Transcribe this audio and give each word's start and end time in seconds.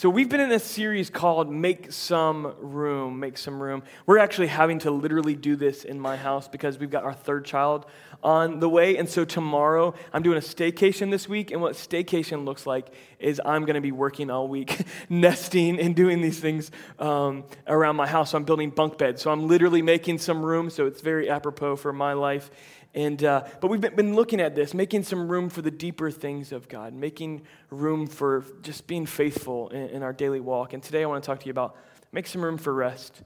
So, 0.00 0.08
we've 0.08 0.30
been 0.30 0.40
in 0.40 0.50
a 0.50 0.58
series 0.58 1.10
called 1.10 1.52
Make 1.52 1.92
Some 1.92 2.54
Room. 2.58 3.20
Make 3.20 3.36
Some 3.36 3.62
Room. 3.62 3.82
We're 4.06 4.16
actually 4.16 4.46
having 4.46 4.78
to 4.78 4.90
literally 4.90 5.34
do 5.34 5.56
this 5.56 5.84
in 5.84 6.00
my 6.00 6.16
house 6.16 6.48
because 6.48 6.78
we've 6.78 6.90
got 6.90 7.04
our 7.04 7.12
third 7.12 7.44
child 7.44 7.84
on 8.22 8.60
the 8.60 8.68
way. 8.70 8.96
And 8.96 9.06
so, 9.06 9.26
tomorrow, 9.26 9.92
I'm 10.14 10.22
doing 10.22 10.38
a 10.38 10.40
staycation 10.40 11.10
this 11.10 11.28
week. 11.28 11.50
And 11.50 11.60
what 11.60 11.74
staycation 11.74 12.46
looks 12.46 12.66
like 12.66 12.86
is 13.18 13.42
I'm 13.44 13.66
going 13.66 13.74
to 13.74 13.82
be 13.82 13.92
working 13.92 14.30
all 14.30 14.48
week, 14.48 14.86
nesting 15.10 15.78
and 15.78 15.94
doing 15.94 16.22
these 16.22 16.40
things 16.40 16.70
um, 16.98 17.44
around 17.66 17.96
my 17.96 18.06
house. 18.06 18.30
So, 18.30 18.38
I'm 18.38 18.44
building 18.44 18.70
bunk 18.70 18.96
beds. 18.96 19.20
So, 19.20 19.30
I'm 19.30 19.48
literally 19.48 19.82
making 19.82 20.16
some 20.16 20.42
room. 20.42 20.70
So, 20.70 20.86
it's 20.86 21.02
very 21.02 21.28
apropos 21.28 21.76
for 21.76 21.92
my 21.92 22.14
life. 22.14 22.50
And, 22.94 23.22
uh, 23.22 23.44
but 23.60 23.68
we've 23.68 23.80
been 23.80 24.16
looking 24.16 24.40
at 24.40 24.56
this, 24.56 24.74
making 24.74 25.04
some 25.04 25.28
room 25.28 25.48
for 25.48 25.62
the 25.62 25.70
deeper 25.70 26.10
things 26.10 26.50
of 26.50 26.68
God, 26.68 26.92
making 26.92 27.42
room 27.70 28.08
for 28.08 28.44
just 28.62 28.86
being 28.88 29.06
faithful 29.06 29.68
in, 29.68 29.88
in 29.90 30.02
our 30.02 30.12
daily 30.12 30.40
walk. 30.40 30.72
And 30.72 30.82
today 30.82 31.04
I 31.04 31.06
want 31.06 31.22
to 31.22 31.26
talk 31.26 31.40
to 31.40 31.46
you 31.46 31.52
about 31.52 31.76
make 32.10 32.26
some 32.26 32.42
room 32.42 32.58
for 32.58 32.74
rest. 32.74 33.22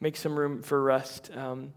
Make 0.00 0.16
some 0.16 0.38
room 0.38 0.62
for 0.62 0.80
rest. 0.80 1.30
Um, 1.36 1.72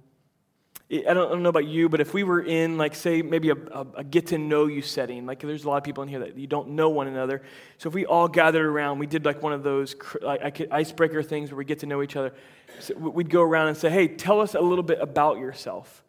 I, 0.91 1.13
don't, 1.13 1.17
I 1.17 1.31
don't, 1.31 1.41
know 1.41 1.49
about 1.49 1.65
you, 1.65 1.89
but 1.89 1.99
if 1.99 2.13
we 2.13 2.23
were 2.23 2.41
in, 2.41 2.77
like, 2.77 2.93
say, 2.93 3.23
maybe 3.23 3.49
a, 3.49 3.55
a, 3.55 3.87
a 3.95 4.03
get 4.03 4.27
to 4.27 4.37
know 4.37 4.67
you 4.67 4.83
setting, 4.83 5.25
like 5.25 5.39
there's 5.39 5.63
a 5.63 5.69
lot 5.69 5.77
of 5.77 5.83
people 5.83 6.03
in 6.03 6.09
here 6.09 6.19
that 6.19 6.37
you 6.37 6.47
don't 6.47 6.69
know 6.71 6.89
one 6.89 7.07
another. 7.07 7.41
So 7.79 7.87
if 7.87 7.95
we 7.95 8.05
all 8.05 8.27
gathered 8.27 8.65
around, 8.65 8.99
we 8.99 9.07
did 9.07 9.25
like 9.25 9.41
one 9.41 9.53
of 9.53 9.63
those 9.63 9.95
like, 10.21 10.61
icebreaker 10.69 11.23
things 11.23 11.49
where 11.49 11.57
we 11.57 11.65
get 11.65 11.79
to 11.79 11.87
know 11.87 12.03
each 12.03 12.17
other. 12.17 12.33
So 12.81 12.93
we'd 12.95 13.29
go 13.29 13.41
around 13.41 13.69
and 13.69 13.77
say, 13.77 13.89
hey, 13.89 14.09
tell 14.09 14.41
us 14.41 14.53
a 14.53 14.61
little 14.61 14.83
bit 14.83 14.99
about 15.01 15.39
yourself. 15.39 16.03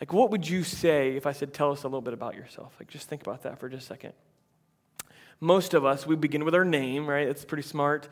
Like, 0.00 0.12
what 0.12 0.30
would 0.30 0.48
you 0.48 0.62
say 0.62 1.16
if 1.16 1.26
I 1.26 1.32
said, 1.32 1.52
tell 1.52 1.72
us 1.72 1.82
a 1.82 1.86
little 1.86 2.00
bit 2.00 2.14
about 2.14 2.34
yourself? 2.34 2.72
Like, 2.78 2.88
just 2.88 3.08
think 3.08 3.22
about 3.22 3.42
that 3.42 3.58
for 3.58 3.68
just 3.68 3.84
a 3.84 3.86
second. 3.86 4.12
Most 5.40 5.74
of 5.74 5.84
us, 5.84 6.06
we 6.06 6.16
begin 6.16 6.44
with 6.44 6.54
our 6.54 6.64
name, 6.64 7.08
right? 7.08 7.26
That's 7.26 7.44
pretty 7.44 7.62
smart. 7.62 8.08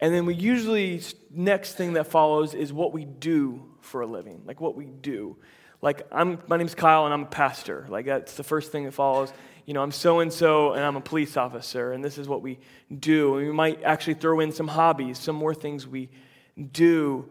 And 0.00 0.14
then 0.14 0.26
we 0.26 0.34
usually, 0.34 1.00
next 1.30 1.74
thing 1.74 1.94
that 1.94 2.06
follows 2.08 2.52
is 2.54 2.72
what 2.72 2.92
we 2.92 3.04
do 3.04 3.64
for 3.80 4.00
a 4.00 4.06
living, 4.06 4.42
like 4.44 4.60
what 4.60 4.74
we 4.74 4.86
do. 4.86 5.36
Like, 5.80 6.06
I'm, 6.10 6.38
my 6.46 6.56
name's 6.56 6.74
Kyle 6.74 7.04
and 7.04 7.12
I'm 7.12 7.22
a 7.22 7.26
pastor. 7.26 7.86
Like, 7.88 8.06
that's 8.06 8.34
the 8.34 8.44
first 8.44 8.72
thing 8.72 8.84
that 8.84 8.92
follows. 8.92 9.32
You 9.66 9.74
know, 9.74 9.82
I'm 9.82 9.92
so 9.92 10.20
and 10.20 10.32
so 10.32 10.72
and 10.72 10.84
I'm 10.84 10.96
a 10.96 11.00
police 11.00 11.36
officer, 11.36 11.92
and 11.92 12.04
this 12.04 12.18
is 12.18 12.28
what 12.28 12.42
we 12.42 12.58
do. 12.94 13.36
And 13.36 13.46
we 13.46 13.52
might 13.52 13.82
actually 13.82 14.14
throw 14.14 14.40
in 14.40 14.52
some 14.52 14.68
hobbies, 14.68 15.18
some 15.18 15.36
more 15.36 15.54
things 15.54 15.86
we 15.86 16.10
do 16.72 17.28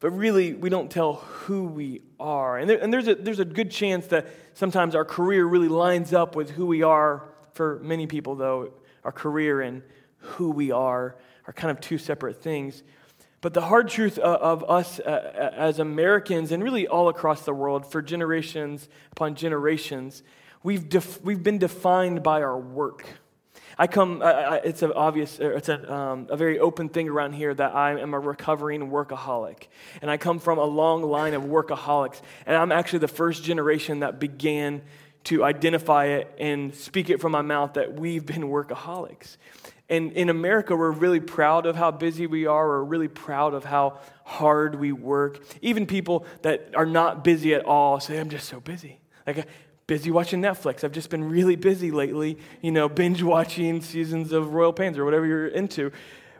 but 0.00 0.10
really 0.10 0.54
we 0.54 0.70
don't 0.70 0.90
tell 0.90 1.14
who 1.14 1.64
we 1.64 2.02
are. 2.18 2.58
And, 2.58 2.68
there, 2.68 2.78
and 2.78 2.92
there's, 2.92 3.06
a, 3.06 3.14
there's 3.14 3.38
a 3.38 3.44
good 3.44 3.70
chance 3.70 4.06
that 4.08 4.26
sometimes 4.54 4.94
our 4.94 5.04
career 5.04 5.44
really 5.44 5.68
lines 5.68 6.12
up 6.12 6.34
with 6.34 6.50
who 6.50 6.66
we 6.66 6.82
are. 6.82 7.28
For 7.52 7.78
many 7.82 8.06
people, 8.06 8.34
though, 8.36 8.72
our 9.04 9.12
career 9.12 9.60
and 9.60 9.82
who 10.18 10.50
we 10.50 10.70
are 10.70 11.16
are 11.46 11.52
kind 11.52 11.70
of 11.70 11.80
two 11.80 11.98
separate 11.98 12.42
things. 12.42 12.82
But 13.42 13.54
the 13.54 13.62
hard 13.62 13.88
truth 13.88 14.18
of 14.18 14.68
us 14.68 15.00
uh, 15.00 15.52
as 15.56 15.78
Americans, 15.78 16.52
and 16.52 16.62
really 16.62 16.86
all 16.86 17.08
across 17.08 17.44
the 17.44 17.54
world, 17.54 17.90
for 17.90 18.02
generations 18.02 18.88
upon 19.12 19.34
generations, 19.34 20.22
we've, 20.62 20.88
def- 20.88 21.22
we've 21.22 21.42
been 21.42 21.58
defined 21.58 22.22
by 22.22 22.42
our 22.42 22.58
work. 22.58 23.06
I 23.80 23.86
come, 23.86 24.20
it's 24.22 24.82
an 24.82 24.92
obvious, 24.92 25.38
it's 25.40 25.70
a, 25.70 25.90
um, 25.90 26.26
a 26.28 26.36
very 26.36 26.58
open 26.58 26.90
thing 26.90 27.08
around 27.08 27.32
here 27.32 27.54
that 27.54 27.74
I 27.74 27.98
am 27.98 28.12
a 28.12 28.20
recovering 28.20 28.90
workaholic. 28.90 29.68
And 30.02 30.10
I 30.10 30.18
come 30.18 30.38
from 30.38 30.58
a 30.58 30.64
long 30.66 31.02
line 31.02 31.32
of 31.32 31.44
workaholics. 31.44 32.20
And 32.44 32.58
I'm 32.58 32.72
actually 32.72 32.98
the 32.98 33.08
first 33.08 33.42
generation 33.42 34.00
that 34.00 34.20
began 34.20 34.82
to 35.24 35.44
identify 35.44 36.08
it 36.08 36.30
and 36.38 36.74
speak 36.74 37.08
it 37.08 37.22
from 37.22 37.32
my 37.32 37.40
mouth 37.40 37.72
that 37.72 37.94
we've 37.94 38.26
been 38.26 38.42
workaholics. 38.42 39.38
And 39.88 40.12
in 40.12 40.28
America, 40.28 40.76
we're 40.76 40.90
really 40.90 41.20
proud 41.20 41.64
of 41.64 41.74
how 41.74 41.90
busy 41.90 42.26
we 42.26 42.44
are. 42.44 42.68
We're 42.68 42.84
really 42.84 43.08
proud 43.08 43.54
of 43.54 43.64
how 43.64 44.00
hard 44.24 44.74
we 44.74 44.92
work. 44.92 45.42
Even 45.62 45.86
people 45.86 46.26
that 46.42 46.68
are 46.74 46.84
not 46.84 47.24
busy 47.24 47.54
at 47.54 47.64
all 47.64 47.98
say, 47.98 48.20
I'm 48.20 48.28
just 48.28 48.46
so 48.46 48.60
busy. 48.60 49.00
Like, 49.26 49.48
busy 49.90 50.12
watching 50.12 50.40
Netflix. 50.40 50.84
I've 50.84 50.92
just 50.92 51.10
been 51.10 51.28
really 51.28 51.56
busy 51.56 51.90
lately, 51.90 52.38
you 52.62 52.70
know, 52.70 52.88
binge 52.88 53.24
watching 53.24 53.80
seasons 53.80 54.30
of 54.30 54.54
Royal 54.54 54.72
Pains 54.72 54.96
or 54.96 55.04
whatever 55.04 55.26
you're 55.26 55.48
into. 55.48 55.90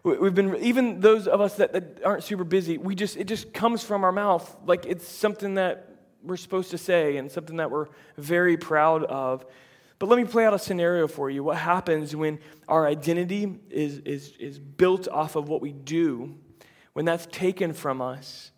We've 0.04 0.32
been, 0.32 0.54
even 0.58 1.00
those 1.00 1.26
of 1.26 1.40
us 1.40 1.56
that, 1.56 1.72
that 1.72 2.00
aren't 2.04 2.22
super 2.22 2.44
busy, 2.44 2.78
we 2.78 2.94
just, 2.94 3.16
it 3.16 3.24
just 3.24 3.52
comes 3.52 3.82
from 3.82 4.04
our 4.04 4.12
mouth 4.12 4.56
like 4.66 4.86
it's 4.86 5.04
something 5.04 5.56
that 5.56 5.96
we're 6.22 6.36
supposed 6.36 6.70
to 6.70 6.78
say 6.78 7.16
and 7.16 7.28
something 7.28 7.56
that 7.56 7.72
we're 7.72 7.88
very 8.16 8.56
proud 8.56 9.02
of. 9.02 9.44
But 9.98 10.08
let 10.08 10.16
me 10.20 10.26
play 10.26 10.46
out 10.46 10.54
a 10.54 10.58
scenario 10.58 11.08
for 11.08 11.28
you. 11.28 11.42
What 11.42 11.56
happens 11.56 12.14
when 12.14 12.38
our 12.68 12.86
identity 12.86 13.58
is, 13.68 13.98
is, 14.04 14.32
is 14.38 14.60
built 14.60 15.08
off 15.08 15.34
of 15.34 15.48
what 15.48 15.60
we 15.60 15.72
do? 15.72 16.36
When 16.92 17.04
that's 17.04 17.26
taken 17.26 17.72
from 17.72 18.00
us, 18.00 18.52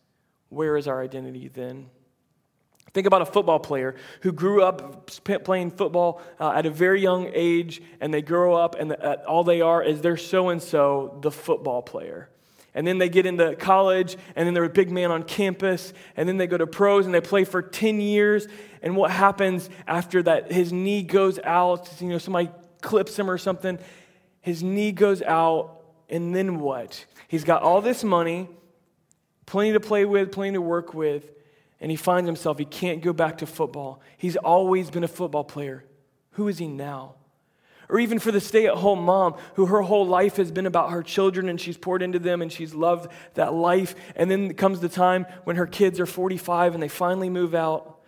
where 0.50 0.76
is 0.76 0.86
our 0.86 1.02
identity 1.02 1.48
then? 1.48 1.88
Think 2.94 3.06
about 3.06 3.22
a 3.22 3.26
football 3.26 3.58
player 3.58 3.94
who 4.20 4.32
grew 4.32 4.62
up 4.62 5.10
playing 5.44 5.70
football 5.70 6.20
uh, 6.38 6.50
at 6.50 6.66
a 6.66 6.70
very 6.70 7.00
young 7.00 7.30
age, 7.32 7.80
and 8.00 8.12
they 8.12 8.20
grow 8.20 8.54
up, 8.54 8.74
and 8.78 8.90
the, 8.90 9.02
uh, 9.02 9.24
all 9.26 9.44
they 9.44 9.62
are 9.62 9.82
is 9.82 10.02
they're 10.02 10.18
so 10.18 10.50
and 10.50 10.62
so, 10.62 11.18
the 11.22 11.30
football 11.30 11.80
player. 11.80 12.28
And 12.74 12.86
then 12.86 12.98
they 12.98 13.08
get 13.08 13.24
into 13.24 13.56
college, 13.56 14.16
and 14.36 14.46
then 14.46 14.52
they're 14.52 14.64
a 14.64 14.68
big 14.68 14.90
man 14.90 15.10
on 15.10 15.22
campus, 15.22 15.94
and 16.16 16.28
then 16.28 16.36
they 16.36 16.46
go 16.46 16.58
to 16.58 16.66
pros 16.66 17.06
and 17.06 17.14
they 17.14 17.20
play 17.20 17.44
for 17.44 17.62
10 17.62 18.00
years. 18.00 18.46
And 18.82 18.94
what 18.94 19.10
happens 19.10 19.70
after 19.86 20.22
that? 20.24 20.52
His 20.52 20.72
knee 20.72 21.02
goes 21.02 21.38
out, 21.38 21.90
you 22.00 22.08
know, 22.08 22.18
somebody 22.18 22.50
clips 22.82 23.18
him 23.18 23.30
or 23.30 23.38
something. 23.38 23.78
His 24.42 24.62
knee 24.62 24.92
goes 24.92 25.22
out, 25.22 25.82
and 26.10 26.34
then 26.34 26.60
what? 26.60 27.04
He's 27.28 27.44
got 27.44 27.62
all 27.62 27.80
this 27.80 28.04
money, 28.04 28.48
plenty 29.46 29.72
to 29.72 29.80
play 29.80 30.04
with, 30.04 30.30
plenty 30.30 30.54
to 30.54 30.60
work 30.60 30.92
with 30.92 31.24
and 31.82 31.90
he 31.90 31.96
finds 31.96 32.28
himself, 32.28 32.58
he 32.58 32.64
can't 32.64 33.02
go 33.02 33.12
back 33.12 33.38
to 33.38 33.46
football. 33.46 34.00
He's 34.16 34.36
always 34.36 34.88
been 34.88 35.02
a 35.02 35.08
football 35.08 35.42
player. 35.42 35.84
Who 36.32 36.46
is 36.46 36.58
he 36.58 36.68
now? 36.68 37.16
Or 37.88 37.98
even 37.98 38.20
for 38.20 38.30
the 38.30 38.40
stay 38.40 38.66
at 38.66 38.74
home 38.74 39.02
mom 39.02 39.34
who 39.56 39.66
her 39.66 39.82
whole 39.82 40.06
life 40.06 40.36
has 40.36 40.52
been 40.52 40.64
about 40.64 40.92
her 40.92 41.02
children 41.02 41.48
and 41.48 41.60
she's 41.60 41.76
poured 41.76 42.00
into 42.00 42.20
them 42.20 42.40
and 42.40 42.52
she's 42.52 42.72
loved 42.72 43.10
that 43.34 43.52
life. 43.52 43.96
And 44.14 44.30
then 44.30 44.54
comes 44.54 44.78
the 44.78 44.88
time 44.88 45.26
when 45.42 45.56
her 45.56 45.66
kids 45.66 45.98
are 45.98 46.06
45 46.06 46.74
and 46.74 46.82
they 46.82 46.88
finally 46.88 47.28
move 47.28 47.52
out. 47.52 47.98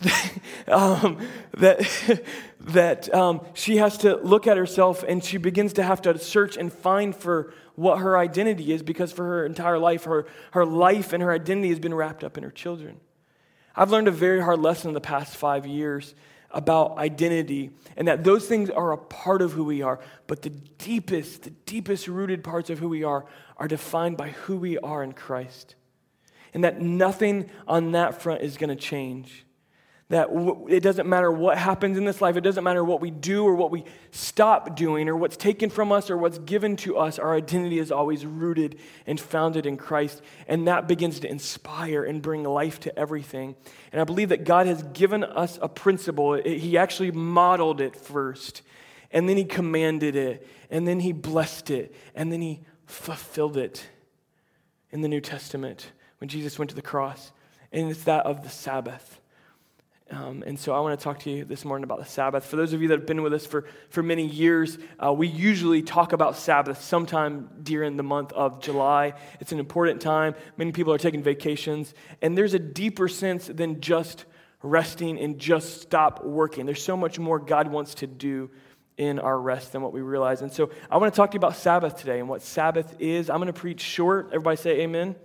um, 0.68 1.18
that 1.58 2.24
that 2.60 3.12
um, 3.12 3.44
she 3.54 3.78
has 3.78 3.98
to 3.98 4.16
look 4.18 4.46
at 4.46 4.56
herself 4.56 5.02
and 5.02 5.22
she 5.22 5.36
begins 5.36 5.72
to 5.74 5.82
have 5.82 6.00
to 6.02 6.16
search 6.16 6.56
and 6.56 6.72
find 6.72 7.14
for 7.14 7.52
what 7.74 7.98
her 7.98 8.18
identity 8.18 8.72
is 8.72 8.82
because 8.82 9.12
for 9.12 9.24
her 9.24 9.46
entire 9.46 9.78
life, 9.78 10.04
her, 10.04 10.26
her 10.52 10.64
life 10.64 11.12
and 11.12 11.22
her 11.22 11.32
identity 11.32 11.70
has 11.70 11.78
been 11.78 11.94
wrapped 11.94 12.22
up 12.24 12.36
in 12.36 12.44
her 12.44 12.50
children. 12.50 13.00
I've 13.74 13.90
learned 13.90 14.08
a 14.08 14.12
very 14.12 14.40
hard 14.40 14.60
lesson 14.60 14.88
in 14.88 14.94
the 14.94 15.00
past 15.00 15.36
five 15.36 15.66
years 15.66 16.14
about 16.50 16.98
identity 16.98 17.70
and 17.96 18.06
that 18.08 18.24
those 18.24 18.46
things 18.46 18.68
are 18.68 18.92
a 18.92 18.98
part 18.98 19.40
of 19.40 19.52
who 19.52 19.64
we 19.64 19.80
are, 19.80 19.98
but 20.26 20.42
the 20.42 20.50
deepest, 20.50 21.44
the 21.44 21.50
deepest 21.50 22.08
rooted 22.08 22.44
parts 22.44 22.68
of 22.68 22.78
who 22.78 22.88
we 22.88 23.04
are 23.04 23.24
are 23.56 23.68
defined 23.68 24.16
by 24.16 24.30
who 24.30 24.56
we 24.56 24.78
are 24.78 25.02
in 25.02 25.12
Christ. 25.12 25.74
And 26.52 26.64
that 26.64 26.82
nothing 26.82 27.48
on 27.66 27.92
that 27.92 28.20
front 28.20 28.42
is 28.42 28.58
going 28.58 28.68
to 28.68 28.76
change 28.76 29.46
that 30.12 30.28
it 30.68 30.80
doesn't 30.80 31.08
matter 31.08 31.32
what 31.32 31.56
happens 31.56 31.96
in 31.96 32.04
this 32.04 32.20
life, 32.20 32.36
it 32.36 32.42
doesn't 32.42 32.64
matter 32.64 32.84
what 32.84 33.00
we 33.00 33.10
do 33.10 33.44
or 33.44 33.54
what 33.54 33.70
we 33.70 33.82
stop 34.10 34.76
doing 34.76 35.08
or 35.08 35.16
what's 35.16 35.38
taken 35.38 35.70
from 35.70 35.90
us 35.90 36.10
or 36.10 36.18
what's 36.18 36.36
given 36.36 36.76
to 36.76 36.98
us, 36.98 37.18
our 37.18 37.34
identity 37.34 37.78
is 37.78 37.90
always 37.90 38.26
rooted 38.26 38.78
and 39.06 39.18
founded 39.18 39.64
in 39.64 39.78
Christ. 39.78 40.20
And 40.46 40.68
that 40.68 40.86
begins 40.86 41.18
to 41.20 41.30
inspire 41.30 42.04
and 42.04 42.20
bring 42.20 42.44
life 42.44 42.78
to 42.80 42.98
everything. 42.98 43.56
And 43.90 44.02
I 44.02 44.04
believe 44.04 44.28
that 44.28 44.44
God 44.44 44.66
has 44.66 44.82
given 44.82 45.24
us 45.24 45.58
a 45.62 45.68
principle. 45.68 46.34
He 46.34 46.76
actually 46.76 47.10
modeled 47.10 47.80
it 47.80 47.96
first, 47.96 48.60
and 49.12 49.26
then 49.26 49.38
He 49.38 49.46
commanded 49.46 50.14
it, 50.14 50.46
and 50.70 50.86
then 50.86 51.00
He 51.00 51.12
blessed 51.12 51.70
it, 51.70 51.94
and 52.14 52.30
then 52.30 52.42
He 52.42 52.60
fulfilled 52.84 53.56
it 53.56 53.88
in 54.90 55.00
the 55.00 55.08
New 55.08 55.22
Testament 55.22 55.90
when 56.18 56.28
Jesus 56.28 56.58
went 56.58 56.68
to 56.68 56.76
the 56.76 56.82
cross. 56.82 57.32
And 57.72 57.90
it's 57.90 58.04
that 58.04 58.26
of 58.26 58.42
the 58.42 58.50
Sabbath. 58.50 59.21
Um, 60.12 60.44
and 60.46 60.58
so 60.58 60.74
I 60.74 60.80
want 60.80 60.98
to 60.98 61.02
talk 61.02 61.20
to 61.20 61.30
you 61.30 61.46
this 61.46 61.64
morning 61.64 61.84
about 61.84 61.98
the 61.98 62.04
Sabbath. 62.04 62.44
For 62.44 62.56
those 62.56 62.74
of 62.74 62.82
you 62.82 62.88
that 62.88 62.98
have 62.98 63.06
been 63.06 63.22
with 63.22 63.32
us 63.32 63.46
for, 63.46 63.64
for 63.88 64.02
many 64.02 64.26
years, 64.26 64.76
uh, 65.02 65.10
we 65.10 65.26
usually 65.26 65.80
talk 65.82 66.12
about 66.12 66.36
Sabbath 66.36 66.82
sometime 66.82 67.48
during 67.62 67.96
the 67.96 68.02
month 68.02 68.30
of 68.32 68.60
July. 68.60 69.14
It's 69.40 69.52
an 69.52 69.58
important 69.58 70.02
time. 70.02 70.34
Many 70.58 70.72
people 70.72 70.92
are 70.92 70.98
taking 70.98 71.22
vacations. 71.22 71.94
And 72.20 72.36
there's 72.36 72.52
a 72.52 72.58
deeper 72.58 73.08
sense 73.08 73.46
than 73.46 73.80
just 73.80 74.26
resting 74.62 75.18
and 75.18 75.38
just 75.38 75.80
stop 75.80 76.22
working. 76.22 76.66
There's 76.66 76.82
so 76.82 76.96
much 76.96 77.18
more 77.18 77.38
God 77.38 77.68
wants 77.68 77.94
to 77.96 78.06
do 78.06 78.50
in 78.98 79.18
our 79.18 79.40
rest 79.40 79.72
than 79.72 79.80
what 79.80 79.94
we 79.94 80.02
realize. 80.02 80.42
And 80.42 80.52
so 80.52 80.70
I 80.90 80.98
want 80.98 81.12
to 81.12 81.16
talk 81.16 81.30
to 81.30 81.36
you 81.36 81.40
about 81.40 81.56
Sabbath 81.56 81.96
today 81.96 82.20
and 82.20 82.28
what 82.28 82.42
Sabbath 82.42 82.96
is. 82.98 83.30
I'm 83.30 83.38
going 83.38 83.46
to 83.46 83.58
preach 83.58 83.80
short. 83.80 84.26
Everybody 84.28 84.58
say 84.58 84.80
amen. 84.82 85.16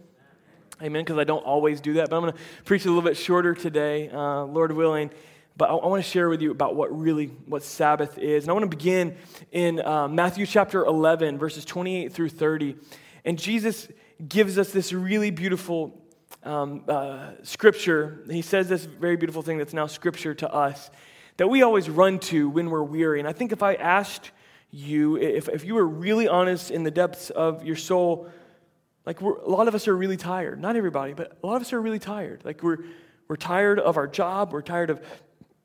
Amen, 0.80 1.04
because 1.04 1.18
I 1.18 1.24
don't 1.24 1.44
always 1.44 1.82
do 1.82 1.94
that, 1.94 2.12
but 2.12 2.18
I'm 2.18 2.22
going 2.22 2.34
to 2.34 2.40
preach 2.64 2.86
a 2.86 2.88
little 2.88 3.02
bit 3.02 3.18
shorter 3.18 3.56
today, 3.56 4.10
uh, 4.10 4.44
Lord 4.44 4.72
willing. 4.72 5.10
but 5.58 5.72
I, 5.72 5.74
I 5.74 5.88
want 5.88 6.04
to 6.04 6.10
share 6.10 6.30
with 6.30 6.40
you 6.40 6.52
about 6.52 6.76
what 6.76 6.96
really 6.96 7.28
what 7.48 7.64
Sabbath 7.64 8.20
is. 8.20 8.44
And 8.44 8.52
I 8.52 8.54
want 8.54 8.70
to 8.70 8.78
begin 8.78 9.18
in 9.52 9.80
uh, 9.84 10.08
Matthew 10.08 10.46
chapter 10.46 10.86
11, 10.86 11.40
verses 11.40 11.66
28 11.66 12.14
through 12.14 12.30
30. 12.30 12.76
And 13.26 13.40
Jesus 13.40 13.88
gives 14.28 14.60
us 14.60 14.70
this 14.70 14.94
really 14.94 15.32
beautiful 15.32 16.00
um, 16.44 16.84
uh, 16.88 17.32
scripture. 17.42 18.24
He 18.30 18.44
says 18.44 18.70
this 18.70 18.86
very 18.86 19.16
beautiful 19.16 19.42
thing 19.42 19.58
that's 19.58 19.74
now 19.74 19.88
scripture 19.88 20.36
to 20.36 20.54
us 20.54 20.92
that 21.38 21.48
we 21.48 21.64
always 21.64 21.90
run 21.90 22.20
to 22.20 22.50
when 22.50 22.70
we're 22.70 22.84
weary. 22.84 23.18
And 23.18 23.28
I 23.28 23.34
think 23.34 23.52
if 23.52 23.64
I 23.64 23.74
asked 23.74 24.30
you, 24.70 25.18
if, 25.18 25.50
if 25.50 25.66
you 25.66 25.74
were 25.74 25.88
really 25.88 26.28
honest 26.28 26.70
in 26.70 26.84
the 26.84 26.92
depths 26.92 27.32
of 27.32 27.66
your 27.66 27.76
soul, 27.76 28.30
like 29.08 29.22
a 29.22 29.26
lot 29.26 29.70
of 29.70 29.74
us 29.74 29.88
are 29.88 29.96
really 29.96 30.18
tired. 30.18 30.62
Not 30.62 30.76
everybody, 30.76 31.14
but 31.14 31.38
a 31.42 31.48
lot 31.48 31.56
of 31.56 31.62
us 31.62 31.72
are 31.72 31.82
really 31.82 31.98
tired. 31.98 32.44
Like 32.44 32.62
we're, 32.62 32.80
we're 33.30 33.38
tired 33.38 33.80
of 33.80 33.96
our 33.96 34.06
job. 34.06 34.52
We're 34.52 34.62
tired 34.62 34.90
of, 34.90 35.02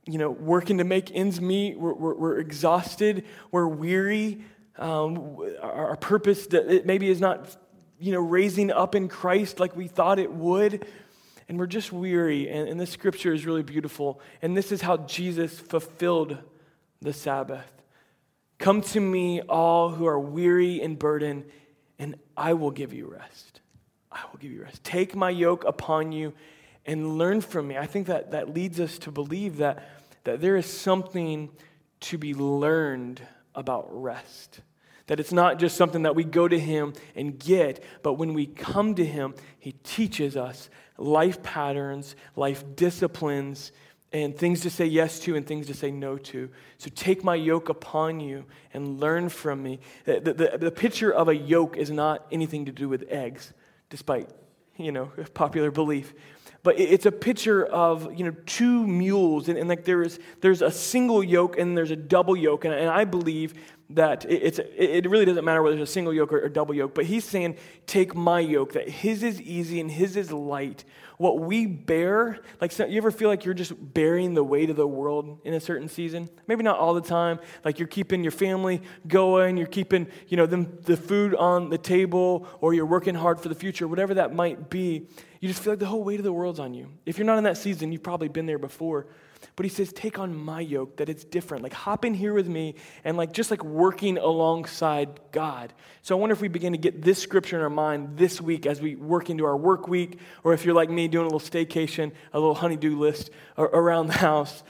you 0.07 0.17
know, 0.17 0.31
working 0.31 0.79
to 0.79 0.85
make 0.85 1.11
ends 1.13 1.41
meet. 1.41 1.77
We're, 1.77 1.93
we're, 1.93 2.15
we're 2.15 2.39
exhausted. 2.39 3.25
We're 3.51 3.67
weary. 3.67 4.45
Um, 4.79 5.39
our, 5.61 5.89
our 5.89 5.97
purpose 5.97 6.47
that 6.47 6.87
maybe 6.87 7.11
is 7.11 7.21
not, 7.21 7.57
you 7.99 8.13
know, 8.13 8.21
raising 8.21 8.71
up 8.71 8.95
in 8.95 9.09
Christ 9.09 9.59
like 9.59 9.75
we 9.75 9.89
thought 9.89 10.21
it 10.21 10.33
would 10.33 10.87
and 11.49 11.59
we're 11.59 11.67
just 11.67 11.91
weary. 11.91 12.49
And, 12.49 12.69
and 12.69 12.79
this 12.81 12.91
scripture 12.91 13.33
is 13.33 13.45
really 13.45 13.65
beautiful. 13.65 14.21
And 14.41 14.57
this 14.57 14.71
is 14.71 14.83
how 14.83 14.99
Jesus 14.99 15.59
fulfilled 15.59 16.39
the 17.01 17.13
Sabbath. 17.13 17.67
Come 18.59 18.83
to 18.83 19.01
me, 19.01 19.41
all 19.41 19.91
who 19.91 20.07
are 20.07 20.21
weary 20.21 20.81
and 20.81 20.97
burdened, 20.97 21.45
I 22.43 22.55
will 22.55 22.73
give 22.73 22.93
you 22.93 23.07
rest. 23.07 23.61
I 24.11 24.25
will 24.31 24.39
give 24.41 24.51
you 24.51 24.65
rest. 24.65 24.83
Take 24.83 25.15
my 25.15 25.31
yoke 25.31 25.63
upon 25.63 26.11
you 26.11 26.33
and 26.85 27.17
learn 27.17 27.41
from 27.41 27.69
me. 27.69 27.79
I 27.79 27.87
think 27.87 28.09
that 28.09 28.33
that 28.33 28.53
leads 28.53 28.81
us 28.81 28.99
to 28.99 29.13
believe 29.13 29.59
that, 29.59 29.89
that 30.25 30.41
there 30.41 30.57
is 30.57 30.67
something 30.67 31.51
to 32.01 32.19
be 32.19 32.35
learned 32.35 33.23
about 33.55 33.87
rest. 33.91 34.61
That 35.07 35.21
it's 35.21 35.31
not 35.31 35.61
just 35.61 35.77
something 35.77 36.03
that 36.03 36.17
we 36.17 36.25
go 36.25 36.49
to 36.49 36.59
Him 36.59 36.95
and 37.15 37.39
get, 37.39 37.81
but 38.03 38.15
when 38.15 38.35
we 38.35 38.47
come 38.47 38.97
to 38.97 39.07
Him, 39.07 39.37
He 39.61 39.73
teaches 39.85 40.37
us 40.37 40.69
life 40.99 41.45
patterns, 41.45 42.17
life 42.35 42.65
disciplines, 42.75 43.71
and 44.13 44.37
things 44.37 44.61
to 44.61 44.71
say 44.71 44.85
yes 44.85 45.19
to 45.21 45.37
and 45.37 45.47
things 45.47 45.67
to 45.67 45.75
say 45.75 45.91
no 45.91 46.19
to. 46.19 46.51
So 46.79 46.91
take 46.95 47.25
my 47.25 47.35
yoke 47.35 47.69
upon 47.69 48.21
you 48.21 48.45
and 48.75 49.01
learn 49.01 49.29
from 49.29 49.63
me. 49.63 49.81
The, 50.05 50.21
the, 50.21 50.59
the, 50.59 50.71
picture 50.71 51.11
of 51.11 51.29
a 51.29 51.37
yoke 51.37 51.77
is 51.77 51.91
not 51.91 52.27
anything 52.31 52.67
to 52.67 52.73
do 52.73 52.89
with 52.89 53.05
eggs, 53.09 53.53
despite, 53.89 54.29
you 54.77 54.93
know, 54.93 55.07
popular 55.35 55.71
belief. 55.71 56.13
But 56.63 56.79
it's 56.79 57.07
a 57.07 57.13
picture 57.13 57.65
of, 57.65 58.17
you 58.17 58.25
know, 58.25 58.37
two 58.47 58.87
mules, 58.87 59.49
and, 59.49 59.59
and 59.59 59.69
like 59.69 59.85
there 59.85 60.03
is, 60.03 60.21
there's 60.43 60.63
a 60.63 60.71
single 60.71 61.25
yoke 61.25 61.59
and 61.59 61.77
there's 61.77 61.91
a 61.91 61.97
double 61.97 62.37
yoke. 62.37 62.65
And, 62.65 62.73
and 62.73 62.89
I 62.89 63.05
believe 63.05 63.55
that 63.91 64.25
it's, 64.29 64.61
it 64.77 65.09
really 65.09 65.25
doesn't 65.25 65.45
matter 65.45 65.63
whether 65.63 65.77
it's 65.77 65.91
a 65.91 65.93
single 65.93 66.13
yoke 66.13 66.33
or, 66.33 66.45
or 66.45 66.49
double 66.49 66.75
yoke, 66.75 66.95
but 66.95 67.05
he's 67.05 67.25
saying, 67.25 67.57
take 67.87 68.15
my 68.15 68.41
yoke, 68.41 68.73
that 68.73 68.89
his 68.89 69.23
is 69.23 69.41
easy 69.41 69.81
and 69.81 69.91
his 69.91 70.17
is 70.17 70.33
light. 70.33 70.85
What 71.23 71.39
we 71.39 71.67
bear, 71.67 72.41
like 72.61 72.77
you 72.77 72.97
ever 72.97 73.13
feel 73.13 73.29
like 73.29 73.45
you're 73.45 73.55
just 73.55 73.95
bearing 73.95 74.35
the 74.35 74.43
weight 74.43 74.71
of 74.71 74.75
the 74.77 74.89
world 74.89 75.39
in 75.45 75.55
a 75.55 75.61
certain 75.61 75.89
season? 75.89 76.29
Maybe 76.49 76.65
not 76.65 76.81
all 76.81 76.95
the 76.95 77.01
time. 77.01 77.39
Like 77.65 77.79
you're 77.79 77.87
keeping 77.87 78.25
your 78.25 78.33
family 78.33 78.83
going, 79.07 79.57
you're 79.57 79.69
keeping, 79.69 80.09
you 80.27 80.37
know, 80.37 80.47
them, 80.47 80.79
the 80.83 80.97
food 80.97 81.37
on 81.37 81.71
the 81.71 81.79
table, 81.79 82.49
or 82.61 82.75
you're 82.75 82.87
working 82.87 83.15
hard 83.15 83.41
for 83.41 83.49
the 83.49 83.55
future, 83.55 83.87
whatever 83.87 84.15
that 84.15 84.35
might 84.35 84.69
be. 84.69 85.07
You 85.39 85.47
just 85.47 85.63
feel 85.63 85.75
like 85.75 85.79
the 85.79 85.87
whole 85.87 86.03
weight 86.03 86.19
of 86.19 86.25
the 86.25 86.33
world's 86.33 86.59
on 86.59 86.75
you. 86.75 86.89
If 87.07 87.19
you're 87.19 87.25
not 87.25 87.39
in 87.39 87.45
that 87.45 87.57
season, 87.57 87.93
you've 87.93 88.03
probably 88.03 88.27
been 88.27 88.47
there 88.47 88.59
before. 88.59 89.07
But 89.57 89.65
he 89.67 89.71
says, 89.71 89.93
take 89.93 90.19
on 90.19 90.35
my 90.35 90.61
yoke, 90.61 90.97
that 90.97 91.09
it's 91.09 91.25
different. 91.25 91.63
Like 91.63 91.73
hop 91.73 92.05
in 92.05 92.15
here 92.15 92.33
with 92.33 92.49
me 92.49 92.75
and 93.05 93.17
like 93.17 93.33
just 93.33 93.51
like 93.51 93.63
working 93.65 94.19
alongside 94.19 95.21
God. 95.31 95.73
So 96.03 96.17
I 96.17 96.21
wonder 96.21 96.33
if 96.33 96.41
we 96.41 96.49
begin 96.49 96.73
to 96.73 96.79
get 96.79 97.03
this 97.03 97.19
scripture 97.19 97.57
in 97.57 97.63
our 97.63 97.71
mind 97.71 98.17
this 98.17 98.41
week 98.41 98.67
as 98.67 98.81
we 98.81 98.97
work 98.97 99.31
into 99.31 99.45
our 99.45 99.57
work 99.57 99.89
week, 99.89 100.19
or 100.45 100.55
if 100.55 100.65
you're 100.65 100.75
like 100.75 100.91
me 100.91 101.09
doing 101.09 101.27
a 101.27 101.29
little 101.29 101.41
staycation, 101.41 102.13
a 102.33 102.39
little 102.39 102.55
honeydew 102.55 102.99
list 102.99 103.31
around 103.59 104.07
the 104.07 104.15
house. 104.15 104.63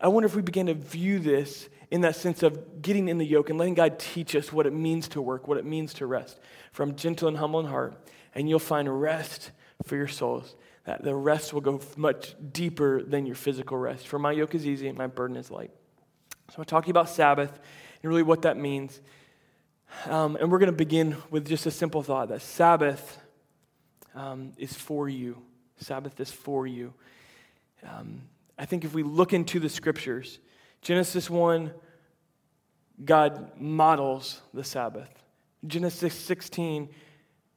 I 0.00 0.08
wonder 0.08 0.26
if 0.26 0.34
we 0.34 0.42
begin 0.42 0.66
to 0.66 0.74
view 0.74 1.18
this 1.18 1.68
in 1.90 2.02
that 2.02 2.16
sense 2.16 2.42
of 2.42 2.82
getting 2.82 3.08
in 3.08 3.18
the 3.18 3.24
yoke 3.24 3.50
and 3.50 3.58
letting 3.58 3.74
God 3.74 3.98
teach 3.98 4.36
us 4.36 4.52
what 4.52 4.66
it 4.66 4.72
means 4.72 5.08
to 5.08 5.22
work, 5.22 5.48
what 5.48 5.58
it 5.58 5.64
means 5.64 5.94
to 5.94 6.06
rest 6.06 6.38
from 6.70 6.96
gentle 6.96 7.28
and 7.28 7.36
humble 7.36 7.60
in 7.60 7.66
heart. 7.66 7.94
And 8.34 8.48
you'll 8.48 8.58
find 8.58 9.00
rest 9.00 9.52
for 9.84 9.96
your 9.96 10.08
souls 10.08 10.54
that 10.84 11.02
the 11.02 11.14
rest 11.14 11.52
will 11.52 11.60
go 11.60 11.80
much 11.96 12.34
deeper 12.52 13.02
than 13.02 13.26
your 13.26 13.34
physical 13.34 13.76
rest. 13.76 14.08
For 14.08 14.18
my 14.18 14.32
yoke 14.32 14.54
is 14.54 14.66
easy 14.66 14.88
and 14.88 14.96
my 14.96 15.06
burden 15.06 15.36
is 15.36 15.50
light. 15.50 15.70
So 16.50 16.56
I'm 16.58 16.64
talking 16.64 16.90
about 16.90 17.08
Sabbath 17.08 17.58
and 18.02 18.10
really 18.10 18.22
what 18.22 18.42
that 18.42 18.56
means. 18.56 19.00
Um, 20.06 20.36
and 20.36 20.50
we're 20.50 20.58
going 20.58 20.70
to 20.70 20.76
begin 20.76 21.16
with 21.30 21.46
just 21.46 21.66
a 21.66 21.70
simple 21.70 22.02
thought 22.02 22.28
that 22.28 22.42
Sabbath 22.42 23.18
um, 24.14 24.52
is 24.56 24.72
for 24.74 25.08
you. 25.08 25.42
Sabbath 25.78 26.18
is 26.20 26.30
for 26.30 26.66
you. 26.66 26.92
Um, 27.86 28.22
I 28.58 28.64
think 28.64 28.84
if 28.84 28.94
we 28.94 29.02
look 29.02 29.32
into 29.32 29.60
the 29.60 29.68
scriptures, 29.68 30.40
Genesis 30.82 31.30
1, 31.30 31.72
God 33.04 33.52
models 33.60 34.40
the 34.52 34.64
Sabbath. 34.64 35.10
Genesis 35.66 36.14
16, 36.14 36.88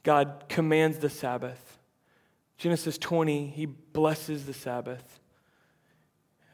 God 0.04 0.46
commands 0.50 1.00
the 1.00 1.10
Sabbath. 1.10 1.71
Genesis 2.62 3.00
20, 3.00 3.48
he 3.48 3.66
blesses 3.66 4.46
the 4.46 4.54
Sabbath. 4.54 5.20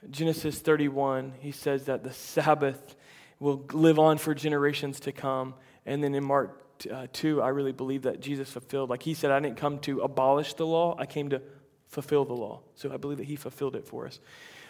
Genesis 0.09 0.57
31, 0.57 1.33
he 1.41 1.51
says 1.51 1.83
that 1.87 2.05
the 2.05 2.13
Sabbath 2.13 2.95
will 3.41 3.65
live 3.73 3.99
on 3.99 4.17
for 4.17 4.33
generations 4.33 5.01
to 5.01 5.11
come. 5.11 5.53
And 5.85 6.01
then 6.01 6.15
in 6.15 6.23
Mark 6.23 6.63
uh, 6.89 7.07
2, 7.11 7.41
I 7.41 7.49
really 7.49 7.73
believe 7.73 8.03
that 8.03 8.21
Jesus 8.21 8.49
fulfilled. 8.49 8.89
Like 8.89 9.03
he 9.03 9.13
said, 9.15 9.31
I 9.31 9.41
didn't 9.41 9.57
come 9.57 9.79
to 9.79 9.99
abolish 9.99 10.53
the 10.53 10.65
law, 10.65 10.95
I 10.97 11.05
came 11.07 11.29
to 11.31 11.41
fulfill 11.89 12.23
the 12.23 12.35
law. 12.35 12.61
So 12.75 12.93
I 12.93 12.95
believe 12.95 13.17
that 13.17 13.27
he 13.27 13.35
fulfilled 13.35 13.75
it 13.75 13.85
for 13.85 14.07
us. 14.07 14.21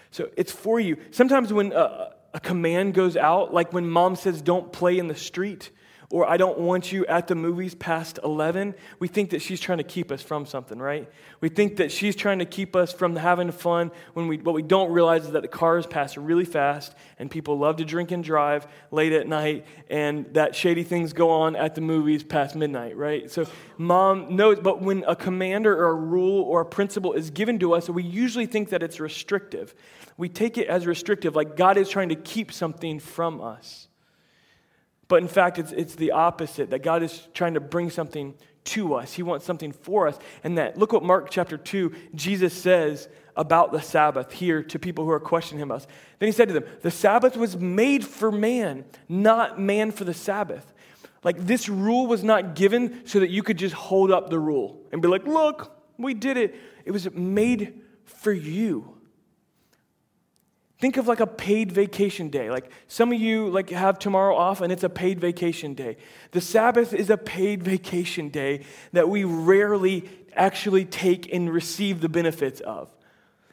So 0.10 0.32
it's 0.38 0.52
for 0.52 0.80
you. 0.80 0.98
Sometimes 1.12 1.54
when 1.54 1.72
a, 1.72 2.16
a 2.34 2.40
command 2.40 2.96
goes 2.96 3.16
out, 3.16 3.54
like 3.54 3.72
when 3.72 3.88
mom 3.88 4.16
says, 4.16 4.42
don't 4.42 4.74
play 4.74 4.98
in 4.98 5.08
the 5.08 5.16
street, 5.16 5.70
or 6.10 6.30
I 6.30 6.38
don't 6.38 6.60
want 6.60 6.94
you 6.94 7.06
at 7.08 7.28
the 7.28 7.36
movies 7.36 7.76
past 7.76 8.18
11, 8.24 8.76
we 8.98 9.10
think 9.10 9.32
that 9.32 9.42
she's 9.42 9.60
trying 9.60 9.80
to 9.80 9.84
keep 9.84 10.10
us 10.10 10.22
from 10.22 10.46
something, 10.46 10.80
right? 10.80 11.10
We 11.42 11.50
think 11.50 11.78
that 11.78 11.92
she's 11.92 12.16
trying 12.16 12.40
to 12.40 12.46
keep 12.46 12.78
us 12.78 12.94
from 12.94 13.18
having 13.18 13.52
fun 13.52 13.92
when 14.14 14.30
we, 14.30 14.38
what 14.38 14.56
we 14.56 14.62
don't 14.62 14.90
realize 14.92 15.26
is 15.26 15.32
that 15.32 15.42
the 15.42 15.50
cars 15.50 15.86
pass 15.86 16.16
really 16.16 16.46
fast 16.46 16.96
and 17.20 17.30
people 17.30 17.60
love 17.60 17.76
to 17.78 17.86
drink 17.86 18.12
and 18.12 18.24
drive 18.24 18.68
late 18.90 19.12
at 19.12 19.28
night 19.28 19.66
and 19.90 20.34
that 20.34 20.56
shady 20.56 20.84
things 20.84 21.12
go 21.12 21.30
on 21.30 21.58
at 21.58 21.76
the 21.76 21.82
movies 21.82 22.24
past 22.24 22.56
midnight, 22.56 22.96
right? 22.96 23.30
So 23.30 23.46
mom 23.78 24.34
knows, 24.34 24.60
but 24.62 24.82
when 24.82 25.04
a 25.10 25.16
commander 25.16 25.78
or 25.78 25.90
a 25.90 25.96
rule 25.96 26.42
or 26.44 26.62
a 26.62 26.66
principle 26.66 27.12
is 27.12 27.32
given 27.32 27.60
to 27.60 27.74
us, 27.74 27.90
we 27.90 28.04
usually 28.04 28.46
think 28.46 28.70
that 28.70 28.82
it's 28.82 29.02
restrictive. 29.02 29.76
We 30.16 30.30
take 30.30 30.58
it 30.58 30.68
as 30.68 30.88
restrictive, 30.88 31.36
like 31.36 31.58
God 31.58 31.78
is 31.78 31.90
trying 31.90 32.10
to 32.10 32.16
keep 32.16 32.54
something 32.54 33.02
from 33.02 33.42
us. 33.42 33.87
But 35.08 35.22
in 35.22 35.28
fact, 35.28 35.58
it's, 35.58 35.72
it's 35.72 35.96
the 35.96 36.12
opposite 36.12 36.70
that 36.72 36.84
God 36.84 37.04
is 37.04 37.28
trying 37.34 37.54
to 37.54 37.60
bring 37.60 37.90
something 37.90 38.34
to 38.66 38.96
us. 38.96 39.14
He 39.14 39.24
wants 39.24 39.46
something 39.46 39.72
for 39.72 40.08
us. 40.08 40.18
And 40.44 40.58
that, 40.58 40.78
look 40.78 40.92
what 40.92 41.04
Mark 41.04 41.30
chapter 41.30 41.58
2, 41.58 41.94
Jesus 42.16 42.54
says 42.54 43.08
about 43.36 43.72
the 43.72 43.82
Sabbath 43.82 44.32
here 44.34 44.64
to 44.64 44.80
people 44.80 45.06
who 45.06 45.12
are 45.12 45.20
questioning 45.20 45.62
him. 45.62 45.72
About. 45.72 45.86
Then 46.20 46.28
he 46.28 46.34
said 46.34 46.50
to 46.50 46.54
them, 46.54 46.66
The 46.82 46.92
Sabbath 46.92 47.38
was 47.38 47.56
made 47.56 48.06
for 48.06 48.32
man, 48.32 48.84
not 49.08 49.60
man 49.60 49.92
for 49.92 50.04
the 50.04 50.14
Sabbath. 50.14 50.74
Like 51.24 51.38
this 51.46 51.70
rule 51.70 52.08
was 52.08 52.24
not 52.24 52.56
given 52.56 53.06
so 53.06 53.20
that 53.20 53.30
you 53.30 53.44
could 53.44 53.58
just 53.58 53.76
hold 53.76 54.12
up 54.12 54.30
the 54.30 54.40
rule 54.40 54.82
and 54.92 55.02
be 55.02 55.08
like, 55.08 55.26
Look, 55.26 55.72
we 55.98 56.14
did 56.14 56.36
it. 56.36 56.56
It 56.84 56.92
was 56.92 57.10
made 57.14 57.82
for 58.04 58.34
you. 58.34 58.97
Think 60.80 60.98
of 60.98 61.08
like 61.08 61.20
a 61.20 61.28
paid 61.28 61.72
vacation 61.72 62.30
day. 62.30 62.52
Like 62.52 62.72
some 62.88 63.12
of 63.12 63.20
you 63.20 63.50
like 63.50 63.72
have 63.72 63.98
tomorrow 63.98 64.36
off 64.36 64.62
and 64.62 64.72
it's 64.72 64.84
a 64.84 64.90
paid 64.90 65.20
vacation 65.20 65.74
day. 65.74 65.98
The 66.32 66.42
Sabbath 66.42 66.94
is 66.94 67.10
a 67.10 67.18
paid 67.18 67.64
vacation 67.64 68.30
day 68.30 68.64
that 68.94 69.10
we 69.10 69.24
rarely 69.24 70.08
actually 70.34 70.86
take 70.86 71.34
and 71.34 71.52
receive 71.52 72.00
the 72.00 72.10
benefits 72.10 72.62
of. 72.62 72.90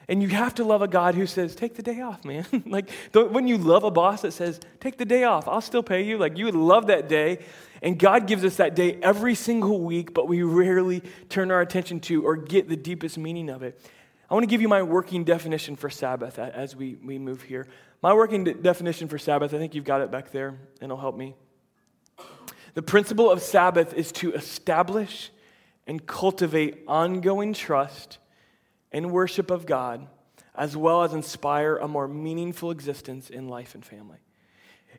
And 0.06 0.22
you 0.22 0.28
have 0.28 0.56
to 0.56 0.64
love 0.64 0.82
a 0.82 0.88
God 0.88 1.14
who 1.14 1.26
says, 1.26 1.54
take 1.54 1.76
the 1.76 1.82
day 1.82 2.02
off, 2.02 2.26
man. 2.26 2.44
like 2.66 2.90
when 3.12 3.48
you 3.48 3.56
love 3.56 3.84
a 3.84 3.90
boss 3.90 4.20
that 4.20 4.32
says, 4.32 4.60
take 4.78 4.98
the 4.98 5.06
day 5.06 5.24
off, 5.24 5.48
I'll 5.48 5.62
still 5.62 5.82
pay 5.82 6.02
you. 6.02 6.18
Like 6.18 6.36
you 6.36 6.44
would 6.44 6.54
love 6.54 6.88
that 6.88 7.08
day. 7.08 7.38
And 7.80 7.98
God 7.98 8.26
gives 8.26 8.44
us 8.44 8.56
that 8.56 8.74
day 8.74 8.98
every 9.02 9.34
single 9.34 9.80
week, 9.80 10.12
but 10.12 10.28
we 10.28 10.42
rarely 10.42 11.02
turn 11.30 11.50
our 11.50 11.62
attention 11.62 12.00
to 12.00 12.26
or 12.26 12.36
get 12.36 12.68
the 12.68 12.76
deepest 12.76 13.16
meaning 13.16 13.48
of 13.48 13.62
it. 13.62 13.80
I 14.34 14.36
want 14.36 14.42
to 14.42 14.50
give 14.50 14.62
you 14.62 14.68
my 14.68 14.82
working 14.82 15.22
definition 15.22 15.76
for 15.76 15.88
Sabbath 15.88 16.40
as 16.40 16.74
we, 16.74 16.96
we 16.96 17.20
move 17.20 17.42
here. 17.42 17.68
My 18.02 18.12
working 18.12 18.42
de- 18.42 18.54
definition 18.54 19.06
for 19.06 19.16
Sabbath, 19.16 19.54
I 19.54 19.58
think 19.58 19.76
you've 19.76 19.84
got 19.84 20.00
it 20.00 20.10
back 20.10 20.32
there, 20.32 20.48
and 20.48 20.58
it'll 20.82 20.96
help 20.96 21.16
me. 21.16 21.36
The 22.74 22.82
principle 22.82 23.30
of 23.30 23.40
Sabbath 23.40 23.94
is 23.94 24.10
to 24.10 24.32
establish 24.32 25.30
and 25.86 26.04
cultivate 26.04 26.82
ongoing 26.88 27.52
trust 27.52 28.18
and 28.90 29.12
worship 29.12 29.52
of 29.52 29.66
God 29.66 30.08
as 30.56 30.76
well 30.76 31.04
as 31.04 31.14
inspire 31.14 31.76
a 31.76 31.86
more 31.86 32.08
meaningful 32.08 32.72
existence 32.72 33.30
in 33.30 33.46
life 33.46 33.76
and 33.76 33.84
family. 33.84 34.18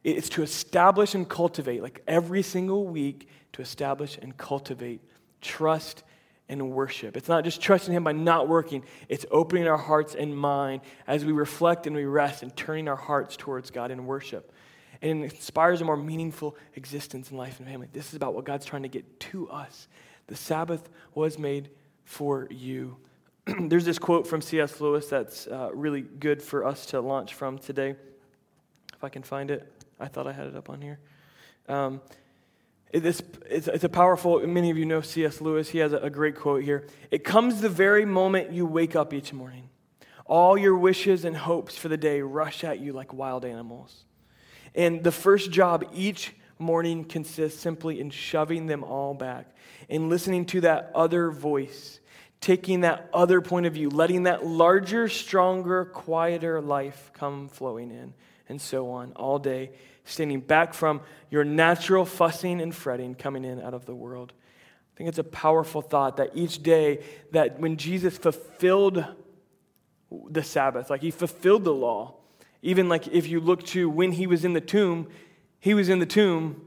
It's 0.02 0.30
to 0.30 0.44
establish 0.44 1.14
and 1.14 1.28
cultivate, 1.28 1.84
like 1.84 2.02
every 2.08 2.42
single 2.42 2.88
week, 2.88 3.28
to 3.52 3.62
establish 3.62 4.18
and 4.22 4.38
cultivate 4.38 5.02
trust 5.42 6.06
and 6.48 6.72
worship. 6.72 7.18
It's 7.18 7.28
not 7.28 7.44
just 7.44 7.62
trusting 7.62 7.94
Him 7.94 8.04
by 8.04 8.12
not 8.12 8.48
working, 8.48 8.84
it's 9.10 9.26
opening 9.32 9.68
our 9.68 9.78
hearts 9.78 10.16
and 10.16 10.36
mind 10.36 10.82
as 11.08 11.26
we 11.26 11.32
reflect 11.32 11.88
and 11.88 11.96
we 11.96 12.06
rest 12.06 12.44
and 12.44 12.56
turning 12.56 12.88
our 12.88 12.96
hearts 12.96 13.36
towards 13.36 13.72
God 13.72 13.92
in 13.92 14.06
worship. 14.06 14.52
And 15.02 15.24
it 15.24 15.34
inspires 15.34 15.82
a 15.82 15.86
more 15.86 15.98
meaningful 15.98 16.56
existence 16.76 17.32
in 17.32 17.38
life 17.38 17.60
and 17.60 17.68
family. 17.68 17.88
This 17.92 18.10
is 18.10 18.16
about 18.16 18.34
what 18.34 18.46
God's 18.46 18.66
trying 18.66 18.84
to 18.84 18.90
get 18.90 19.20
to 19.22 19.50
us. 19.50 19.88
The 20.28 20.36
Sabbath 20.36 20.90
was 21.14 21.38
made 21.38 21.70
for 22.06 22.48
you. 22.50 22.98
There's 23.60 23.86
this 23.86 24.00
quote 24.00 24.26
from 24.26 24.42
C.S. 24.42 24.80
Lewis 24.82 25.08
that's 25.08 25.48
uh, 25.48 25.70
really 25.74 26.02
good 26.02 26.42
for 26.42 26.66
us 26.66 26.86
to 26.88 27.02
launch 27.02 27.34
from 27.34 27.60
today. 27.60 27.96
If 28.94 29.04
I 29.04 29.10
can 29.10 29.24
find 29.24 29.52
it, 29.52 29.72
I 30.00 30.08
thought 30.08 30.28
I 30.28 30.32
had 30.32 30.48
it 30.48 30.56
up 30.56 30.70
on 30.70 30.82
here. 30.82 31.00
Um, 31.68 32.02
it's, 33.04 33.22
it's, 33.50 33.68
it's, 33.68 33.84
a 33.84 33.90
powerful, 33.90 34.46
many 34.48 34.70
of 34.70 34.78
you 34.78 34.86
know 34.86 35.02
C.S. 35.02 35.42
Lewis. 35.42 35.70
He 35.70 35.80
has 35.80 35.92
a, 35.92 35.98
a 35.98 36.10
great 36.10 36.38
quote 36.38 36.64
here. 36.64 36.88
It 37.12 37.26
comes 37.26 37.60
the 37.60 37.68
very 37.68 38.06
moment 38.06 38.52
you 38.52 38.66
wake 38.66 38.96
up 38.96 39.14
each 39.14 39.34
morning. 39.34 39.70
All 40.26 40.58
your 40.58 40.78
wishes 40.78 41.26
and 41.26 41.36
hopes 41.36 41.78
for 41.78 41.90
the 41.90 41.98
day 41.98 42.22
rush 42.22 42.64
at 42.64 42.80
you 42.80 42.94
like 42.94 43.14
wild 43.14 43.44
animals. 43.44 44.06
And 44.74 45.04
the 45.04 45.12
first 45.12 45.52
job 45.52 45.86
each 45.94 46.34
morning 46.58 47.04
consists 47.04 47.60
simply 47.60 48.00
in 48.00 48.12
shoving 48.12 48.68
them 48.68 48.84
all 48.84 49.14
back 49.14 49.48
and 49.90 50.10
listening 50.10 50.46
to 50.46 50.62
that 50.62 50.92
other 50.96 51.32
voice, 51.32 52.00
taking 52.40 52.82
that 52.82 53.10
other 53.14 53.42
point 53.42 53.66
of 53.66 53.74
view, 53.74 53.90
letting 53.90 54.24
that 54.24 54.46
larger, 54.46 55.10
stronger, 55.10 55.86
quieter 55.86 56.62
life 56.62 57.12
come 57.14 57.50
flowing 57.50 57.92
in, 57.92 58.14
and 58.48 58.62
so 58.62 58.90
on 58.90 59.12
all 59.14 59.38
day 59.38 59.72
standing 60.06 60.40
back 60.40 60.74
from 60.74 61.02
your 61.30 61.44
natural 61.44 62.06
fussing 62.06 62.62
and 62.62 62.74
fretting 62.74 63.16
coming 63.16 63.44
in 63.44 63.60
out 63.62 63.74
of 63.74 63.86
the 63.86 63.96
world. 63.96 64.34
I 64.94 64.98
think 64.98 65.10
it's 65.10 65.20
a 65.20 65.24
powerful 65.24 65.82
thought 65.82 66.18
that 66.18 66.32
each 66.36 66.64
day 66.64 67.04
that 67.32 67.60
when 67.60 67.76
Jesus 67.76 68.18
fulfilled 68.18 69.04
the 70.30 70.44
Sabbath, 70.44 70.90
like 70.90 71.02
he 71.02 71.12
fulfilled 71.12 71.66
the 71.66 71.74
law, 71.74 72.16
even 72.62 72.88
like 72.88 73.08
if 73.08 73.28
you 73.28 73.40
look 73.40 73.64
to 73.68 73.90
when 73.90 74.14
he 74.14 74.28
was 74.28 74.46
in 74.46 74.54
the 74.54 74.62
tomb, 74.62 75.10
he 75.60 75.74
was 75.74 75.90
in 75.90 76.00
the 76.00 76.06
tomb 76.06 76.66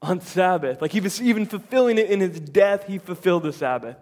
on 0.00 0.20
Sabbath. 0.20 0.80
Like 0.80 0.92
he 0.92 1.00
was 1.00 1.20
even 1.20 1.44
fulfilling 1.44 1.98
it 1.98 2.08
in 2.08 2.20
his 2.20 2.40
death, 2.40 2.86
he 2.86 2.98
fulfilled 2.98 3.42
the 3.42 3.52
Sabbath. 3.52 3.96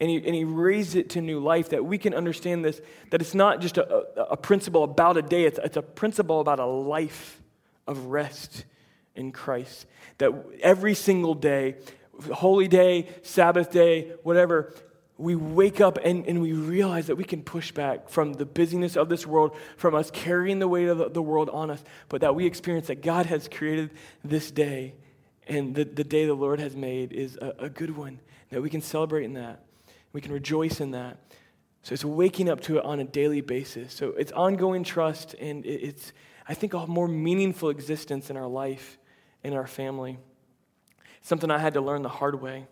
And 0.00 0.10
he, 0.10 0.16
and 0.16 0.34
he 0.34 0.42
raised 0.42 0.96
it 0.96 1.10
to 1.10 1.20
new 1.20 1.38
life 1.38 1.68
that 1.68 1.84
we 1.84 1.98
can 1.98 2.14
understand 2.14 2.64
this, 2.64 2.80
that 3.10 3.20
it's 3.20 3.34
not 3.34 3.60
just 3.60 3.78
a, 3.78 3.88
a, 3.94 4.22
a 4.30 4.36
principle 4.36 4.82
about 4.82 5.16
a 5.16 5.22
day, 5.22 5.44
it's, 5.44 5.60
it's 5.62 5.76
a 5.76 5.82
principle 5.82 6.40
about 6.40 6.58
a 6.58 6.66
life 6.66 7.41
of 7.86 8.06
rest 8.06 8.64
in 9.14 9.32
Christ. 9.32 9.86
That 10.18 10.32
every 10.60 10.94
single 10.94 11.34
day, 11.34 11.76
holy 12.32 12.68
day, 12.68 13.08
Sabbath 13.22 13.70
day, 13.70 14.12
whatever, 14.22 14.74
we 15.18 15.34
wake 15.36 15.80
up 15.80 15.98
and, 16.02 16.26
and 16.26 16.42
we 16.42 16.52
realize 16.52 17.06
that 17.06 17.16
we 17.16 17.24
can 17.24 17.42
push 17.42 17.70
back 17.70 18.08
from 18.08 18.32
the 18.32 18.46
busyness 18.46 18.96
of 18.96 19.08
this 19.08 19.26
world, 19.26 19.56
from 19.76 19.94
us 19.94 20.10
carrying 20.10 20.58
the 20.58 20.68
weight 20.68 20.88
of 20.88 21.14
the 21.14 21.22
world 21.22 21.48
on 21.50 21.70
us, 21.70 21.82
but 22.08 22.20
that 22.22 22.34
we 22.34 22.46
experience 22.46 22.88
that 22.88 23.02
God 23.02 23.26
has 23.26 23.48
created 23.48 23.90
this 24.24 24.50
day 24.50 24.94
and 25.46 25.74
the, 25.74 25.84
the 25.84 26.04
day 26.04 26.26
the 26.26 26.34
Lord 26.34 26.60
has 26.60 26.74
made 26.76 27.12
is 27.12 27.36
a, 27.36 27.54
a 27.58 27.68
good 27.68 27.96
one, 27.96 28.20
that 28.50 28.62
we 28.62 28.70
can 28.70 28.80
celebrate 28.80 29.24
in 29.24 29.34
that. 29.34 29.64
We 30.12 30.20
can 30.20 30.32
rejoice 30.32 30.80
in 30.80 30.92
that. 30.92 31.18
So 31.82 31.94
it's 31.94 32.04
waking 32.04 32.48
up 32.48 32.60
to 32.62 32.78
it 32.78 32.84
on 32.84 33.00
a 33.00 33.04
daily 33.04 33.40
basis. 33.40 33.92
So 33.92 34.10
it's 34.10 34.32
ongoing 34.32 34.84
trust 34.84 35.34
and 35.34 35.66
it's 35.66 36.12
I 36.48 36.54
think, 36.54 36.74
a 36.74 36.86
more 36.86 37.08
meaningful 37.08 37.70
existence 37.70 38.30
in 38.30 38.36
our 38.36 38.46
life, 38.46 38.98
in 39.42 39.54
our 39.54 39.66
family. 39.66 40.18
Something 41.22 41.50
I 41.50 41.58
had 41.58 41.74
to 41.74 41.80
learn 41.80 42.02
the 42.02 42.08
hard 42.08 42.40
way. 42.40 42.66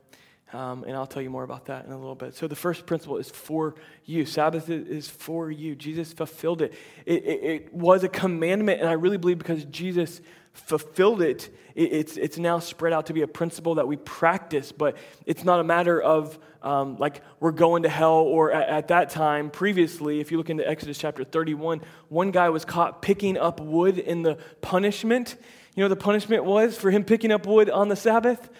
Um, 0.52 0.82
and 0.82 0.96
I'll 0.96 1.06
tell 1.06 1.22
you 1.22 1.30
more 1.30 1.44
about 1.44 1.66
that 1.66 1.86
in 1.86 1.92
a 1.92 1.98
little 1.98 2.16
bit. 2.16 2.34
So, 2.34 2.48
the 2.48 2.56
first 2.56 2.84
principle 2.84 3.18
is 3.18 3.30
for 3.30 3.76
you. 4.04 4.26
Sabbath 4.26 4.68
is 4.68 5.08
for 5.08 5.50
you. 5.50 5.76
Jesus 5.76 6.12
fulfilled 6.12 6.62
it. 6.62 6.74
It, 7.06 7.24
it, 7.24 7.44
it 7.44 7.74
was 7.74 8.02
a 8.02 8.08
commandment, 8.08 8.80
and 8.80 8.88
I 8.88 8.94
really 8.94 9.16
believe 9.16 9.38
because 9.38 9.64
Jesus 9.66 10.20
fulfilled 10.52 11.22
it, 11.22 11.50
it, 11.74 11.92
it's, 11.92 12.16
it's 12.16 12.38
now 12.38 12.58
spread 12.58 12.92
out 12.92 13.06
to 13.06 13.12
be 13.12 13.22
a 13.22 13.28
principle 13.28 13.76
that 13.76 13.86
we 13.86 13.96
practice, 13.96 14.72
but 14.72 14.96
it's 15.26 15.44
not 15.44 15.60
a 15.60 15.64
matter 15.64 16.00
of 16.00 16.38
um, 16.62 16.98
like 16.98 17.22
we're 17.38 17.52
going 17.52 17.84
to 17.84 17.88
hell, 17.88 18.18
or 18.18 18.52
at, 18.52 18.68
at, 18.68 18.88
that 18.88 19.10
time, 19.10 19.50
previously, 19.50 20.20
if 20.20 20.30
you 20.30 20.36
look 20.36 20.50
into 20.50 20.68
Exodus 20.68 20.98
chapter 20.98 21.24
31, 21.24 21.80
one 22.08 22.30
guy 22.32 22.50
was 22.50 22.64
caught 22.64 23.00
picking 23.00 23.38
up 23.38 23.60
wood 23.60 23.98
in 23.98 24.22
the 24.22 24.36
punishment. 24.60 25.36
You 25.74 25.82
know 25.82 25.88
the 25.88 25.96
punishment 25.96 26.44
was 26.44 26.76
for 26.76 26.90
him 26.90 27.04
picking 27.04 27.32
up 27.32 27.46
wood 27.46 27.70
on 27.70 27.88
the 27.88 27.96
Sabbath? 27.96 28.50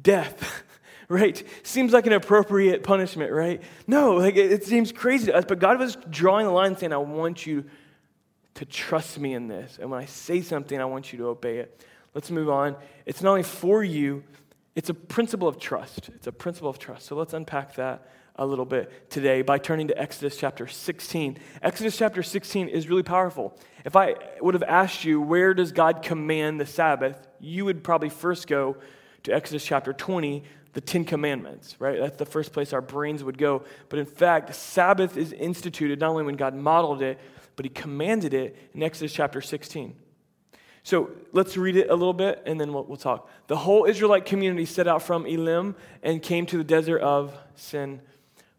Death. 0.00 0.62
right? 1.08 1.42
Seems 1.64 1.92
like 1.92 2.06
an 2.06 2.12
appropriate 2.12 2.84
punishment, 2.84 3.32
right? 3.32 3.60
No, 3.86 4.14
like 4.16 4.36
it, 4.36 4.52
it 4.52 4.64
seems 4.64 4.92
crazy 4.92 5.26
to 5.26 5.34
us, 5.34 5.44
but 5.48 5.58
God 5.58 5.78
was 5.78 5.96
drawing 6.10 6.46
the 6.46 6.52
line 6.52 6.76
saying, 6.76 6.92
I 6.92 6.98
want 6.98 7.46
you 7.46 7.64
to 8.58 8.64
trust 8.64 9.20
me 9.20 9.34
in 9.34 9.46
this. 9.46 9.78
And 9.80 9.88
when 9.88 10.00
I 10.00 10.06
say 10.06 10.42
something, 10.42 10.80
I 10.80 10.84
want 10.84 11.12
you 11.12 11.18
to 11.20 11.26
obey 11.26 11.58
it. 11.58 11.80
Let's 12.12 12.28
move 12.28 12.50
on. 12.50 12.74
It's 13.06 13.22
not 13.22 13.30
only 13.30 13.44
for 13.44 13.84
you, 13.84 14.24
it's 14.74 14.90
a 14.90 14.94
principle 14.94 15.46
of 15.46 15.60
trust. 15.60 16.08
It's 16.08 16.26
a 16.26 16.32
principle 16.32 16.68
of 16.68 16.76
trust. 16.76 17.06
So 17.06 17.14
let's 17.14 17.34
unpack 17.34 17.76
that 17.76 18.10
a 18.34 18.44
little 18.44 18.64
bit 18.64 19.10
today 19.10 19.42
by 19.42 19.58
turning 19.58 19.86
to 19.88 19.96
Exodus 19.96 20.36
chapter 20.36 20.66
16. 20.66 21.38
Exodus 21.62 21.96
chapter 21.96 22.20
16 22.20 22.68
is 22.68 22.88
really 22.88 23.04
powerful. 23.04 23.56
If 23.84 23.94
I 23.94 24.16
would 24.40 24.54
have 24.54 24.64
asked 24.64 25.04
you, 25.04 25.20
where 25.20 25.54
does 25.54 25.70
God 25.70 26.02
command 26.02 26.60
the 26.60 26.66
Sabbath? 26.66 27.28
You 27.38 27.64
would 27.64 27.84
probably 27.84 28.08
first 28.08 28.48
go 28.48 28.76
to 29.22 29.32
Exodus 29.32 29.64
chapter 29.64 29.92
20, 29.92 30.42
the 30.72 30.80
Ten 30.80 31.04
Commandments, 31.04 31.76
right? 31.78 32.00
That's 32.00 32.16
the 32.16 32.26
first 32.26 32.52
place 32.52 32.72
our 32.72 32.80
brains 32.80 33.22
would 33.22 33.38
go. 33.38 33.62
But 33.88 34.00
in 34.00 34.06
fact, 34.06 34.48
the 34.48 34.52
Sabbath 34.52 35.16
is 35.16 35.32
instituted 35.32 36.00
not 36.00 36.10
only 36.10 36.24
when 36.24 36.34
God 36.34 36.56
modeled 36.56 37.02
it, 37.02 37.20
but 37.58 37.64
he 37.64 37.70
commanded 37.70 38.34
it 38.34 38.54
in 38.72 38.84
Exodus 38.84 39.12
chapter 39.12 39.40
16. 39.40 39.96
So 40.84 41.10
let's 41.32 41.56
read 41.56 41.74
it 41.74 41.90
a 41.90 41.94
little 41.96 42.12
bit 42.12 42.40
and 42.46 42.60
then 42.60 42.72
we'll, 42.72 42.84
we'll, 42.84 42.96
talk. 42.96 43.28
The 43.48 43.56
whole 43.56 43.84
Israelite 43.84 44.26
community 44.26 44.64
set 44.64 44.86
out 44.86 45.02
from 45.02 45.26
Elim 45.26 45.74
and 46.04 46.22
came 46.22 46.46
to 46.46 46.56
the 46.56 46.62
desert 46.62 47.00
of 47.00 47.36
Sin, 47.56 48.00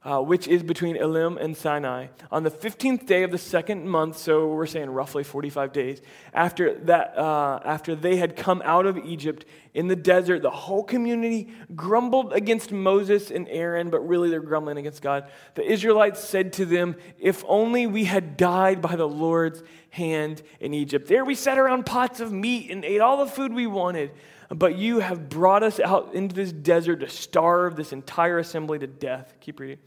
uh, 0.03 0.19
which 0.19 0.49
is 0.49 0.63
between 0.63 0.97
Elim 0.97 1.37
and 1.37 1.55
Sinai. 1.55 2.07
On 2.29 2.43
the 2.43 2.51
15th 2.51 3.05
day 3.05 3.23
of 3.23 3.31
the 3.31 3.37
second 3.37 3.87
month, 3.87 4.17
so 4.17 4.49
we're 4.49 4.65
saying 4.65 4.89
roughly 4.89 5.23
45 5.23 5.71
days, 5.71 6.01
after, 6.33 6.73
that, 6.79 7.17
uh, 7.17 7.61
after 7.63 7.95
they 7.95 8.17
had 8.17 8.35
come 8.35 8.61
out 8.65 8.85
of 8.85 8.97
Egypt 8.97 9.45
in 9.73 9.87
the 9.87 9.95
desert, 9.95 10.41
the 10.41 10.49
whole 10.49 10.83
community 10.83 11.49
grumbled 11.75 12.33
against 12.33 12.71
Moses 12.71 13.29
and 13.29 13.47
Aaron, 13.49 13.89
but 13.89 14.07
really 14.07 14.29
they're 14.29 14.39
grumbling 14.39 14.77
against 14.77 15.01
God. 15.01 15.29
The 15.53 15.63
Israelites 15.63 16.19
said 16.19 16.53
to 16.53 16.65
them, 16.65 16.95
If 17.19 17.43
only 17.47 17.85
we 17.85 18.05
had 18.05 18.35
died 18.35 18.81
by 18.81 18.95
the 18.95 19.07
Lord's 19.07 19.61
hand 19.91 20.41
in 20.59 20.73
Egypt. 20.73 21.07
There 21.07 21.23
we 21.23 21.35
sat 21.35 21.57
around 21.57 21.85
pots 21.85 22.19
of 22.19 22.31
meat 22.31 22.71
and 22.71 22.83
ate 22.83 23.01
all 23.01 23.23
the 23.23 23.31
food 23.31 23.53
we 23.53 23.67
wanted. 23.67 24.11
But 24.49 24.75
you 24.75 24.99
have 24.99 25.29
brought 25.29 25.61
us 25.61 25.79
out 25.79 26.15
into 26.15 26.33
this 26.33 26.51
desert 26.51 27.01
to 27.01 27.09
starve 27.09 27.75
this 27.75 27.93
entire 27.93 28.39
assembly 28.39 28.79
to 28.79 28.87
death. 28.87 29.35
Keep 29.39 29.59
reading. 29.59 29.77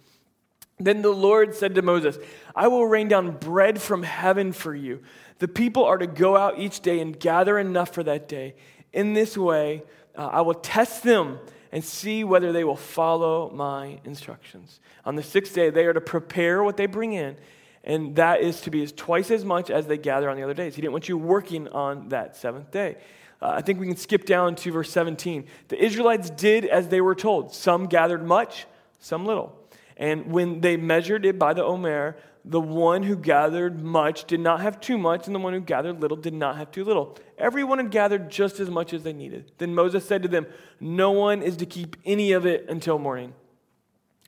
Then 0.78 1.02
the 1.02 1.10
Lord 1.10 1.54
said 1.54 1.74
to 1.74 1.82
Moses, 1.82 2.18
I 2.54 2.68
will 2.68 2.86
rain 2.86 3.08
down 3.08 3.38
bread 3.38 3.80
from 3.80 4.04
heaven 4.04 4.52
for 4.52 4.74
you. 4.74 5.02
The 5.38 5.48
people 5.48 5.84
are 5.84 5.98
to 5.98 6.06
go 6.06 6.36
out 6.36 6.58
each 6.58 6.80
day 6.80 7.00
and 7.00 7.18
gather 7.18 7.58
enough 7.58 7.92
for 7.92 8.04
that 8.04 8.28
day. 8.28 8.54
In 8.92 9.14
this 9.14 9.36
way, 9.36 9.82
uh, 10.16 10.26
I 10.26 10.40
will 10.42 10.54
test 10.54 11.02
them 11.02 11.38
and 11.70 11.82
see 11.82 12.22
whether 12.24 12.52
they 12.52 12.64
will 12.64 12.76
follow 12.76 13.50
my 13.50 13.98
instructions. 14.04 14.80
On 15.04 15.16
the 15.16 15.22
sixth 15.22 15.54
day, 15.54 15.70
they 15.70 15.86
are 15.86 15.94
to 15.94 16.00
prepare 16.00 16.62
what 16.62 16.76
they 16.76 16.86
bring 16.86 17.14
in 17.14 17.36
and 17.84 18.14
that 18.16 18.40
is 18.40 18.60
to 18.62 18.70
be 18.70 18.82
as 18.82 18.92
twice 18.92 19.30
as 19.30 19.44
much 19.44 19.70
as 19.70 19.86
they 19.86 19.98
gather 19.98 20.30
on 20.30 20.36
the 20.36 20.42
other 20.42 20.54
days. 20.54 20.74
He 20.74 20.82
didn't 20.82 20.92
want 20.92 21.08
you 21.08 21.18
working 21.18 21.68
on 21.68 22.10
that 22.10 22.36
seventh 22.36 22.70
day. 22.70 22.96
Uh, 23.40 23.48
I 23.56 23.60
think 23.60 23.80
we 23.80 23.88
can 23.88 23.96
skip 23.96 24.24
down 24.24 24.54
to 24.56 24.70
verse 24.70 24.90
17. 24.90 25.46
The 25.68 25.84
Israelites 25.84 26.30
did 26.30 26.64
as 26.64 26.88
they 26.88 27.00
were 27.00 27.16
told. 27.16 27.52
Some 27.52 27.86
gathered 27.86 28.24
much, 28.24 28.66
some 29.00 29.26
little. 29.26 29.58
And 29.96 30.30
when 30.30 30.60
they 30.60 30.76
measured 30.76 31.26
it 31.26 31.38
by 31.38 31.54
the 31.54 31.64
Omer, 31.64 32.16
the 32.44 32.60
one 32.60 33.04
who 33.04 33.16
gathered 33.16 33.82
much 33.82 34.24
did 34.24 34.40
not 34.40 34.60
have 34.60 34.80
too 34.80 34.98
much, 34.98 35.26
and 35.26 35.34
the 35.34 35.38
one 35.38 35.52
who 35.52 35.60
gathered 35.60 36.00
little 36.00 36.16
did 36.16 36.34
not 36.34 36.56
have 36.56 36.70
too 36.70 36.84
little. 36.84 37.16
Everyone 37.38 37.78
had 37.78 37.90
gathered 37.90 38.30
just 38.30 38.58
as 38.58 38.68
much 38.68 38.92
as 38.92 39.04
they 39.04 39.12
needed. 39.12 39.52
Then 39.58 39.74
Moses 39.74 40.04
said 40.04 40.22
to 40.22 40.28
them, 40.28 40.46
No 40.80 41.12
one 41.12 41.42
is 41.42 41.56
to 41.58 41.66
keep 41.66 41.96
any 42.04 42.32
of 42.32 42.44
it 42.46 42.68
until 42.68 42.98
morning. 42.98 43.34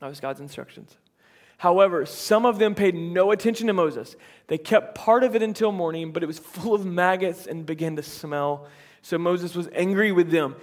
That 0.01 0.09
was 0.09 0.21
God's 0.21 0.41
instructions. 0.41 0.97
However, 1.65 2.05
some 2.05 2.45
of 2.45 2.59
them 2.59 2.75
paid 2.75 2.95
no 2.95 3.31
attention 3.31 3.69
to 3.69 3.73
Moses. 3.73 4.17
They 4.49 4.59
kept 4.59 4.95
part 4.95 5.25
of 5.25 5.35
it 5.35 5.43
until 5.43 5.73
morning, 5.73 6.13
but 6.13 6.23
it 6.23 6.27
was 6.27 6.39
full 6.39 6.75
of 6.75 6.85
maggots 6.85 7.47
and 7.47 7.65
began 7.65 7.97
to 7.97 8.03
smell. 8.03 8.69
So 9.01 9.17
Moses 9.17 9.55
was 9.55 9.71
angry 9.73 10.13
with 10.13 10.31
them, 10.31 10.57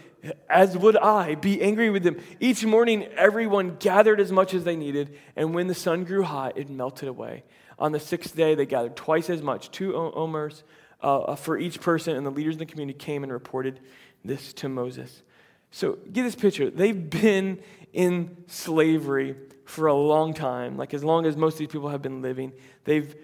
as 0.48 0.78
would 0.78 0.96
I 0.96 1.34
be 1.34 1.60
angry 1.60 1.90
with 1.90 2.04
them. 2.04 2.20
Each 2.40 2.64
morning, 2.64 3.06
everyone 3.18 3.78
gathered 3.80 4.20
as 4.20 4.32
much 4.32 4.54
as 4.54 4.64
they 4.64 4.76
needed, 4.76 5.18
and 5.36 5.56
when 5.56 5.66
the 5.66 5.74
sun 5.74 6.04
grew 6.04 6.22
hot, 6.22 6.56
it 6.56 6.70
melted 6.70 7.10
away. 7.10 7.46
on 7.80 7.94
the 7.94 8.00
sixth 8.00 8.36
day, 8.36 8.54
they 8.54 8.68
gathered 8.68 8.96
twice 8.96 9.32
as 9.32 9.42
much, 9.42 9.72
two 9.72 9.96
omers 9.96 10.64
uh, 11.02 11.36
for 11.36 11.58
each 11.58 11.82
person, 11.82 12.16
and 12.16 12.24
the 12.24 12.30
leaders 12.30 12.54
in 12.54 12.60
the 12.60 12.68
community 12.68 13.00
came 13.00 13.24
and 13.24 13.34
reported 13.34 13.80
this 14.24 14.54
to 14.54 14.70
Moses. 14.70 15.24
So 15.72 15.98
get 16.14 16.22
this 16.22 16.36
picture. 16.36 16.70
They've 16.70 17.10
been 17.10 17.60
in 17.92 18.38
slavery 18.46 19.36
for 19.72 19.88
a 19.88 19.94
long 19.94 20.34
time, 20.34 20.76
like 20.76 20.94
as 20.94 21.02
long 21.02 21.26
as 21.26 21.38
most 21.38 21.54
of 21.54 21.60
these 21.60 21.70
people 21.70 21.88
have 21.88 22.02
been 22.02 22.22
living. 22.22 22.52
They've, 22.84 23.16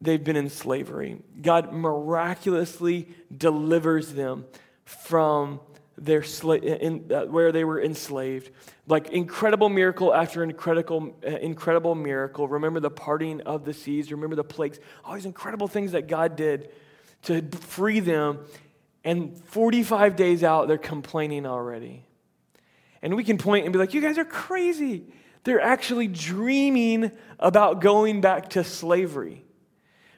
they've 0.00 0.22
been 0.22 0.36
in 0.36 0.48
slavery. 0.48 1.18
God 1.42 1.72
miraculously 1.72 3.08
delivers 3.36 4.12
them 4.12 4.46
from 4.84 5.58
their 5.96 6.20
sla- 6.20 6.62
in, 6.62 7.10
uh, 7.12 7.24
where 7.24 7.50
they 7.50 7.64
were 7.64 7.82
enslaved. 7.82 8.52
Like 8.86 9.08
incredible 9.08 9.68
miracle 9.68 10.14
after 10.14 10.44
incredible, 10.44 11.16
uh, 11.26 11.30
incredible 11.30 11.96
miracle. 11.96 12.46
Remember 12.46 12.78
the 12.78 12.90
parting 12.90 13.40
of 13.40 13.64
the 13.64 13.74
seas. 13.74 14.12
Remember 14.12 14.36
the 14.36 14.44
plagues. 14.44 14.78
All 15.04 15.14
these 15.14 15.26
incredible 15.26 15.66
things 15.66 15.90
that 15.92 16.06
God 16.06 16.36
did 16.36 16.70
to 17.22 17.42
free 17.42 17.98
them. 17.98 18.38
And 19.02 19.36
45 19.46 20.14
days 20.14 20.44
out, 20.44 20.68
they're 20.68 20.78
complaining 20.78 21.44
already. 21.44 22.06
And 23.02 23.16
we 23.16 23.24
can 23.24 23.36
point 23.36 23.64
and 23.64 23.72
be 23.72 23.80
like, 23.80 23.94
you 23.94 24.00
guys 24.00 24.16
are 24.16 24.24
crazy. 24.24 25.02
They're 25.48 25.62
actually 25.62 26.08
dreaming 26.08 27.10
about 27.38 27.80
going 27.80 28.20
back 28.20 28.50
to 28.50 28.62
slavery. 28.62 29.46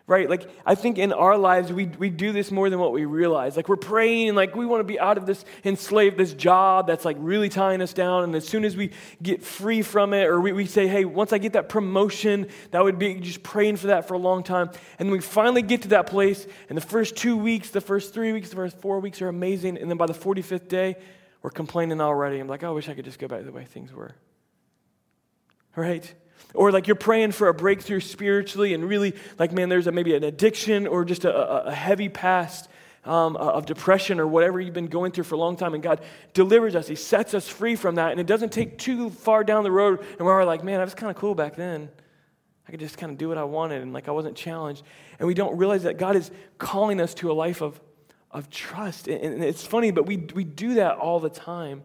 Right? 0.09 0.29
Like, 0.29 0.51
I 0.67 0.75
think 0.75 0.99
in 0.99 1.13
our 1.13 1.39
lives, 1.39 1.73
we, 1.73 1.87
we 1.87 2.11
do 2.11 2.33
this 2.33 2.51
more 2.51 2.69
than 2.69 2.81
what 2.81 2.91
we 2.91 3.05
realize. 3.05 3.57
Like, 3.57 3.69
we're 3.69 3.77
praying, 3.77 4.27
and 4.27 4.37
like, 4.37 4.57
we 4.57 4.67
want 4.67 4.81
to 4.81 4.85
be 4.85 4.99
out 4.99 5.19
of 5.19 5.27
this 5.27 5.45
enslaved, 5.65 6.17
this 6.17 6.33
job 6.33 6.89
that's 6.89 7.05
like 7.05 7.17
really 7.21 7.49
tying 7.49 7.81
us 7.81 7.93
down. 7.93 8.25
And 8.25 8.35
as 8.35 8.45
soon 8.45 8.65
as 8.65 8.77
we 8.77 8.91
get 9.23 9.45
free 9.45 9.83
from 9.83 10.15
it, 10.15 10.25
or 10.25 10.41
we, 10.41 10.51
we 10.51 10.67
say, 10.67 10.89
hey, 10.89 11.05
once 11.05 11.33
I 11.33 11.39
get 11.39 11.53
that 11.53 11.69
promotion, 11.69 12.49
that 12.73 12.83
would 12.83 12.99
be 12.99 13.15
just 13.15 13.45
praying 13.45 13.77
for 13.77 13.87
that 13.87 14.09
for 14.09 14.15
a 14.15 14.19
long 14.19 14.43
time. 14.43 14.73
And 14.99 15.13
we 15.13 15.21
finally 15.21 15.63
get 15.63 15.83
to 15.83 15.89
that 15.91 16.09
place, 16.09 16.45
and 16.69 16.77
the 16.77 16.83
first 16.83 17.15
two 17.15 17.37
weeks, 17.37 17.71
the 17.71 17.81
first 17.81 18.13
three 18.13 18.33
weeks, 18.33 18.49
the 18.49 18.57
first 18.57 18.79
four 18.79 18.99
weeks 18.99 19.23
are 19.23 19.29
amazing. 19.29 19.79
And 19.79 19.89
then 19.89 19.97
by 19.97 20.07
the 20.07 20.13
45th 20.13 20.67
day, 20.67 20.97
we're 21.41 21.51
complaining 21.51 22.01
already. 22.01 22.41
I'm 22.41 22.49
like, 22.49 22.65
I 22.65 22.71
wish 22.71 22.89
I 22.89 22.95
could 22.95 23.05
just 23.05 23.21
go 23.21 23.29
back 23.29 23.39
to 23.39 23.45
the 23.45 23.53
way 23.53 23.65
things 23.65 23.93
were. 23.93 24.17
Right? 25.77 26.13
Or 26.55 26.73
like 26.73 26.87
you're 26.87 26.97
praying 26.97 27.33
for 27.33 27.49
a 27.49 27.55
breakthrough 27.55 28.01
spiritually, 28.01 28.75
and 28.75 28.89
really, 28.89 29.15
like, 29.39 29.53
man, 29.53 29.69
there's 29.69 29.87
a, 29.87 29.93
maybe 29.93 30.15
an 30.15 30.25
addiction 30.25 30.87
or 30.87 31.05
just 31.05 31.25
a, 31.25 31.67
a 31.67 31.73
heavy 31.73 32.09
past 32.09 32.69
um, 33.05 33.37
of 33.37 33.67
depression 33.67 34.19
or 34.21 34.27
whatever 34.27 34.61
you've 34.61 34.75
been 34.75 34.89
going 34.89 35.13
through 35.13 35.25
for 35.25 35.37
a 35.37 35.39
long 35.39 35.57
time, 35.57 35.75
and 35.75 35.83
God 35.83 36.01
delivers 36.35 36.75
us. 36.75 36.89
He 36.89 36.97
sets 36.97 37.35
us 37.35 37.49
free 37.49 37.77
from 37.77 37.95
that, 37.95 38.11
and 38.11 38.21
it 38.21 38.27
doesn't 38.27 38.53
take 38.53 38.79
too 38.79 39.11
far 39.11 39.45
down 39.45 39.63
the 39.65 39.71
road, 39.71 40.05
and 40.19 40.27
we're 40.27 40.45
like, 40.45 40.65
man, 40.65 40.81
I 40.81 40.85
was 40.85 40.95
kind 40.95 41.11
of 41.11 41.17
cool 41.17 41.35
back 41.35 41.57
then. 41.57 41.89
I 42.67 42.71
could 42.71 42.81
just 42.81 42.99
kind 42.99 43.13
of 43.13 43.19
do 43.19 43.29
what 43.29 43.39
I 43.39 43.45
wanted, 43.45 43.83
and 43.83 43.93
like 43.93 44.09
I 44.09 44.13
wasn't 44.13 44.37
challenged. 44.37 44.83
And 45.19 45.27
we 45.27 45.35
don't 45.35 45.57
realize 45.57 45.85
that 45.85 45.99
God 45.99 46.17
is 46.17 46.31
calling 46.59 47.01
us 47.01 47.15
to 47.15 47.31
a 47.31 47.35
life 47.35 47.63
of 47.63 47.81
of 48.33 48.49
trust. 48.49 49.09
And 49.09 49.43
it's 49.43 49.67
funny, 49.67 49.91
but 49.91 50.07
we, 50.07 50.17
we 50.17 50.45
do 50.45 50.75
that 50.75 50.99
all 50.99 51.19
the 51.19 51.31
time. 51.31 51.83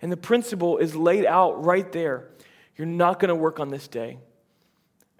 And 0.00 0.10
the 0.10 0.16
principle 0.16 0.78
is 0.78 0.96
laid 0.96 1.26
out 1.26 1.64
right 1.64 1.90
there. 1.92 2.30
You're 2.76 2.86
not 2.86 3.18
going 3.18 3.28
to 3.28 3.34
work 3.34 3.60
on 3.60 3.68
this 3.68 3.88
day. 3.88 4.18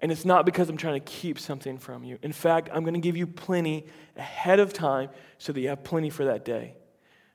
And 0.01 0.11
it's 0.11 0.25
not 0.25 0.45
because 0.45 0.69
I'm 0.69 0.75
trying 0.75 0.95
to 0.95 1.11
keep 1.11 1.39
something 1.39 1.77
from 1.77 2.03
you. 2.03 2.19
In 2.21 2.33
fact, 2.33 2.69
I'm 2.73 2.83
going 2.83 2.93
to 2.93 2.99
give 2.99 3.15
you 3.15 3.25
plenty 3.25 3.85
ahead 4.17 4.59
of 4.59 4.73
time 4.73 5.09
so 5.37 5.53
that 5.53 5.61
you 5.61 5.69
have 5.69 5.83
plenty 5.85 6.09
for 6.09 6.25
that 6.25 6.43
day. 6.43 6.75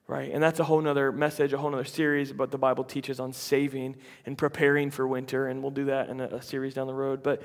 Right? 0.07 0.31
And 0.31 0.43
that's 0.43 0.61
a 0.61 0.65
whole 0.65 0.87
other 0.87 1.11
message, 1.11 1.53
a 1.55 1.59
whole 1.59 1.73
other 1.73 1.85
series 1.85 2.31
about 2.31 2.51
the 2.51 2.59
Bible 2.59 2.85
teaches 2.85 3.21
on 3.21 3.33
saving 3.33 3.97
and 4.27 4.37
preparing 4.37 4.91
for 4.91 5.07
winter. 5.07 5.47
And 5.47 5.63
we'll 5.63 5.71
do 5.71 5.87
that 5.87 6.11
in 6.11 6.21
a, 6.21 6.27
a 6.27 6.43
series 6.43 6.75
down 6.75 6.87
the 6.87 6.95
road. 6.95 7.23
But 7.23 7.43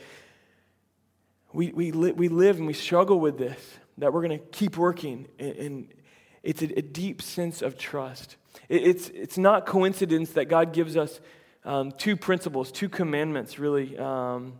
we, 1.53 1.71
we, 1.71 1.91
li- 1.91 2.11
we 2.11 2.27
live 2.27 2.57
and 2.57 2.67
we 2.67 2.73
struggle 2.73 3.19
with 3.19 3.37
this 3.37 3.77
that 3.99 4.11
we're 4.11 4.25
going 4.25 4.39
to 4.39 4.45
keep 4.47 4.75
working. 4.77 5.27
And 5.39 5.87
it's 6.41 6.61
a, 6.61 6.79
a, 6.79 6.81
deep 6.81 7.21
sense 7.21 7.61
of 7.61 7.77
trust. 7.77 8.35
it's, 8.67 9.09
it's 9.09 9.37
not 9.37 9.65
coincidence 9.65 10.31
that 10.31 10.45
God 10.45 10.73
gives 10.73 10.97
us 10.97 11.21
um, 11.65 11.91
two 11.91 12.15
principles, 12.17 12.71
two 12.71 12.89
commandments, 12.89 13.59
really, 13.59 13.97
um, 13.97 14.53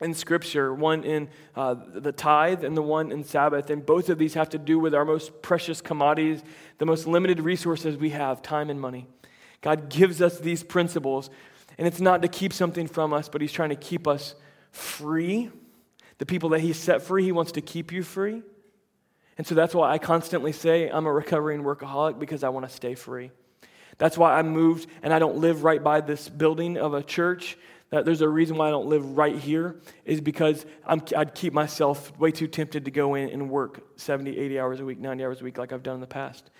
in 0.00 0.12
Scripture 0.12 0.74
one 0.74 1.04
in 1.04 1.28
uh, 1.54 1.74
the 1.94 2.12
tithe 2.12 2.64
and 2.64 2.76
the 2.76 2.82
one 2.82 3.12
in 3.12 3.24
Sabbath. 3.24 3.70
And 3.70 3.84
both 3.84 4.08
of 4.08 4.18
these 4.18 4.34
have 4.34 4.48
to 4.50 4.58
do 4.58 4.78
with 4.78 4.94
our 4.94 5.04
most 5.04 5.40
precious 5.42 5.80
commodities, 5.80 6.42
the 6.78 6.86
most 6.86 7.06
limited 7.06 7.40
resources 7.40 7.96
we 7.96 8.10
have 8.10 8.42
time 8.42 8.70
and 8.70 8.80
money. 8.80 9.06
God 9.60 9.88
gives 9.88 10.20
us 10.20 10.38
these 10.38 10.62
principles, 10.62 11.30
and 11.78 11.86
it's 11.86 12.00
not 12.00 12.22
to 12.22 12.28
keep 12.28 12.52
something 12.52 12.86
from 12.86 13.12
us, 13.12 13.28
but 13.28 13.40
He's 13.40 13.52
trying 13.52 13.70
to 13.70 13.76
keep 13.76 14.06
us 14.06 14.34
free 14.72 15.50
the 16.18 16.26
people 16.26 16.50
that 16.50 16.60
He 16.60 16.72
set 16.72 17.02
free, 17.02 17.24
He 17.24 17.32
wants 17.32 17.52
to 17.52 17.60
keep 17.60 17.92
you 17.92 18.02
free. 18.02 18.42
And 19.36 19.46
so 19.46 19.54
that's 19.54 19.74
why 19.74 19.90
I 19.90 19.98
constantly 19.98 20.52
say 20.52 20.88
I'm 20.88 21.06
a 21.06 21.12
recovering 21.12 21.62
workaholic 21.62 22.18
because 22.18 22.44
I 22.44 22.50
want 22.50 22.68
to 22.68 22.74
stay 22.74 22.94
free. 22.94 23.32
That's 23.98 24.18
why 24.18 24.38
I 24.38 24.42
moved 24.42 24.88
and 25.02 25.12
I 25.12 25.18
don't 25.18 25.36
live 25.36 25.64
right 25.64 25.82
by 25.82 26.00
this 26.00 26.28
building 26.28 26.76
of 26.76 26.94
a 26.94 27.02
church. 27.02 27.56
That 27.90 28.04
there's 28.04 28.22
a 28.22 28.28
reason 28.28 28.56
why 28.56 28.68
I 28.68 28.70
don't 28.70 28.86
live 28.86 29.16
right 29.16 29.36
here 29.36 29.76
is 30.04 30.20
because 30.20 30.66
i 30.84 30.94
would 30.94 31.34
keep 31.34 31.52
myself 31.52 32.16
way 32.18 32.32
too 32.32 32.48
tempted 32.48 32.86
to 32.86 32.90
go 32.90 33.14
in 33.14 33.28
and 33.28 33.48
work 33.48 33.84
70, 33.96 34.36
80 34.36 34.58
hours 34.58 34.80
a 34.80 34.84
week, 34.84 34.98
90 34.98 35.24
hours 35.24 35.40
a 35.40 35.44
week 35.44 35.58
like 35.58 35.72
I've 35.72 35.82
done 35.82 35.96
in 35.96 36.00
the 36.00 36.06
past 36.06 36.50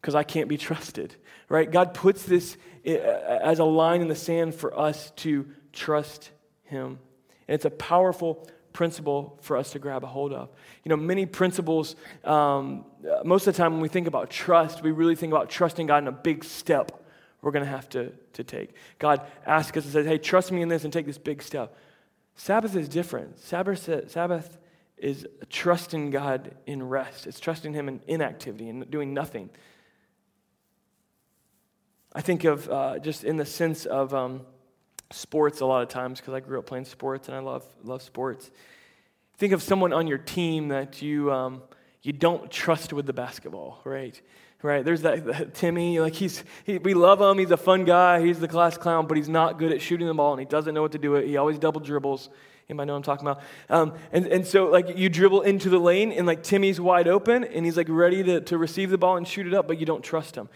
because 0.00 0.16
I 0.16 0.24
can't 0.24 0.48
be 0.48 0.58
trusted, 0.58 1.14
right? 1.48 1.70
God 1.70 1.94
puts 1.94 2.24
this 2.24 2.56
eh, 2.84 2.96
as 2.96 3.60
a 3.60 3.64
line 3.64 4.00
in 4.00 4.08
the 4.08 4.16
sand 4.16 4.54
for 4.54 4.76
us 4.76 5.12
to 5.16 5.46
trust 5.72 6.30
Him. 6.64 6.98
And 7.46 7.54
it's 7.54 7.64
a 7.64 7.70
powerful 7.70 8.48
principle 8.72 9.38
for 9.42 9.56
us 9.56 9.72
to 9.72 9.78
grab 9.78 10.04
a 10.04 10.06
hold 10.06 10.32
of. 10.32 10.48
You 10.84 10.90
know, 10.90 10.96
many 10.96 11.26
principles, 11.26 11.96
um, 12.24 12.84
most 13.24 13.46
of 13.46 13.54
the 13.54 13.58
time 13.58 13.72
when 13.72 13.80
we 13.80 13.88
think 13.88 14.06
about 14.06 14.30
trust, 14.30 14.82
we 14.82 14.90
really 14.90 15.16
think 15.16 15.32
about 15.32 15.50
trusting 15.50 15.86
God 15.86 15.98
in 15.98 16.08
a 16.08 16.12
big 16.12 16.44
step 16.44 17.02
we're 17.42 17.50
going 17.50 17.64
to 17.64 17.70
have 17.70 17.88
to, 17.90 18.12
to 18.34 18.44
take. 18.44 18.70
God 18.98 19.20
asks 19.44 19.76
us 19.76 19.84
and 19.84 19.92
says, 19.92 20.06
hey, 20.06 20.16
trust 20.16 20.52
me 20.52 20.62
in 20.62 20.68
this 20.68 20.84
and 20.84 20.92
take 20.92 21.06
this 21.06 21.18
big 21.18 21.42
step. 21.42 21.76
Sabbath 22.36 22.74
is 22.76 22.88
different. 22.88 23.38
Sabbath, 23.38 24.10
Sabbath 24.10 24.58
is 24.96 25.26
trusting 25.50 26.10
God 26.10 26.54
in 26.66 26.88
rest, 26.88 27.26
it's 27.26 27.40
trusting 27.40 27.74
Him 27.74 27.88
in 27.88 28.00
inactivity 28.06 28.68
and 28.68 28.88
doing 28.90 29.12
nothing. 29.12 29.50
I 32.14 32.20
think 32.20 32.44
of 32.44 32.70
uh, 32.70 32.98
just 33.00 33.24
in 33.24 33.36
the 33.36 33.46
sense 33.46 33.86
of 33.86 34.14
um, 34.14 34.42
sports 35.14 35.60
a 35.60 35.66
lot 35.66 35.82
of 35.82 35.88
times 35.88 36.20
because 36.20 36.34
I 36.34 36.40
grew 36.40 36.58
up 36.58 36.66
playing 36.66 36.84
sports 36.84 37.28
and 37.28 37.36
I 37.36 37.40
love, 37.40 37.64
love 37.84 38.02
sports. 38.02 38.50
Think 39.36 39.52
of 39.52 39.62
someone 39.62 39.92
on 39.92 40.06
your 40.06 40.18
team 40.18 40.68
that 40.68 41.02
you, 41.02 41.32
um, 41.32 41.62
you 42.02 42.12
don't 42.12 42.50
trust 42.50 42.92
with 42.92 43.06
the 43.06 43.12
basketball, 43.12 43.80
right? 43.84 44.20
Right? 44.62 44.84
There's 44.84 45.02
that, 45.02 45.24
that 45.26 45.54
Timmy, 45.54 45.98
like 45.98 46.14
he's, 46.14 46.44
he, 46.64 46.78
we 46.78 46.94
love 46.94 47.20
him. 47.20 47.38
He's 47.38 47.50
a 47.50 47.56
fun 47.56 47.84
guy. 47.84 48.24
He's 48.24 48.38
the 48.38 48.48
class 48.48 48.78
clown, 48.78 49.06
but 49.06 49.16
he's 49.16 49.28
not 49.28 49.58
good 49.58 49.72
at 49.72 49.80
shooting 49.80 50.06
the 50.06 50.14
ball 50.14 50.32
and 50.32 50.40
he 50.40 50.46
doesn't 50.46 50.74
know 50.74 50.82
what 50.82 50.92
to 50.92 50.98
do 50.98 51.16
it. 51.16 51.26
He 51.26 51.36
always 51.36 51.58
double 51.58 51.80
dribbles. 51.80 52.30
Anybody 52.68 52.86
know 52.86 52.92
what 52.92 52.98
I'm 52.98 53.02
talking 53.02 53.26
about? 53.26 53.42
Um, 53.68 53.94
and, 54.12 54.26
and 54.28 54.46
so, 54.46 54.66
like, 54.66 54.96
you 54.96 55.08
dribble 55.08 55.42
into 55.42 55.68
the 55.68 55.80
lane, 55.80 56.12
and, 56.12 56.26
like, 56.28 56.44
Timmy's 56.44 56.80
wide 56.80 57.08
open, 57.08 57.42
and 57.42 57.66
he's, 57.66 57.76
like, 57.76 57.88
ready 57.90 58.22
to, 58.22 58.40
to 58.42 58.56
receive 58.56 58.90
the 58.90 58.96
ball 58.96 59.16
and 59.16 59.26
shoot 59.26 59.48
it 59.48 59.52
up, 59.52 59.66
but 59.66 59.80
you 59.80 59.84
don't 59.84 60.02
trust 60.02 60.36
him. 60.36 60.48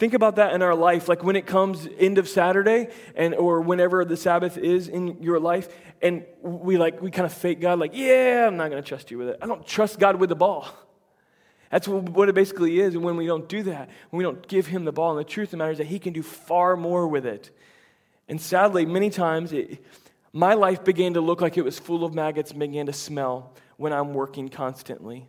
Think 0.00 0.14
about 0.14 0.36
that 0.36 0.54
in 0.54 0.62
our 0.62 0.74
life, 0.74 1.10
like 1.10 1.22
when 1.22 1.36
it 1.36 1.44
comes 1.44 1.86
end 1.98 2.16
of 2.16 2.26
Saturday 2.26 2.88
and 3.14 3.34
or 3.34 3.60
whenever 3.60 4.02
the 4.06 4.16
Sabbath 4.16 4.56
is 4.56 4.88
in 4.88 5.22
your 5.22 5.38
life, 5.38 5.68
and 6.00 6.24
we 6.40 6.78
like 6.78 7.02
we 7.02 7.10
kind 7.10 7.26
of 7.26 7.34
fake 7.34 7.60
God, 7.60 7.78
like, 7.78 7.90
yeah, 7.92 8.46
I'm 8.46 8.56
not 8.56 8.70
gonna 8.70 8.80
trust 8.80 9.10
you 9.10 9.18
with 9.18 9.28
it. 9.28 9.36
I 9.42 9.46
don't 9.46 9.66
trust 9.66 9.98
God 9.98 10.16
with 10.16 10.30
the 10.30 10.34
ball. 10.34 10.66
That's 11.70 11.86
what 11.86 12.30
it 12.30 12.34
basically 12.34 12.80
is. 12.80 12.94
And 12.94 13.04
when 13.04 13.18
we 13.18 13.26
don't 13.26 13.46
do 13.46 13.62
that, 13.64 13.90
when 14.08 14.16
we 14.16 14.24
don't 14.24 14.48
give 14.48 14.66
him 14.66 14.86
the 14.86 14.90
ball, 14.90 15.10
and 15.10 15.20
the 15.20 15.30
truth 15.30 15.48
of 15.48 15.50
the 15.50 15.56
matter 15.58 15.72
is 15.72 15.78
that 15.78 15.88
he 15.88 15.98
can 15.98 16.14
do 16.14 16.22
far 16.22 16.78
more 16.78 17.06
with 17.06 17.26
it. 17.26 17.50
And 18.26 18.40
sadly, 18.40 18.86
many 18.86 19.10
times 19.10 19.52
it, 19.52 19.84
my 20.32 20.54
life 20.54 20.82
began 20.82 21.12
to 21.12 21.20
look 21.20 21.42
like 21.42 21.58
it 21.58 21.62
was 21.62 21.78
full 21.78 22.06
of 22.06 22.14
maggots 22.14 22.52
and 22.52 22.58
began 22.58 22.86
to 22.86 22.94
smell 22.94 23.52
when 23.76 23.92
I'm 23.92 24.14
working 24.14 24.48
constantly. 24.48 25.28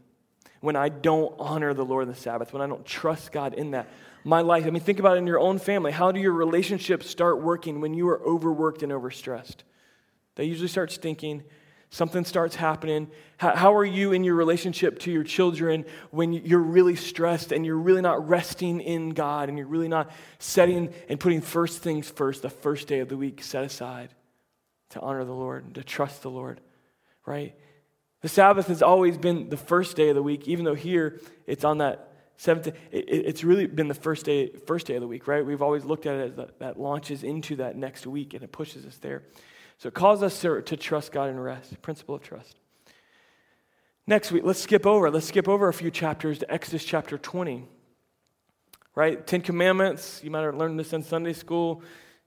When 0.61 0.77
I 0.77 0.87
don't 0.87 1.35
honor 1.39 1.73
the 1.73 1.83
Lord 1.83 2.03
in 2.03 2.09
the 2.09 2.17
Sabbath, 2.17 2.53
when 2.53 2.61
I 2.61 2.67
don't 2.67 2.85
trust 2.85 3.33
God 3.33 3.53
in 3.53 3.71
that 3.71 3.89
my 4.23 4.41
life. 4.41 4.65
I 4.65 4.69
mean, 4.69 4.81
think 4.81 4.99
about 4.99 5.15
it 5.15 5.19
in 5.19 5.27
your 5.27 5.39
own 5.39 5.59
family. 5.59 5.91
How 5.91 6.11
do 6.11 6.19
your 6.19 6.33
relationships 6.33 7.09
start 7.09 7.41
working 7.41 7.81
when 7.81 7.93
you 7.93 8.07
are 8.09 8.21
overworked 8.21 8.83
and 8.83 8.91
overstressed? 8.91 9.57
They 10.35 10.45
usually 10.45 10.67
start 10.67 10.91
stinking. 10.91 11.43
Something 11.89 12.23
starts 12.23 12.55
happening. 12.55 13.11
How, 13.37 13.55
how, 13.55 13.75
are 13.75 13.83
you 13.85 14.13
in 14.13 14.23
your 14.23 14.35
relationship 14.35 14.99
to 14.99 15.11
your 15.11 15.23
children 15.23 15.85
when 16.09 16.31
you're 16.31 16.59
really 16.59 16.95
stressed 16.95 17.51
and 17.51 17.65
you're 17.65 17.77
really 17.77 18.01
not 18.01 18.29
resting 18.29 18.79
in 18.79 19.09
God 19.09 19.49
and 19.49 19.57
you're 19.57 19.67
really 19.67 19.89
not 19.89 20.09
setting 20.39 20.93
and 21.09 21.19
putting 21.19 21.41
first 21.41 21.79
things 21.79 22.09
first, 22.09 22.43
the 22.43 22.49
first 22.49 22.87
day 22.87 22.99
of 22.99 23.09
the 23.09 23.17
week 23.17 23.43
set 23.43 23.65
aside 23.65 24.09
to 24.91 25.01
honor 25.01 25.25
the 25.25 25.33
Lord 25.33 25.65
and 25.65 25.75
to 25.75 25.83
trust 25.83 26.21
the 26.21 26.29
Lord, 26.29 26.61
right? 27.25 27.55
The 28.21 28.29
Sabbath 28.29 28.67
has 28.67 28.81
always 28.81 29.17
been 29.17 29.49
the 29.49 29.57
first 29.57 29.97
day 29.97 30.09
of 30.09 30.15
the 30.15 30.23
week, 30.23 30.47
even 30.47 30.63
though 30.63 30.75
here 30.75 31.19
it's 31.45 31.65
on 31.65 31.79
that 31.79 32.10
Seventh, 32.37 32.67
it, 32.67 32.75
it's 32.91 33.43
really 33.43 33.67
been 33.67 33.87
the 33.87 33.93
first 33.93 34.25
day, 34.25 34.51
first 34.65 34.87
day 34.87 34.95
of 34.95 35.01
the 35.01 35.07
week, 35.07 35.27
right? 35.27 35.45
We've 35.45 35.61
always 35.61 35.85
looked 35.85 36.05
at 36.05 36.15
it 36.15 36.31
as 36.31 36.35
that, 36.35 36.59
that 36.59 36.79
launches 36.79 37.23
into 37.23 37.57
that 37.57 37.75
next 37.75 38.07
week 38.07 38.33
and 38.33 38.43
it 38.43 38.51
pushes 38.51 38.85
us 38.85 38.97
there. 38.97 39.23
So 39.77 39.87
it 39.87 39.93
calls 39.93 40.21
us 40.23 40.39
to, 40.41 40.61
to 40.61 40.77
trust 40.77 41.11
God 41.11 41.29
and 41.29 41.43
rest, 41.43 41.81
principle 41.81 42.15
of 42.15 42.21
trust. 42.21 42.55
Next 44.07 44.31
week, 44.31 44.43
let's 44.43 44.61
skip 44.61 44.85
over. 44.85 45.09
Let's 45.09 45.27
skip 45.27 45.47
over 45.47 45.67
a 45.67 45.73
few 45.73 45.91
chapters 45.91 46.39
to 46.39 46.51
Exodus 46.51 46.83
chapter 46.83 47.17
20. 47.17 47.67
Right? 48.93 49.25
Ten 49.25 49.41
Commandments. 49.41 50.21
You 50.23 50.31
might 50.31 50.41
have 50.41 50.55
learned 50.55 50.79
this 50.79 50.93
in 50.93 51.03
Sunday 51.03 51.33
school. 51.33 51.81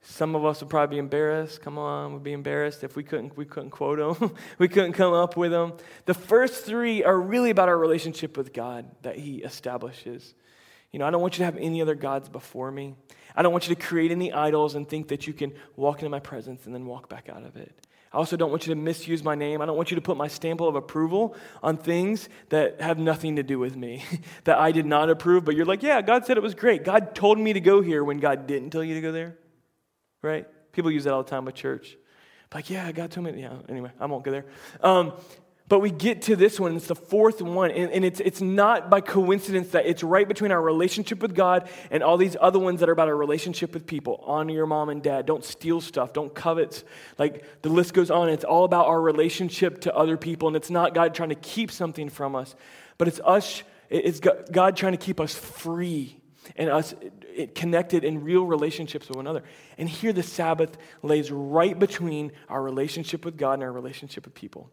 Some 0.07 0.35
of 0.35 0.45
us 0.45 0.61
would 0.61 0.69
probably 0.69 0.97
be 0.97 0.99
embarrassed. 0.99 1.62
Come 1.62 1.79
on, 1.79 2.12
we'd 2.12 2.23
be 2.23 2.35
embarrassed 2.35 2.85
if 2.85 2.95
we 2.95 3.03
couldn't, 3.03 3.37
we 3.38 3.47
couldn't 3.47 3.71
quote 3.71 3.99
them. 3.99 4.35
we 4.59 4.69
couldn't 4.69 4.93
come 4.93 5.14
up 5.14 5.35
with 5.35 5.51
them. 5.51 5.73
The 6.05 6.12
first 6.12 6.64
three 6.64 7.03
are 7.03 7.19
really 7.19 7.49
about 7.49 7.71
our 7.71 7.79
relationship 7.79 8.37
with 8.37 8.53
God 8.53 8.85
that 9.01 9.17
He 9.17 9.38
establishes. 9.38 10.35
You 10.93 10.99
know, 10.99 11.07
I 11.07 11.11
don't 11.11 11.23
want 11.23 11.35
you 11.35 11.38
to 11.38 11.47
have 11.47 11.57
any 11.57 11.81
other 11.81 11.95
gods 11.95 12.29
before 12.29 12.71
me. 12.71 12.95
I 13.35 13.43
don't 13.43 13.51
want 13.51 13.67
you 13.67 13.75
to 13.75 13.81
create 13.81 14.12
any 14.12 14.31
idols 14.31 14.75
and 14.75 14.87
think 14.87 15.09
that 15.09 15.27
you 15.27 15.33
can 15.33 15.55
walk 15.75 16.01
into 16.01 16.11
my 16.11 16.21
presence 16.21 16.67
and 16.67 16.75
then 16.75 16.85
walk 16.85 17.09
back 17.09 17.31
out 17.31 17.43
of 17.43 17.57
it. 17.57 17.75
I 18.12 18.19
also 18.19 18.37
don't 18.37 18.51
want 18.51 18.67
you 18.67 18.75
to 18.75 18.81
misuse 18.81 19.25
my 19.25 19.35
name. 19.35 19.62
I 19.62 19.67
don't 19.67 19.77
want 19.77 19.90
you 19.90 19.97
to 19.97 20.03
put 20.03 20.19
my 20.19 20.29
stamp 20.29 20.61
of 20.61 20.77
approval 20.77 21.35
on 21.62 21.79
things 21.79 22.29
that 22.51 22.81
have 22.81 22.99
nothing 22.99 23.37
to 23.37 23.43
do 23.43 23.59
with 23.59 23.75
me, 23.75 24.05
that 24.45 24.59
I 24.59 24.71
did 24.71 24.87
not 24.87 25.09
approve, 25.09 25.47
but 25.47 25.57
you're 25.57 25.64
like, 25.64 25.83
yeah, 25.83 26.03
God 26.03 26.27
said 26.27 26.37
it 26.37 26.43
was 26.43 26.55
great. 26.55 26.85
God 26.85 27.14
told 27.14 27.38
me 27.38 27.55
to 27.55 27.61
go 27.61 27.81
here 27.81 28.05
when 28.05 28.19
God 28.19 28.47
didn't 28.47 28.71
tell 28.71 28.85
you 28.85 28.95
to 28.95 29.01
go 29.01 29.11
there, 29.11 29.37
right? 30.25 30.47
People 30.73 30.91
use 30.91 31.05
that 31.05 31.13
all 31.13 31.23
the 31.23 31.31
time 31.31 31.45
with 31.45 31.55
church. 31.55 31.97
Like, 32.53 32.71
yeah, 32.71 32.91
God 32.93 33.11
told 33.11 33.27
me. 33.27 33.41
Yeah, 33.41 33.55
anyway, 33.69 33.91
I 33.99 34.07
won't 34.07 34.25
go 34.25 34.31
there. 34.31 34.47
Um, 34.81 35.13
but 35.67 35.81
we 35.81 35.91
get 35.91 36.23
to 36.23 36.37
this 36.37 36.61
one, 36.61 36.77
it's 36.77 36.89
the 36.89 36.95
fourth 36.95 37.41
one, 37.41 37.71
and, 37.71 37.91
and, 37.91 38.05
it's, 38.05 38.21
it's 38.21 38.43
not 38.43 38.91
by 38.91 39.01
coincidence 39.01 39.71
that 39.71 39.87
it's 39.87 40.03
right 40.03 40.29
between 40.29 40.53
our 40.53 40.61
relationship 40.61 41.23
with 41.23 41.35
God 41.35 41.71
and 41.91 42.03
all 42.03 42.19
these 42.19 42.37
other 42.39 42.59
ones 42.59 42.81
that 42.81 42.89
are 42.91 42.93
about 42.93 43.09
our 43.09 43.17
relationship 43.17 43.73
with 43.73 43.87
people. 43.87 44.23
Honor 44.27 44.53
your 44.53 44.67
mom 44.67 44.91
and 44.91 45.03
dad. 45.03 45.25
Don't 45.25 45.43
steal 45.43 45.81
stuff. 45.81 46.13
Don't 46.13 46.35
covet. 46.35 46.85
Like 47.19 47.63
the 47.63 47.71
list 47.71 47.95
goes 47.95 48.11
on. 48.11 48.29
It's 48.29 48.45
all 48.45 48.65
about 48.65 48.87
our 48.87 49.01
relationship 49.01 49.81
to 49.83 49.97
other 49.97 50.19
people, 50.19 50.49
and 50.49 50.57
it's 50.57 50.71
not 50.71 50.93
God 50.93 51.15
trying 51.15 51.31
to 51.31 51.35
keep 51.35 51.71
something 51.71 52.11
from 52.11 52.37
us, 52.37 52.55
but 52.99 53.09
it's 53.09 53.21
us, 53.25 53.63
it's 53.89 54.21
God 54.21 54.77
trying 54.77 54.93
to 54.93 54.99
keep 54.99 55.19
us 55.19 55.35
free 55.35 56.21
and 56.57 56.69
us 56.69 56.95
connected 57.55 58.05
in 58.05 58.23
real 58.23 58.45
relationships 58.45 59.09
with 59.09 59.17
one 59.17 59.27
another. 59.27 59.45
And 59.79 59.89
here 59.89 60.13
the 60.13 60.23
Sabbath 60.23 60.77
lays 61.03 61.31
right 61.31 61.79
between 61.79 62.33
our 62.49 62.63
relationship 62.63 63.25
with 63.25 63.37
God 63.37 63.55
and 63.55 63.63
our 63.63 63.73
relationship 63.73 64.25
with 64.25 64.35
people. 64.35 64.71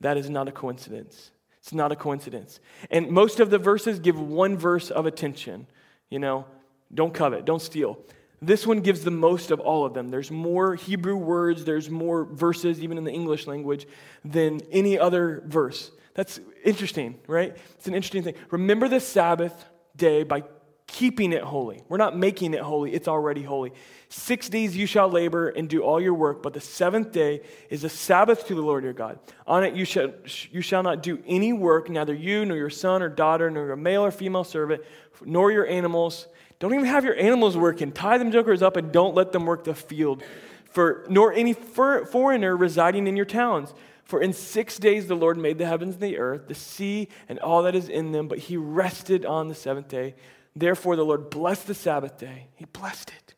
That 0.00 0.16
is 0.16 0.30
not 0.30 0.48
a 0.48 0.52
coincidence. 0.52 1.30
It's 1.58 1.72
not 1.72 1.92
a 1.92 1.96
coincidence. 1.96 2.60
And 2.90 3.10
most 3.10 3.38
of 3.38 3.50
the 3.50 3.58
verses 3.58 4.00
give 4.00 4.18
one 4.18 4.56
verse 4.56 4.90
of 4.90 5.06
attention. 5.06 5.66
You 6.10 6.18
know, 6.18 6.46
don't 6.92 7.14
covet, 7.14 7.44
don't 7.44 7.62
steal. 7.62 7.98
This 8.40 8.66
one 8.66 8.80
gives 8.80 9.04
the 9.04 9.12
most 9.12 9.52
of 9.52 9.60
all 9.60 9.86
of 9.86 9.94
them. 9.94 10.08
There's 10.08 10.30
more 10.30 10.74
Hebrew 10.74 11.16
words, 11.16 11.64
there's 11.64 11.88
more 11.88 12.24
verses, 12.24 12.80
even 12.80 12.98
in 12.98 13.04
the 13.04 13.12
English 13.12 13.46
language, 13.46 13.86
than 14.24 14.60
any 14.72 14.98
other 14.98 15.44
verse. 15.46 15.92
That's 16.14 16.40
interesting, 16.64 17.20
right? 17.28 17.56
It's 17.76 17.86
an 17.86 17.94
interesting 17.94 18.24
thing. 18.24 18.34
Remember 18.50 18.88
the 18.88 18.98
Sabbath 18.98 19.64
day 19.96 20.24
by 20.24 20.42
keeping 20.92 21.32
it 21.32 21.42
holy. 21.42 21.82
We're 21.88 21.96
not 21.96 22.16
making 22.16 22.52
it 22.52 22.60
holy, 22.60 22.92
it's 22.92 23.08
already 23.08 23.42
holy. 23.42 23.72
Six 24.10 24.50
days 24.50 24.76
you 24.76 24.86
shall 24.86 25.08
labor 25.08 25.48
and 25.48 25.68
do 25.68 25.82
all 25.82 25.98
your 25.98 26.12
work, 26.12 26.42
but 26.42 26.52
the 26.52 26.60
seventh 26.60 27.12
day 27.12 27.40
is 27.70 27.82
a 27.82 27.88
Sabbath 27.88 28.46
to 28.48 28.54
the 28.54 28.60
Lord 28.60 28.84
your 28.84 28.92
God. 28.92 29.18
On 29.46 29.64
it 29.64 29.74
you 29.74 29.86
shall, 29.86 30.12
you 30.50 30.60
shall 30.60 30.82
not 30.82 31.02
do 31.02 31.18
any 31.26 31.54
work, 31.54 31.88
neither 31.88 32.14
you, 32.14 32.44
nor 32.44 32.58
your 32.58 32.70
son 32.70 33.02
or 33.02 33.08
daughter, 33.08 33.50
nor 33.50 33.66
your 33.66 33.76
male 33.76 34.04
or 34.04 34.10
female 34.10 34.44
servant, 34.44 34.82
nor 35.24 35.50
your 35.50 35.66
animals. 35.66 36.28
Don't 36.58 36.74
even 36.74 36.84
have 36.84 37.04
your 37.04 37.16
animals 37.16 37.56
working. 37.56 37.90
Tie 37.90 38.18
them 38.18 38.30
jokers 38.30 38.60
up 38.60 38.76
and 38.76 38.92
don't 38.92 39.14
let 39.14 39.32
them 39.32 39.46
work 39.46 39.64
the 39.64 39.74
field. 39.74 40.22
For, 40.70 41.06
nor 41.08 41.32
any 41.32 41.54
foreigner 41.54 42.54
residing 42.54 43.06
in 43.06 43.16
your 43.16 43.26
towns. 43.26 43.72
For 44.04 44.20
in 44.20 44.34
six 44.34 44.78
days 44.78 45.06
the 45.06 45.14
Lord 45.14 45.38
made 45.38 45.56
the 45.56 45.66
heavens 45.66 45.94
and 45.94 46.02
the 46.02 46.18
earth, 46.18 46.48
the 46.48 46.54
sea, 46.54 47.08
and 47.30 47.38
all 47.38 47.62
that 47.62 47.74
is 47.74 47.88
in 47.88 48.12
them, 48.12 48.28
but 48.28 48.38
he 48.38 48.58
rested 48.58 49.24
on 49.24 49.48
the 49.48 49.54
seventh 49.54 49.88
day. 49.88 50.14
Therefore, 50.54 50.96
the 50.96 51.04
Lord 51.04 51.30
blessed 51.30 51.66
the 51.66 51.74
Sabbath 51.74 52.18
day. 52.18 52.48
He 52.54 52.66
blessed 52.66 53.10
it, 53.10 53.34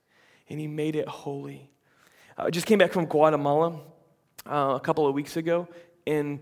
and 0.48 0.59
He 0.59 0.66
made 0.66 0.96
it 0.96 1.09
holy. 1.09 1.70
I 2.37 2.50
just 2.50 2.66
came 2.66 2.79
back 2.79 2.92
from 2.92 3.07
Guatemala 3.07 3.81
uh, 4.46 4.74
a 4.77 4.81
couple 4.81 5.07
of 5.07 5.14
weeks 5.14 5.37
ago, 5.37 5.68
and 6.07 6.40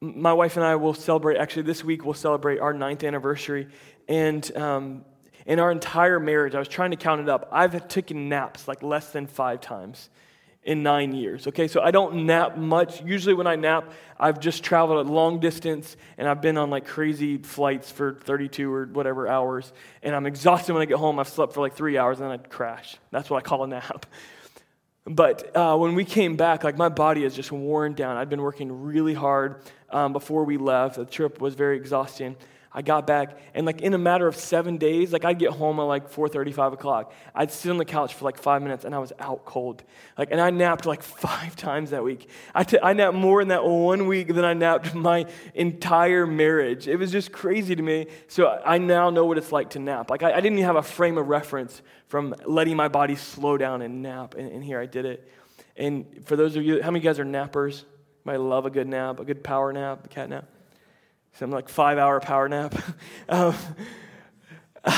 my 0.00 0.32
wife 0.32 0.56
and 0.56 0.66
I 0.66 0.74
will 0.74 0.94
celebrate, 0.94 1.36
actually, 1.36 1.62
this 1.62 1.84
week 1.84 2.04
we'll 2.04 2.14
celebrate 2.14 2.58
our 2.58 2.72
ninth 2.72 3.04
anniversary. 3.04 3.68
And 4.08 4.56
um, 4.56 5.04
in 5.46 5.60
our 5.60 5.70
entire 5.70 6.18
marriage, 6.18 6.56
I 6.56 6.58
was 6.58 6.66
trying 6.66 6.90
to 6.90 6.96
count 6.96 7.20
it 7.20 7.28
up, 7.28 7.48
I've 7.52 7.86
taken 7.86 8.28
naps 8.28 8.66
like 8.66 8.82
less 8.82 9.10
than 9.10 9.28
five 9.28 9.60
times 9.60 10.10
in 10.64 10.82
nine 10.82 11.12
years. 11.12 11.46
Okay, 11.48 11.66
so 11.66 11.80
I 11.80 11.90
don't 11.90 12.26
nap 12.26 12.56
much. 12.56 13.02
Usually, 13.02 13.34
when 13.34 13.46
I 13.46 13.56
nap, 13.56 13.90
I've 14.18 14.38
just 14.38 14.62
traveled 14.62 15.04
a 15.06 15.10
long 15.10 15.40
distance 15.40 15.96
and 16.16 16.28
I've 16.28 16.40
been 16.40 16.56
on 16.56 16.70
like 16.70 16.86
crazy 16.86 17.38
flights 17.38 17.90
for 17.90 18.14
32 18.14 18.72
or 18.72 18.86
whatever 18.86 19.26
hours. 19.26 19.72
And 20.02 20.14
I'm 20.14 20.26
exhausted 20.26 20.72
when 20.72 20.82
I 20.82 20.86
get 20.86 20.98
home. 20.98 21.18
I've 21.18 21.28
slept 21.28 21.54
for 21.54 21.60
like 21.60 21.74
three 21.74 21.98
hours 21.98 22.20
and 22.20 22.26
then 22.26 22.32
I'd 22.32 22.48
crash. 22.48 22.96
That's 23.10 23.28
what 23.28 23.38
I 23.38 23.46
call 23.46 23.64
a 23.64 23.66
nap. 23.66 24.06
But 25.04 25.56
uh, 25.56 25.76
when 25.76 25.96
we 25.96 26.04
came 26.04 26.36
back, 26.36 26.62
like 26.62 26.76
my 26.78 26.88
body 26.88 27.24
is 27.24 27.34
just 27.34 27.50
worn 27.50 27.94
down. 27.94 28.16
I'd 28.16 28.28
been 28.28 28.40
working 28.40 28.84
really 28.84 29.14
hard 29.14 29.62
um, 29.90 30.12
before 30.12 30.44
we 30.44 30.58
left. 30.58 30.94
The 30.94 31.04
trip 31.04 31.40
was 31.40 31.54
very 31.54 31.76
exhausting. 31.76 32.36
I 32.74 32.80
got 32.80 33.06
back, 33.06 33.36
and 33.52 33.66
like 33.66 33.82
in 33.82 33.92
a 33.92 33.98
matter 33.98 34.26
of 34.26 34.34
seven 34.34 34.78
days, 34.78 35.12
like 35.12 35.26
I'd 35.26 35.38
get 35.38 35.50
home 35.50 35.78
at 35.78 35.82
like 35.82 36.10
4:30, 36.10 36.54
5 36.54 36.72
o'clock. 36.72 37.12
I'd 37.34 37.50
sit 37.50 37.70
on 37.70 37.76
the 37.76 37.84
couch 37.84 38.14
for 38.14 38.24
like 38.24 38.38
five 38.38 38.62
minutes, 38.62 38.86
and 38.86 38.94
I 38.94 38.98
was 38.98 39.12
out 39.18 39.44
cold. 39.44 39.84
Like, 40.16 40.30
and 40.30 40.40
I 40.40 40.48
napped 40.48 40.86
like 40.86 41.02
five 41.02 41.54
times 41.54 41.90
that 41.90 42.02
week. 42.02 42.30
I, 42.54 42.64
t- 42.64 42.78
I 42.82 42.94
napped 42.94 43.14
more 43.14 43.42
in 43.42 43.48
that 43.48 43.64
one 43.64 44.06
week 44.06 44.28
than 44.28 44.44
I 44.44 44.54
napped 44.54 44.94
my 45.10 45.26
entire 45.54 46.26
marriage. 46.26 46.88
It 46.88 46.96
was 46.96 47.12
just 47.12 47.30
crazy 47.30 47.76
to 47.76 47.82
me. 47.82 48.06
So 48.28 48.48
I 48.64 48.78
now 48.78 49.10
know 49.10 49.26
what 49.26 49.36
it's 49.36 49.52
like 49.52 49.70
to 49.70 49.78
nap. 49.78 50.08
Like 50.08 50.22
I, 50.22 50.32
I 50.32 50.40
didn't 50.40 50.58
even 50.58 50.64
have 50.64 50.76
a 50.76 50.82
frame 50.82 51.18
of 51.18 51.28
reference 51.28 51.82
from 52.08 52.34
letting 52.46 52.76
my 52.76 52.88
body 52.88 53.16
slow 53.16 53.58
down 53.58 53.82
and 53.82 54.02
nap, 54.02 54.34
and, 54.34 54.50
and 54.50 54.64
here 54.64 54.80
I 54.80 54.86
did 54.86 55.04
it. 55.04 55.28
And 55.76 56.24
for 56.24 56.36
those 56.36 56.56
of 56.56 56.64
you, 56.64 56.82
how 56.82 56.90
many 56.90 57.00
of 57.00 57.04
you 57.04 57.10
guys 57.10 57.18
are 57.18 57.24
nappers? 57.24 57.84
Might 58.24 58.40
love 58.40 58.64
a 58.64 58.70
good 58.70 58.88
nap, 58.88 59.20
a 59.20 59.24
good 59.24 59.44
power 59.44 59.72
nap, 59.74 60.06
a 60.06 60.08
cat 60.08 60.30
nap 60.30 60.46
some 61.34 61.50
like 61.50 61.68
five 61.68 61.98
hour 61.98 62.20
power 62.20 62.48
nap. 62.48 62.74
um, 63.28 63.54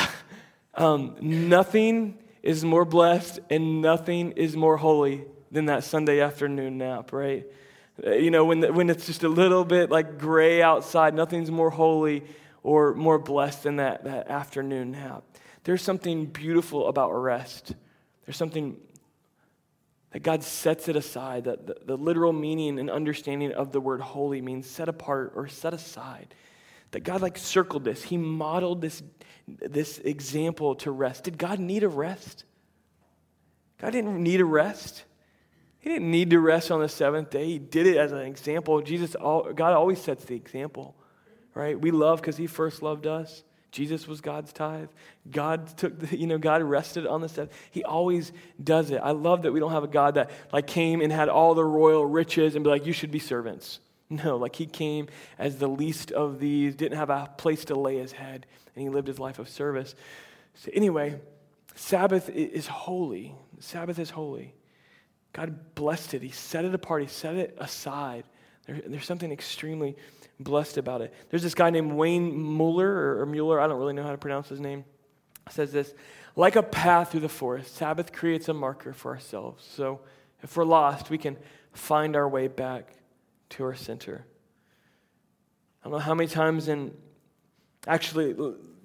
um, 0.75 1.17
nothing 1.21 2.19
is 2.43 2.65
more 2.65 2.85
blessed 2.85 3.41
and 3.51 3.81
nothing 3.81 4.33
is 4.33 4.57
more 4.57 4.77
holy 4.77 5.25
than 5.51 5.67
that 5.67 5.85
Sunday 5.85 6.21
afternoon 6.21 6.79
nap, 6.79 7.13
right? 7.13 7.47
Uh, 8.05 8.11
you 8.11 8.31
know, 8.31 8.45
when, 8.45 8.61
the, 8.61 8.73
when 8.73 8.91
it's 8.91 9.07
just 9.07 9.23
a 9.23 9.29
little 9.29 9.65
bit 9.65 9.91
like 9.91 10.19
gray 10.19 10.61
outside, 10.61 11.15
nothing's 11.15 11.51
more 11.51 11.71
holy 11.71 12.25
or 12.63 12.95
more 12.95 13.19
blessed 13.19 13.63
than 13.63 13.77
that, 13.77 14.05
that 14.05 14.29
afternoon 14.29 14.93
nap. 14.93 15.23
There's 15.63 15.83
something 15.83 16.27
beautiful 16.27 16.89
about 16.89 17.11
rest. 17.13 17.75
There's 18.27 18.37
something 18.37 18.77
that 20.15 20.23
God 20.23 20.45
sets 20.45 20.87
it 20.87 20.95
aside, 20.95 21.43
that 21.45 21.67
the, 21.67 21.77
the, 21.87 21.97
literal 21.97 22.33
meaning 22.33 22.79
and 22.79 22.89
understanding 22.89 23.51
of 23.51 23.73
the 23.73 23.81
word 23.81 24.01
holy 24.01 24.41
means 24.41 24.71
set 24.71 24.89
apart 24.89 25.33
or 25.35 25.49
set 25.49 25.75
aside. 25.75 26.37
That 26.93 27.03
God 27.03 27.21
like 27.21 27.37
circled 27.37 27.83
this. 27.83 28.01
He 28.05 28.17
modeled 28.17 28.81
this, 28.81 29.03
this 29.49 29.99
example 29.99 30.77
to 30.77 30.93
rest. 30.93 31.25
Did 31.25 31.37
God 31.37 31.59
need 31.59 31.83
a 31.83 31.89
rest? 31.89 32.45
God 33.79 33.91
didn't 33.91 34.23
need 34.23 34.41
a 34.41 34.45
rest. 34.45 35.03
He 35.81 35.91
didn't 35.91 36.13
need 36.13 36.31
to 36.31 36.39
rest 36.39 36.71
on 36.71 36.79
the 36.79 36.89
seventh 36.89 37.31
day. 37.31 37.47
He 37.47 37.59
did 37.59 37.89
it 37.89 37.97
as 37.97 38.13
an 38.13 38.21
example. 38.21 38.81
Jesus, 38.83 39.17
God 39.21 39.61
always 39.61 40.01
sets 40.01 40.25
the 40.27 40.37
example, 40.37 40.95
right? 41.55 41.79
We 41.79 41.91
love 41.91 42.21
because 42.21 42.37
he 42.37 42.47
first 42.47 42.83
loved 42.83 43.09
us. 43.09 43.43
Jesus 43.75 44.07
was 44.07 44.21
God's 44.21 44.53
tithe. 44.53 44.89
God 45.29 45.77
took 45.77 45.99
the, 45.99 46.17
you 46.19 46.29
know, 46.29 46.39
God 46.39 46.63
rested 46.63 47.09
on 47.09 47.21
the 47.21 47.29
seventh. 47.29 47.53
He 47.73 47.83
always 47.83 48.33
does 48.63 48.93
it. 48.93 49.01
I 49.03 49.11
love 49.11 49.43
that 49.43 49.53
we 49.53 49.59
don't 49.59 49.73
have 49.73 49.83
a 49.83 49.89
God 49.89 50.15
that 50.15 50.31
like 50.53 50.69
came 50.69 51.01
and 51.01 51.13
had 51.13 51.29
all 51.29 51.55
the 51.55 51.65
royal 51.65 52.07
riches 52.07 52.55
and 52.55 52.63
be 52.63 52.71
like, 52.71 52.87
you 52.87 52.93
should 52.93 53.11
be 53.11 53.19
servants. 53.19 53.81
No, 54.11 54.37
like 54.37 54.55
he 54.55 54.67
came 54.67 55.09
as 55.39 55.57
the 55.57 55.67
least 55.67 56.13
of 56.13 56.39
these, 56.39 56.77
didn't 56.77 56.99
have 56.99 57.09
a 57.09 57.33
place 57.39 57.65
to 57.65 57.75
lay 57.75 57.97
his 57.97 58.13
head, 58.13 58.47
and 58.77 58.83
he 58.83 58.91
lived 58.91 59.09
his 59.09 59.19
life 59.19 59.39
of 59.39 59.49
service. 59.49 59.95
So 60.55 60.71
anyway, 60.75 61.19
Sabbath 61.75 62.29
is 62.29 62.67
holy. 62.67 63.35
Sabbath 63.61 63.99
is 63.99 64.11
holy. 64.11 64.55
God 65.33 65.75
blessed 65.75 66.15
it. 66.15 66.23
He 66.23 66.29
set 66.29 66.67
it 66.67 66.75
apart. 66.75 67.03
He 67.03 67.09
set 67.09 67.35
it 67.35 67.57
aside. 67.59 68.25
There, 68.67 68.81
there's 68.87 69.07
something 69.07 69.33
extremely 69.33 69.97
blessed 70.45 70.77
about 70.77 71.01
it. 71.01 71.13
There's 71.31 71.43
this 71.43 71.55
guy 71.55 71.71
named 71.71 71.93
Wayne 71.93 72.37
Muller, 72.37 73.19
or, 73.19 73.27
Muller, 73.27 73.61
I 73.61 73.67
don't 73.67 73.79
really 73.79 73.95
know 73.95 74.05
how 74.05 74.13
to 74.13 74.19
pronounce 74.19 74.49
his 74.49 74.61
name, 74.61 74.85
says 75.49 75.73
this 75.73 75.95
like 76.37 76.57
a 76.57 76.63
path 76.63 77.13
through 77.13 77.21
the 77.21 77.29
forest, 77.29 77.77
Sabbath 77.77 78.13
creates 78.13 78.49
a 78.49 78.55
marker 78.55 78.93
for 78.93 79.13
ourselves. 79.13 79.65
So 79.77 80.01
if 80.43 80.57
we're 80.57 80.65
lost, 80.65 81.11
we 81.11 81.19
can 81.19 81.37
find 81.73 82.17
our 82.17 82.29
way 82.29 82.49
back 82.49 82.93
to 83.51 83.65
our 83.65 83.75
center. 83.75 84.27
I 85.81 85.85
don't 85.85 85.93
know 85.93 85.99
how 85.99 86.15
many 86.15 86.29
times 86.29 86.69
in, 86.69 86.93
actually, 87.87 88.35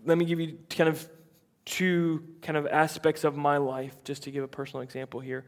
let 0.05 0.17
me 0.17 0.25
give 0.25 0.39
you 0.39 0.59
kind 0.69 0.89
of 0.89 1.07
two 1.65 2.23
kind 2.41 2.57
of 2.57 2.67
aspects 2.67 3.23
of 3.23 3.35
my 3.35 3.57
life, 3.57 3.95
just 4.03 4.23
to 4.23 4.31
give 4.31 4.43
a 4.43 4.47
personal 4.47 4.81
example 4.81 5.19
here. 5.19 5.45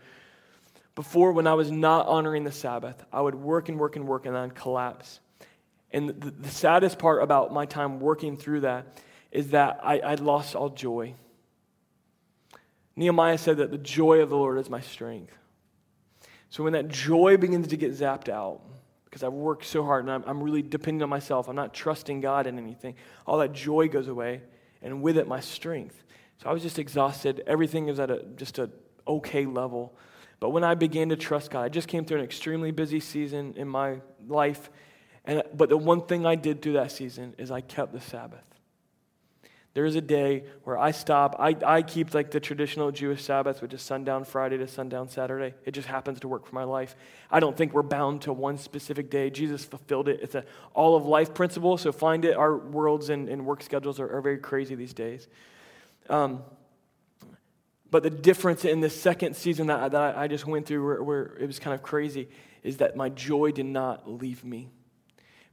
Before, 0.96 1.32
when 1.32 1.48
I 1.48 1.54
was 1.54 1.72
not 1.72 2.08
honoring 2.08 2.44
the 2.44 2.52
Sabbath, 2.52 3.04
I 3.14 3.22
would 3.22 3.36
work 3.36 3.70
and 3.70 3.80
work 3.80 3.96
and 3.96 4.08
work 4.08 4.26
and 4.26 4.36
then 4.36 4.52
collapse. 4.52 5.20
And 5.94 6.10
the, 6.10 6.32
the 6.32 6.50
saddest 6.50 7.00
part 7.00 7.22
about 7.22 7.54
my 7.54 7.66
time 7.66 8.00
working 8.00 8.38
through 8.38 8.62
that 8.62 9.00
is 9.32 9.50
that 9.50 9.80
I, 9.84 10.00
I 10.00 10.16
lost 10.16 10.56
all 10.56 10.70
joy. 10.70 11.16
Nehemiah 12.96 13.38
said 13.38 13.58
that 13.58 13.72
the 13.72 13.78
joy 13.78 14.20
of 14.20 14.30
the 14.30 14.38
Lord 14.38 14.58
is 14.58 14.70
my 14.70 14.82
strength. 14.82 15.34
So 16.50 16.64
when 16.64 16.74
that 16.74 16.90
joy 16.90 17.38
begins 17.38 17.70
to 17.70 17.78
get 17.78 17.92
zapped 17.92 18.30
out, 18.30 18.62
because 19.06 19.24
I've 19.24 19.34
worked 19.34 19.66
so 19.66 19.84
hard 19.84 20.06
and 20.06 20.12
I'm, 20.12 20.24
I'm 20.26 20.44
really 20.44 20.62
depending 20.62 21.02
on 21.04 21.10
myself, 21.10 21.48
I'm 21.48 21.56
not 21.56 21.74
trusting 21.74 22.22
God 22.22 22.48
in 22.48 22.58
anything, 22.58 22.96
all 23.26 23.38
that 23.40 23.54
joy 23.54 23.88
goes 23.88 24.08
away, 24.08 24.42
and 24.82 25.02
with 25.02 25.18
it, 25.18 25.28
my 25.28 25.40
strength. 25.40 26.04
So 26.42 26.50
I 26.50 26.54
was 26.54 26.62
just 26.62 26.80
exhausted. 26.80 27.44
Everything 27.46 27.88
is 27.88 28.00
at 28.00 28.10
a, 28.10 28.24
just 28.36 28.60
a 28.60 28.70
okay 29.08 29.46
level. 29.46 29.94
But 30.40 30.50
when 30.50 30.64
I 30.64 30.74
began 30.74 31.10
to 31.10 31.16
trust 31.16 31.52
God, 31.52 31.64
I 31.64 31.70
just 31.70 31.88
came 31.88 32.04
through 32.04 32.18
an 32.18 32.24
extremely 32.24 32.72
busy 32.72 33.00
season 33.00 33.54
in 33.58 33.68
my 33.68 34.02
life. 34.28 34.72
And, 35.26 35.44
but 35.54 35.70
the 35.70 35.78
one 35.78 36.02
thing 36.02 36.26
I 36.26 36.36
did 36.36 36.62
through 36.62 36.74
that 36.74 36.92
season 36.92 37.36
is 37.38 37.52
I 37.52 37.62
kept 37.62 37.94
the 37.94 38.02
Sabbath. 38.02 38.44
There 39.74 39.86
is 39.86 39.96
a 39.96 40.02
day 40.02 40.44
where 40.66 40.78
I 40.78 40.92
stop. 40.92 41.38
I, 41.40 41.56
I 41.66 41.82
keep 41.82 42.14
like 42.14 42.32
the 42.32 42.42
traditional 42.42 42.92
Jewish 42.92 43.24
Sabbath, 43.24 43.62
which 43.62 43.74
is 43.74 43.82
sundown 43.82 44.26
Friday 44.26 44.58
to 44.58 44.68
sundown 44.68 45.08
Saturday. 45.08 45.54
It 45.64 45.72
just 45.72 45.88
happens 45.88 46.20
to 46.22 46.28
work 46.28 46.46
for 46.46 46.56
my 46.56 46.66
life. 46.66 46.96
I 47.30 47.40
don't 47.40 47.56
think 47.56 47.72
we're 47.72 47.84
bound 47.84 48.24
to 48.24 48.34
one 48.34 48.58
specific 48.58 49.10
day. 49.10 49.30
Jesus 49.30 49.64
fulfilled 49.64 50.10
it. 50.10 50.20
It's 50.22 50.36
an 50.36 50.44
all 50.74 50.98
of 50.98 51.06
life 51.06 51.34
principle, 51.34 51.78
so 51.78 51.94
find 51.94 52.26
it. 52.26 52.36
Our 52.36 52.58
worlds 52.58 53.10
and, 53.10 53.30
and 53.30 53.46
work 53.46 53.64
schedules 53.64 53.98
are, 54.02 54.14
are 54.14 54.22
very 54.22 54.40
crazy 54.40 54.76
these 54.76 54.94
days. 54.94 55.30
Um, 56.10 56.44
but 57.90 58.04
the 58.04 58.10
difference 58.10 58.66
in 58.66 58.82
the 58.82 58.90
second 58.90 59.38
season 59.38 59.68
that, 59.68 59.94
that 59.94 60.18
I 60.18 60.28
just 60.28 60.46
went 60.46 60.66
through, 60.66 60.86
where, 60.86 61.04
where 61.04 61.38
it 61.40 61.48
was 61.48 61.60
kind 61.60 61.74
of 61.74 61.82
crazy, 61.82 62.28
is 62.62 62.78
that 62.78 62.98
my 62.98 63.08
joy 63.08 63.52
did 63.52 63.66
not 63.66 64.10
leave 64.10 64.44
me 64.44 64.70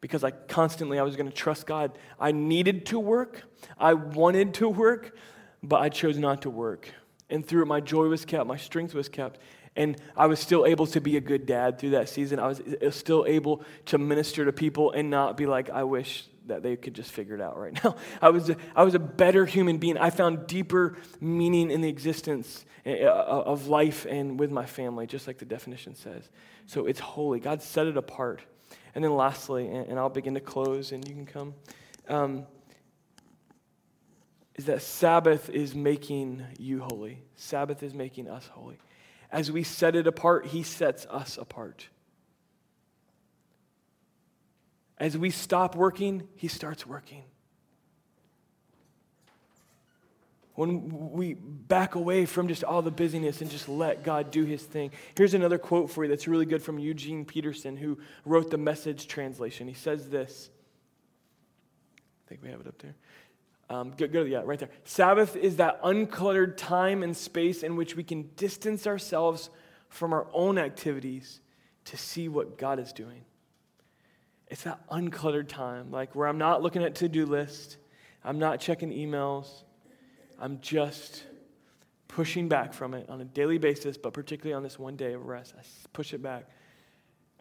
because 0.00 0.24
I 0.24 0.30
constantly 0.30 0.98
I 0.98 1.02
was 1.02 1.16
going 1.16 1.28
to 1.28 1.34
trust 1.34 1.66
God. 1.66 1.98
I 2.18 2.32
needed 2.32 2.86
to 2.86 2.98
work. 2.98 3.42
I 3.78 3.94
wanted 3.94 4.54
to 4.54 4.68
work, 4.68 5.16
but 5.62 5.80
I 5.80 5.88
chose 5.88 6.18
not 6.18 6.42
to 6.42 6.50
work. 6.50 6.92
And 7.30 7.44
through 7.44 7.62
it 7.62 7.66
my 7.66 7.80
joy 7.80 8.06
was 8.06 8.24
kept, 8.24 8.46
my 8.46 8.56
strength 8.56 8.94
was 8.94 9.08
kept, 9.08 9.38
and 9.76 10.00
I 10.16 10.26
was 10.26 10.40
still 10.40 10.64
able 10.66 10.86
to 10.88 11.00
be 11.00 11.16
a 11.16 11.20
good 11.20 11.46
dad 11.46 11.78
through 11.78 11.90
that 11.90 12.08
season. 12.08 12.38
I 12.38 12.48
was 12.48 12.60
still 12.90 13.24
able 13.28 13.62
to 13.86 13.98
minister 13.98 14.44
to 14.44 14.52
people 14.52 14.92
and 14.92 15.10
not 15.10 15.36
be 15.36 15.46
like 15.46 15.70
I 15.70 15.84
wish 15.84 16.26
that 16.46 16.62
they 16.62 16.76
could 16.76 16.94
just 16.94 17.12
figure 17.12 17.34
it 17.34 17.40
out 17.40 17.58
right 17.58 17.78
now. 17.84 17.96
I 18.20 18.30
was 18.30 18.50
a, 18.50 18.56
I 18.74 18.82
was 18.82 18.94
a 18.94 18.98
better 18.98 19.46
human 19.46 19.78
being. 19.78 19.96
I 19.96 20.10
found 20.10 20.46
deeper 20.46 20.96
meaning 21.20 21.70
in 21.70 21.80
the 21.80 21.88
existence 21.88 22.64
eh, 22.84 22.94
eh, 22.94 23.08
of 23.08 23.68
life 23.68 24.06
and 24.08 24.38
with 24.38 24.50
my 24.50 24.66
family, 24.66 25.06
just 25.06 25.26
like 25.26 25.38
the 25.38 25.44
definition 25.44 25.94
says. 25.94 26.28
So 26.66 26.86
it's 26.86 27.00
holy. 27.00 27.40
God 27.40 27.62
set 27.62 27.86
it 27.86 27.96
apart. 27.96 28.40
And 28.94 29.04
then 29.04 29.14
lastly, 29.14 29.68
and, 29.68 29.98
I'll 29.98 30.08
begin 30.08 30.34
to 30.34 30.40
close 30.40 30.92
and 30.92 31.06
you 31.06 31.14
can 31.14 31.26
come, 31.26 31.54
um, 32.08 32.46
is 34.54 34.64
that 34.64 34.82
Sabbath 34.82 35.48
is 35.50 35.74
making 35.74 36.44
you 36.58 36.80
holy. 36.80 37.22
Sabbath 37.36 37.82
is 37.82 37.94
making 37.94 38.28
us 38.28 38.46
holy. 38.48 38.78
As 39.30 39.52
we 39.52 39.62
set 39.62 39.94
it 39.94 40.06
apart, 40.06 40.46
He 40.46 40.62
sets 40.62 41.06
us 41.06 41.38
apart. 41.38 41.88
As 44.96 45.16
we 45.16 45.30
stop 45.30 45.76
working, 45.76 46.26
He 46.34 46.48
starts 46.48 46.86
working. 46.86 47.22
When 50.58 51.12
we 51.12 51.34
back 51.34 51.94
away 51.94 52.26
from 52.26 52.48
just 52.48 52.64
all 52.64 52.82
the 52.82 52.90
busyness 52.90 53.40
and 53.40 53.48
just 53.48 53.68
let 53.68 54.02
God 54.02 54.32
do 54.32 54.44
his 54.44 54.60
thing. 54.60 54.90
Here's 55.16 55.32
another 55.32 55.56
quote 55.56 55.88
for 55.88 56.02
you 56.02 56.10
that's 56.10 56.26
really 56.26 56.46
good 56.46 56.64
from 56.64 56.80
Eugene 56.80 57.24
Peterson, 57.24 57.76
who 57.76 57.96
wrote 58.24 58.50
the 58.50 58.58
message 58.58 59.06
translation. 59.06 59.68
He 59.68 59.74
says 59.74 60.08
this. 60.08 60.50
I 61.96 62.28
think 62.28 62.42
we 62.42 62.50
have 62.50 62.60
it 62.60 62.66
up 62.66 62.76
there. 62.82 62.96
Um, 63.70 63.92
go, 63.96 64.08
go, 64.08 64.22
yeah, 64.22 64.42
right 64.44 64.58
there. 64.58 64.70
Sabbath 64.82 65.36
is 65.36 65.58
that 65.58 65.80
uncluttered 65.82 66.56
time 66.56 67.04
and 67.04 67.16
space 67.16 67.62
in 67.62 67.76
which 67.76 67.94
we 67.94 68.02
can 68.02 68.28
distance 68.34 68.84
ourselves 68.84 69.50
from 69.88 70.12
our 70.12 70.26
own 70.32 70.58
activities 70.58 71.38
to 71.84 71.96
see 71.96 72.28
what 72.28 72.58
God 72.58 72.80
is 72.80 72.92
doing. 72.92 73.22
It's 74.48 74.64
that 74.64 74.80
uncluttered 74.88 75.46
time, 75.46 75.92
like 75.92 76.16
where 76.16 76.26
I'm 76.26 76.38
not 76.38 76.64
looking 76.64 76.82
at 76.82 76.96
to-do 76.96 77.26
list, 77.26 77.76
I'm 78.24 78.40
not 78.40 78.58
checking 78.58 78.90
emails, 78.90 79.46
I'm 80.38 80.60
just 80.60 81.24
pushing 82.06 82.48
back 82.48 82.72
from 82.72 82.94
it 82.94 83.08
on 83.08 83.20
a 83.20 83.24
daily 83.24 83.58
basis, 83.58 83.96
but 83.96 84.12
particularly 84.12 84.54
on 84.54 84.62
this 84.62 84.78
one 84.78 84.96
day 84.96 85.12
of 85.12 85.26
rest. 85.26 85.54
I 85.58 85.62
push 85.92 86.14
it 86.14 86.22
back 86.22 86.48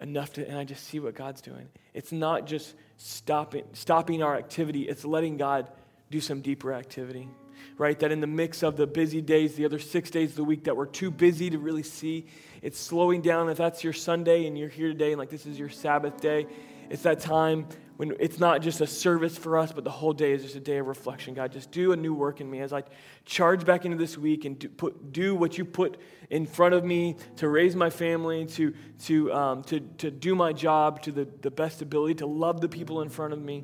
enough 0.01 0.33
to, 0.33 0.47
and 0.47 0.57
I 0.57 0.63
just 0.63 0.83
see 0.83 0.99
what 0.99 1.15
God's 1.15 1.41
doing. 1.41 1.67
It's 1.93 2.12
not 2.12 2.45
just 2.45 2.75
stopping, 2.97 3.63
stopping 3.73 4.21
our 4.21 4.36
activity, 4.36 4.83
it's 4.83 5.05
letting 5.05 5.38
God 5.38 5.69
do 6.12 6.21
some 6.21 6.41
deeper 6.41 6.73
activity, 6.73 7.27
right? 7.77 7.97
That 7.99 8.12
in 8.12 8.21
the 8.21 8.27
mix 8.27 8.63
of 8.63 8.77
the 8.77 8.88
busy 8.88 9.21
days, 9.21 9.55
the 9.55 9.65
other 9.65 9.79
six 9.79 10.10
days 10.10 10.31
of 10.31 10.36
the 10.36 10.43
week 10.43 10.65
that 10.65 10.77
we're 10.77 10.86
too 10.86 11.12
busy 11.12 11.49
to 11.49 11.57
really 11.57 11.83
see, 11.83 12.27
it's 12.62 12.79
slowing 12.79 13.21
down. 13.21 13.49
If 13.49 13.57
that's 13.57 13.83
your 13.83 13.93
Sunday 13.93 14.45
and 14.45 14.57
you're 14.57 14.69
here 14.69 14.89
today 14.89 15.12
and 15.12 15.19
like 15.19 15.29
this 15.29 15.45
is 15.45 15.57
your 15.57 15.69
Sabbath 15.69 16.19
day, 16.21 16.47
it's 16.89 17.04
that 17.04 17.19
time 17.19 17.67
when 17.97 18.15
it's 18.19 18.39
not 18.39 18.62
just 18.62 18.80
a 18.80 18.88
service 18.88 19.38
for 19.38 19.58
us, 19.58 19.71
but 19.71 19.84
the 19.84 19.91
whole 19.91 20.13
day 20.13 20.32
is 20.32 20.43
just 20.43 20.56
a 20.56 20.60
day 20.60 20.78
of 20.78 20.88
reflection. 20.88 21.34
God, 21.34 21.52
just 21.52 21.71
do 21.71 21.91
a 21.93 21.95
new 21.95 22.13
work 22.13 22.41
in 22.41 22.50
me 22.50 22.60
as 22.60 22.71
I 22.71 22.84
charge 23.26 23.65
back 23.65 23.86
into 23.86 23.97
this 23.97 24.17
week 24.17 24.45
and 24.45 24.58
do, 24.58 24.69
put, 24.69 25.12
do 25.12 25.36
what 25.36 25.58
you 25.58 25.65
put 25.65 25.97
in 26.30 26.45
front 26.45 26.76
of 26.76 26.86
me 26.86 27.15
to 27.38 27.50
raise 27.50 27.76
my 27.76 27.89
family, 27.89 28.45
to, 28.45 28.73
to, 29.06 29.34
um, 29.34 29.63
to, 29.63 29.80
to 29.80 30.12
do 30.12 30.36
my 30.36 30.54
job 30.54 31.02
to 31.04 31.12
the, 31.12 31.28
the 31.41 31.50
best 31.50 31.82
ability, 31.82 32.15
to 32.15 32.28
love 32.28 32.62
the 32.62 32.69
people 32.69 33.02
in 33.02 33.10
front 33.10 33.34
of 33.34 33.41
me. 33.41 33.63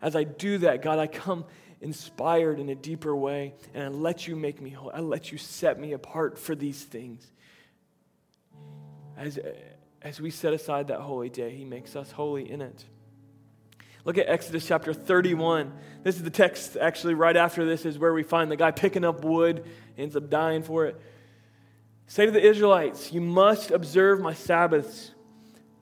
As 0.00 0.16
I 0.16 0.24
do 0.24 0.58
that, 0.58 0.82
God, 0.82 0.98
I 0.98 1.06
come 1.06 1.44
inspired 1.80 2.58
in 2.58 2.68
a 2.68 2.74
deeper 2.74 3.14
way, 3.14 3.54
and 3.74 3.84
I 3.84 3.88
let 3.88 4.26
you 4.26 4.34
make 4.34 4.60
me 4.60 4.70
whole. 4.70 4.90
I 4.92 5.00
let 5.00 5.30
you 5.30 5.38
set 5.38 5.78
me 5.78 5.92
apart 5.92 6.38
for 6.38 6.56
these 6.56 6.82
things. 6.82 7.30
As, 9.16 9.38
as 10.04 10.20
we 10.20 10.30
set 10.30 10.52
aside 10.52 10.88
that 10.88 11.00
holy 11.00 11.28
day, 11.28 11.50
He 11.50 11.64
makes 11.64 11.94
us 11.96 12.10
holy 12.10 12.50
in 12.50 12.60
it. 12.60 12.84
Look 14.04 14.18
at 14.18 14.28
Exodus 14.28 14.66
chapter 14.66 14.92
31. 14.92 15.72
This 16.02 16.16
is 16.16 16.24
the 16.24 16.30
text, 16.30 16.76
actually, 16.76 17.14
right 17.14 17.36
after 17.36 17.64
this 17.64 17.86
is 17.86 17.98
where 17.98 18.12
we 18.12 18.24
find 18.24 18.50
the 18.50 18.56
guy 18.56 18.72
picking 18.72 19.04
up 19.04 19.24
wood, 19.24 19.64
ends 19.96 20.16
up 20.16 20.28
dying 20.28 20.62
for 20.62 20.86
it. 20.86 21.00
Say 22.08 22.26
to 22.26 22.32
the 22.32 22.44
Israelites, 22.44 23.12
You 23.12 23.20
must 23.20 23.70
observe 23.70 24.20
my 24.20 24.34
Sabbaths. 24.34 25.12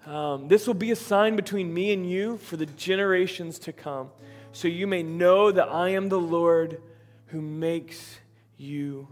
Um, 0.04 0.48
this 0.48 0.66
will 0.66 0.74
be 0.74 0.90
a 0.90 0.96
sign 0.96 1.34
between 1.36 1.72
me 1.72 1.92
and 1.92 2.08
you 2.08 2.36
for 2.38 2.56
the 2.56 2.66
generations 2.66 3.58
to 3.60 3.72
come, 3.72 4.10
so 4.52 4.68
you 4.68 4.86
may 4.86 5.02
know 5.02 5.50
that 5.50 5.68
I 5.68 5.90
am 5.90 6.08
the 6.08 6.20
Lord 6.20 6.82
who 7.26 7.40
makes 7.40 8.18
you 8.56 9.08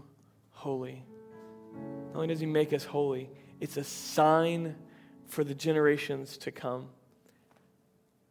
holy. 0.51 1.03
Not 2.07 2.15
only 2.15 2.27
does 2.27 2.39
he 2.39 2.45
make 2.45 2.73
us 2.73 2.83
holy, 2.83 3.29
it's 3.59 3.77
a 3.77 3.83
sign 3.83 4.75
for 5.29 5.43
the 5.43 5.55
generations 5.55 6.37
to 6.39 6.51
come. 6.51 6.89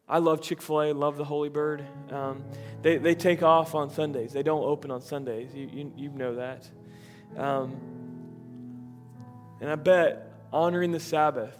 I 0.08 0.18
love 0.18 0.40
Chick 0.40 0.62
fil 0.62 0.82
A, 0.82 0.92
love 0.92 1.16
the 1.16 1.24
Holy 1.24 1.48
Bird. 1.48 1.84
Um, 2.10 2.42
they, 2.82 2.96
they 2.96 3.14
take 3.14 3.42
off 3.42 3.74
on 3.74 3.90
Sundays, 3.90 4.32
they 4.32 4.42
don't 4.42 4.64
open 4.64 4.90
on 4.90 5.00
Sundays. 5.00 5.54
You, 5.54 5.68
you, 5.72 5.92
you 5.96 6.08
know 6.10 6.36
that. 6.36 6.68
Um, 7.36 7.76
and 9.60 9.70
I 9.70 9.74
bet 9.74 10.32
honoring 10.52 10.92
the 10.92 11.00
Sabbath 11.00 11.56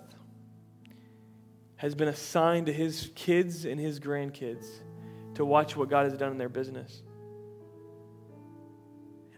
has 1.76 1.94
been 1.94 2.08
a 2.08 2.16
sign 2.16 2.64
to 2.64 2.72
his 2.72 3.10
kids 3.14 3.64
and 3.64 3.80
his 3.80 4.00
grandkids 4.00 4.66
to 5.34 5.44
watch 5.44 5.76
what 5.76 5.88
God 5.88 6.10
has 6.10 6.18
done 6.18 6.32
in 6.32 6.38
their 6.38 6.48
business. 6.48 7.02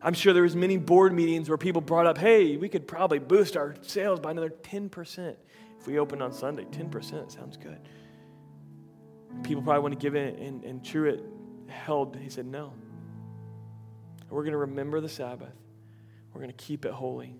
I'm 0.03 0.15
sure 0.15 0.33
there 0.33 0.45
was 0.45 0.57
many 0.57 0.79
board 0.79 1.13
meetings 1.13 1.49
where 1.49 1.59
people 1.59 1.83
brought 1.83 2.07
up, 2.07 2.17
hey, 2.17 2.57
we 2.57 2.71
could 2.71 2.89
probably 2.89 3.19
boost 3.19 3.57
our 3.57 3.75
sales 3.83 4.21
by 4.21 4.31
another 4.31 4.49
10% 4.49 5.37
if 5.81 5.87
we 5.87 5.99
opened 5.99 6.23
on 6.23 6.33
Sunday. 6.33 6.65
10% 6.65 7.33
sounds 7.33 7.57
good 7.57 7.81
people 9.43 9.63
probably 9.63 9.83
want 9.83 9.95
to 9.95 10.01
give 10.01 10.15
it, 10.15 10.39
and, 10.39 10.65
and 10.65 10.85
Truett 10.85 11.25
held, 11.69 12.17
he 12.17 12.29
said, 12.29 12.47
no. 12.47 12.73
We're 14.29 14.43
going 14.43 14.53
to 14.53 14.59
remember 14.59 15.01
the 15.01 15.09
Sabbath, 15.09 15.55
we're 16.33 16.41
going 16.41 16.53
to 16.53 16.65
keep 16.65 16.85
it 16.85 16.93
holy. 16.93 17.35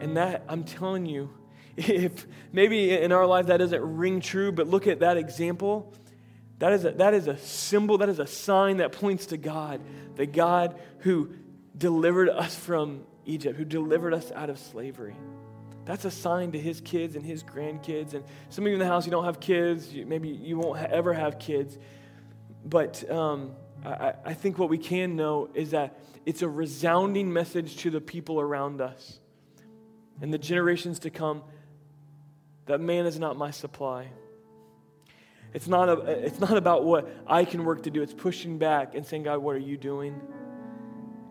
And 0.00 0.16
that, 0.16 0.44
I'm 0.48 0.64
telling 0.64 1.06
you, 1.06 1.30
if 1.76 2.26
maybe 2.52 2.90
in 2.90 3.12
our 3.12 3.26
life 3.26 3.46
that 3.46 3.58
doesn't 3.58 3.96
ring 3.96 4.20
true, 4.20 4.50
but 4.52 4.66
look 4.66 4.86
at 4.86 5.00
that 5.00 5.16
example. 5.16 5.92
That 6.58 6.74
is, 6.74 6.84
a, 6.84 6.90
that 6.92 7.14
is 7.14 7.26
a 7.26 7.38
symbol, 7.38 7.98
that 7.98 8.10
is 8.10 8.18
a 8.18 8.26
sign 8.26 8.78
that 8.78 8.92
points 8.92 9.26
to 9.26 9.38
God, 9.38 9.80
the 10.16 10.26
God 10.26 10.78
who 10.98 11.30
delivered 11.76 12.28
us 12.28 12.54
from 12.54 13.04
Egypt, 13.24 13.56
who 13.56 13.64
delivered 13.64 14.12
us 14.12 14.30
out 14.32 14.50
of 14.50 14.58
slavery. 14.58 15.16
That's 15.84 16.04
a 16.04 16.10
sign 16.10 16.52
to 16.52 16.58
his 16.58 16.80
kids 16.80 17.16
and 17.16 17.24
his 17.24 17.42
grandkids. 17.42 18.14
And 18.14 18.24
some 18.48 18.64
of 18.64 18.68
you 18.68 18.74
in 18.74 18.80
the 18.80 18.86
house, 18.86 19.06
you 19.06 19.10
don't 19.10 19.24
have 19.24 19.40
kids. 19.40 19.92
Maybe 19.92 20.28
you 20.28 20.58
won't 20.58 20.78
ever 20.78 21.12
have 21.12 21.38
kids. 21.38 21.78
But 22.64 23.10
um, 23.10 23.52
I, 23.84 24.14
I 24.24 24.34
think 24.34 24.58
what 24.58 24.68
we 24.68 24.78
can 24.78 25.16
know 25.16 25.48
is 25.54 25.70
that 25.70 25.98
it's 26.26 26.42
a 26.42 26.48
resounding 26.48 27.32
message 27.32 27.78
to 27.78 27.90
the 27.90 28.00
people 28.00 28.40
around 28.40 28.80
us 28.80 29.18
and 30.20 30.32
the 30.32 30.38
generations 30.38 30.98
to 31.00 31.10
come 31.10 31.42
that 32.66 32.80
man 32.80 33.06
is 33.06 33.18
not 33.18 33.36
my 33.36 33.50
supply. 33.50 34.08
It's 35.52 35.66
not, 35.66 35.88
a, 35.88 36.26
it's 36.26 36.38
not 36.38 36.56
about 36.56 36.84
what 36.84 37.10
I 37.26 37.44
can 37.44 37.64
work 37.64 37.82
to 37.84 37.90
do. 37.90 38.02
It's 38.02 38.14
pushing 38.14 38.58
back 38.58 38.94
and 38.94 39.04
saying, 39.04 39.24
God, 39.24 39.38
what 39.38 39.56
are 39.56 39.60
you 39.60 39.76
doing? 39.76 40.20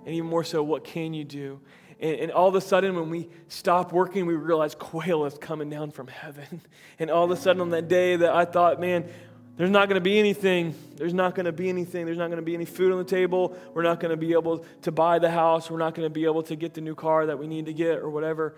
And 0.06 0.16
even 0.16 0.28
more 0.28 0.44
so, 0.44 0.62
what 0.64 0.84
can 0.84 1.14
you 1.14 1.24
do? 1.24 1.62
And, 2.00 2.16
and, 2.16 2.32
all 2.32 2.48
of 2.48 2.56
a 2.56 2.62
sudden, 2.62 2.96
when 2.96 3.10
we 3.10 3.30
stop 3.50 3.92
working, 3.92 4.26
we 4.26 4.36
realize 4.36 4.74
quail 4.74 5.26
is 5.26 5.38
coming 5.38 5.70
down 5.70 5.92
from 5.92 6.08
heaven. 6.08 6.62
And 7.02 7.10
all 7.10 7.24
of 7.24 7.32
a 7.32 7.38
sudden, 7.38 7.62
on 7.62 7.70
that 7.70 7.88
day 7.88 8.18
that 8.18 8.30
I 8.30 8.44
thought, 8.44 8.82
man, 8.82 9.10
there's 9.56 9.70
not 9.70 9.88
going 9.88 9.96
to 9.96 10.02
be 10.02 10.20
anything. 10.20 10.76
There's 10.96 11.14
not 11.14 11.34
going 11.34 11.46
to 11.46 11.54
be 11.54 11.70
anything. 11.70 12.06
There's 12.06 12.18
not 12.18 12.28
going 12.28 12.38
to 12.40 12.46
be 12.46 12.54
any 12.54 12.66
food 12.66 12.92
on 12.92 12.98
the 12.98 13.06
table. 13.06 13.58
We're 13.74 13.84
not 13.84 14.02
going 14.02 14.12
to 14.12 14.18
be 14.18 14.34
able 14.34 14.66
to 14.82 14.92
buy 14.92 15.20
the 15.20 15.30
house. 15.30 15.70
We're 15.70 15.80
not 15.80 15.96
going 15.96 16.06
to 16.06 16.10
be 16.10 16.26
able 16.26 16.44
to 16.44 16.56
get 16.58 16.74
the 16.74 16.82
new 16.82 16.96
car 16.96 17.26
that 17.26 17.40
we 17.40 17.48
need 17.48 17.66
to 17.68 17.74
get 17.74 18.00
or 18.00 18.10
whatever. 18.10 18.56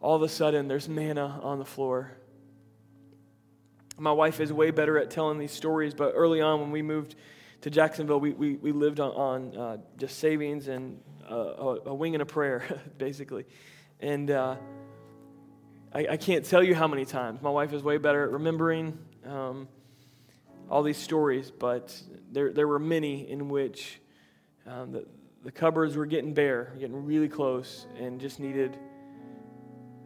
All 0.00 0.14
of 0.14 0.22
a 0.22 0.28
sudden, 0.28 0.68
there's 0.68 0.88
manna 0.88 1.40
on 1.42 1.58
the 1.58 1.64
floor. 1.64 2.12
My 3.98 4.12
wife 4.12 4.40
is 4.40 4.52
way 4.52 4.70
better 4.70 4.98
at 4.98 5.10
telling 5.10 5.38
these 5.38 5.52
stories, 5.52 5.94
but 5.94 6.12
early 6.14 6.42
on 6.42 6.60
when 6.60 6.70
we 6.70 6.82
moved 6.82 7.14
to 7.66 7.70
Jacksonville, 7.70 8.20
we, 8.20 8.30
we, 8.30 8.54
we 8.54 8.70
lived 8.70 9.00
on, 9.00 9.10
on 9.10 9.56
uh, 9.56 9.76
just 9.96 10.20
savings 10.20 10.68
and 10.68 11.00
uh, 11.28 11.74
a, 11.86 11.92
wing 11.92 12.14
and 12.14 12.22
a 12.22 12.24
prayer, 12.24 12.62
basically. 12.98 13.44
And 13.98 14.30
uh, 14.30 14.54
I, 15.92 16.06
I, 16.10 16.16
can't 16.16 16.44
tell 16.44 16.62
you 16.62 16.76
how 16.76 16.86
many 16.86 17.04
times. 17.04 17.42
My 17.42 17.50
wife 17.50 17.72
is 17.72 17.82
way 17.82 17.98
better 17.98 18.22
at 18.22 18.30
remembering. 18.30 18.96
Um, 19.24 19.66
all 20.70 20.84
these 20.84 20.96
stories, 20.96 21.50
but 21.50 22.00
there, 22.30 22.52
there 22.52 22.68
were 22.68 22.78
many 22.78 23.28
in 23.28 23.48
which 23.48 24.00
um, 24.64 24.92
the, 24.92 25.04
the 25.42 25.50
cupboards 25.50 25.96
were 25.96 26.06
getting 26.06 26.34
bare, 26.34 26.72
getting 26.78 27.04
really 27.04 27.28
close, 27.28 27.88
and 27.98 28.20
just 28.20 28.38
needed, 28.38 28.78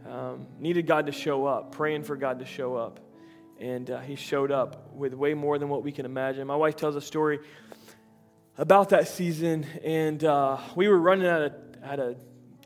um, 0.08 0.46
needed 0.58 0.86
God 0.86 1.04
to 1.04 1.12
show 1.12 1.44
up, 1.44 1.72
praying 1.72 2.04
for 2.04 2.16
God 2.16 2.38
to 2.38 2.46
show 2.46 2.74
up. 2.74 3.00
And 3.60 3.90
uh, 3.90 4.00
He 4.00 4.16
showed 4.16 4.50
up 4.50 4.92
with 4.94 5.14
way 5.14 5.34
more 5.34 5.58
than 5.58 5.68
what 5.68 5.82
we 5.82 5.92
can 5.92 6.06
imagine. 6.06 6.46
My 6.46 6.56
wife 6.56 6.76
tells 6.76 6.96
a 6.96 7.00
story 7.00 7.40
about 8.56 8.88
that 8.90 9.06
season, 9.06 9.66
and 9.84 10.24
uh, 10.24 10.58
we 10.74 10.88
were 10.88 10.98
running 10.98 11.26
out 11.26 11.42
of, 11.42 11.52
out 11.84 12.00
of 12.00 12.16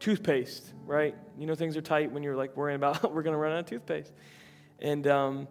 toothpaste, 0.01 0.73
right? 0.87 1.15
You 1.39 1.47
know, 1.47 1.55
things 1.55 1.77
are 1.77 1.83
tight 1.83 2.13
when 2.13 2.23
you're 2.23 2.37
like 2.37 2.57
worrying 2.57 2.77
about 2.77 3.13
we're 3.15 3.23
going 3.23 3.35
to 3.35 3.39
run 3.39 3.53
out 3.53 3.61
of 3.61 3.67
toothpaste. 3.67 4.13
And 4.79 5.07
um, 5.07 5.49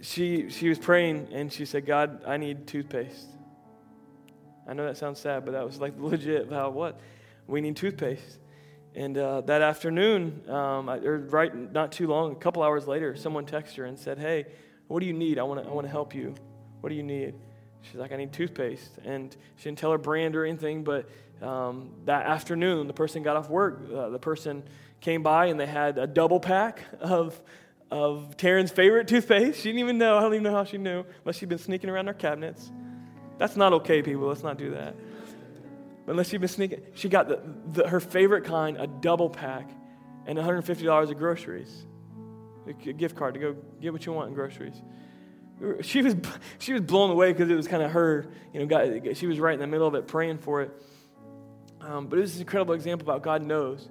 she, 0.00 0.50
she 0.50 0.68
was 0.68 0.78
praying 0.78 1.28
and 1.32 1.52
she 1.52 1.64
said, 1.64 1.86
God, 1.86 2.24
I 2.26 2.36
need 2.36 2.66
toothpaste. 2.66 3.28
I 4.66 4.74
know 4.74 4.84
that 4.86 4.96
sounds 4.96 5.18
sad, 5.18 5.44
but 5.44 5.52
that 5.52 5.64
was 5.64 5.80
like 5.80 5.94
legit 5.98 6.42
about 6.42 6.74
what? 6.74 7.00
We 7.46 7.60
need 7.60 7.76
toothpaste. 7.76 8.38
And 8.94 9.16
uh, 9.16 9.40
that 9.42 9.62
afternoon, 9.62 10.42
um, 10.48 10.88
I, 10.88 10.98
or 10.98 11.18
right 11.18 11.72
not 11.72 11.92
too 11.92 12.06
long, 12.06 12.32
a 12.32 12.34
couple 12.34 12.62
hours 12.62 12.86
later, 12.86 13.16
someone 13.16 13.46
texted 13.46 13.76
her 13.76 13.84
and 13.84 13.98
said, 13.98 14.18
Hey, 14.18 14.46
what 14.88 15.00
do 15.00 15.06
you 15.06 15.14
need? 15.14 15.38
I 15.38 15.44
want 15.44 15.62
to 15.62 15.68
I 15.68 15.72
wanna 15.72 15.88
help 15.88 16.14
you. 16.14 16.34
What 16.80 16.90
do 16.90 16.94
you 16.94 17.02
need? 17.02 17.34
She's 17.82 17.96
like, 17.96 18.12
I 18.12 18.16
need 18.16 18.32
toothpaste. 18.32 18.98
And 19.04 19.34
she 19.56 19.64
didn't 19.64 19.78
tell 19.78 19.90
her 19.92 19.98
brand 19.98 20.36
or 20.36 20.44
anything, 20.44 20.84
but 20.84 21.08
um, 21.40 21.90
that 22.04 22.26
afternoon, 22.26 22.86
the 22.86 22.92
person 22.92 23.22
got 23.22 23.36
off 23.36 23.48
work. 23.48 23.80
Uh, 23.92 24.10
the 24.10 24.18
person 24.18 24.62
came 25.00 25.22
by 25.22 25.46
and 25.46 25.58
they 25.58 25.66
had 25.66 25.98
a 25.98 26.06
double 26.06 26.38
pack 26.38 26.82
of 27.00 27.40
of 27.90 28.38
Taryn's 28.38 28.70
favorite 28.70 29.06
toothpaste. 29.06 29.58
She 29.58 29.64
didn't 29.64 29.80
even 29.80 29.98
know. 29.98 30.16
I 30.16 30.22
don't 30.22 30.32
even 30.32 30.44
know 30.44 30.52
how 30.54 30.64
she 30.64 30.78
knew, 30.78 31.04
unless 31.24 31.36
she'd 31.36 31.50
been 31.50 31.58
sneaking 31.58 31.90
around 31.90 32.08
our 32.08 32.14
cabinets. 32.14 32.72
That's 33.36 33.54
not 33.54 33.74
okay, 33.74 34.00
people. 34.00 34.28
Let's 34.28 34.42
not 34.42 34.56
do 34.56 34.70
that. 34.70 34.96
Unless 36.06 36.32
you've 36.32 36.40
been 36.40 36.48
sneaking, 36.48 36.82
she 36.94 37.08
got 37.08 37.28
the, 37.28 37.40
the, 37.72 37.88
her 37.88 38.00
favorite 38.00 38.44
kind, 38.44 38.76
a 38.76 38.86
double 38.86 39.30
pack, 39.30 39.70
and 40.26 40.38
$150 40.38 41.10
of 41.10 41.18
groceries. 41.18 41.86
A 42.66 42.72
gift 42.72 43.16
card 43.16 43.34
to 43.34 43.40
go 43.40 43.56
get 43.80 43.92
what 43.92 44.06
you 44.06 44.12
want 44.12 44.28
in 44.28 44.34
groceries. 44.34 44.80
She 45.82 46.02
was, 46.02 46.16
she 46.58 46.72
was 46.72 46.82
blown 46.82 47.10
away 47.10 47.32
because 47.32 47.50
it 47.50 47.54
was 47.54 47.68
kind 47.68 47.82
of 47.82 47.92
her, 47.92 48.26
you 48.52 48.60
know, 48.60 48.66
God, 48.66 49.16
she 49.16 49.26
was 49.26 49.38
right 49.38 49.54
in 49.54 49.60
the 49.60 49.66
middle 49.66 49.86
of 49.86 49.94
it 49.94 50.06
praying 50.06 50.38
for 50.38 50.62
it. 50.62 50.70
Um, 51.80 52.06
but 52.06 52.18
it 52.18 52.22
was 52.22 52.36
an 52.36 52.42
incredible 52.42 52.74
example 52.74 53.08
about 53.08 53.22
God 53.22 53.42
knows. 53.42 53.88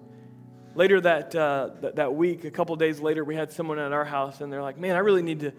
Later 0.75 1.01
that, 1.01 1.35
uh, 1.35 1.71
that, 1.81 1.97
that, 1.97 2.15
week, 2.15 2.45
a 2.45 2.51
couple 2.51 2.73
days 2.77 3.01
later, 3.01 3.25
we 3.25 3.35
had 3.35 3.51
someone 3.51 3.77
at 3.77 3.91
our 3.91 4.05
house, 4.05 4.39
and 4.39 4.51
they're 4.51 4.61
like, 4.61 4.77
Man, 4.77 4.95
I 4.95 4.99
really 4.99 5.21
need 5.21 5.41
to 5.41 5.51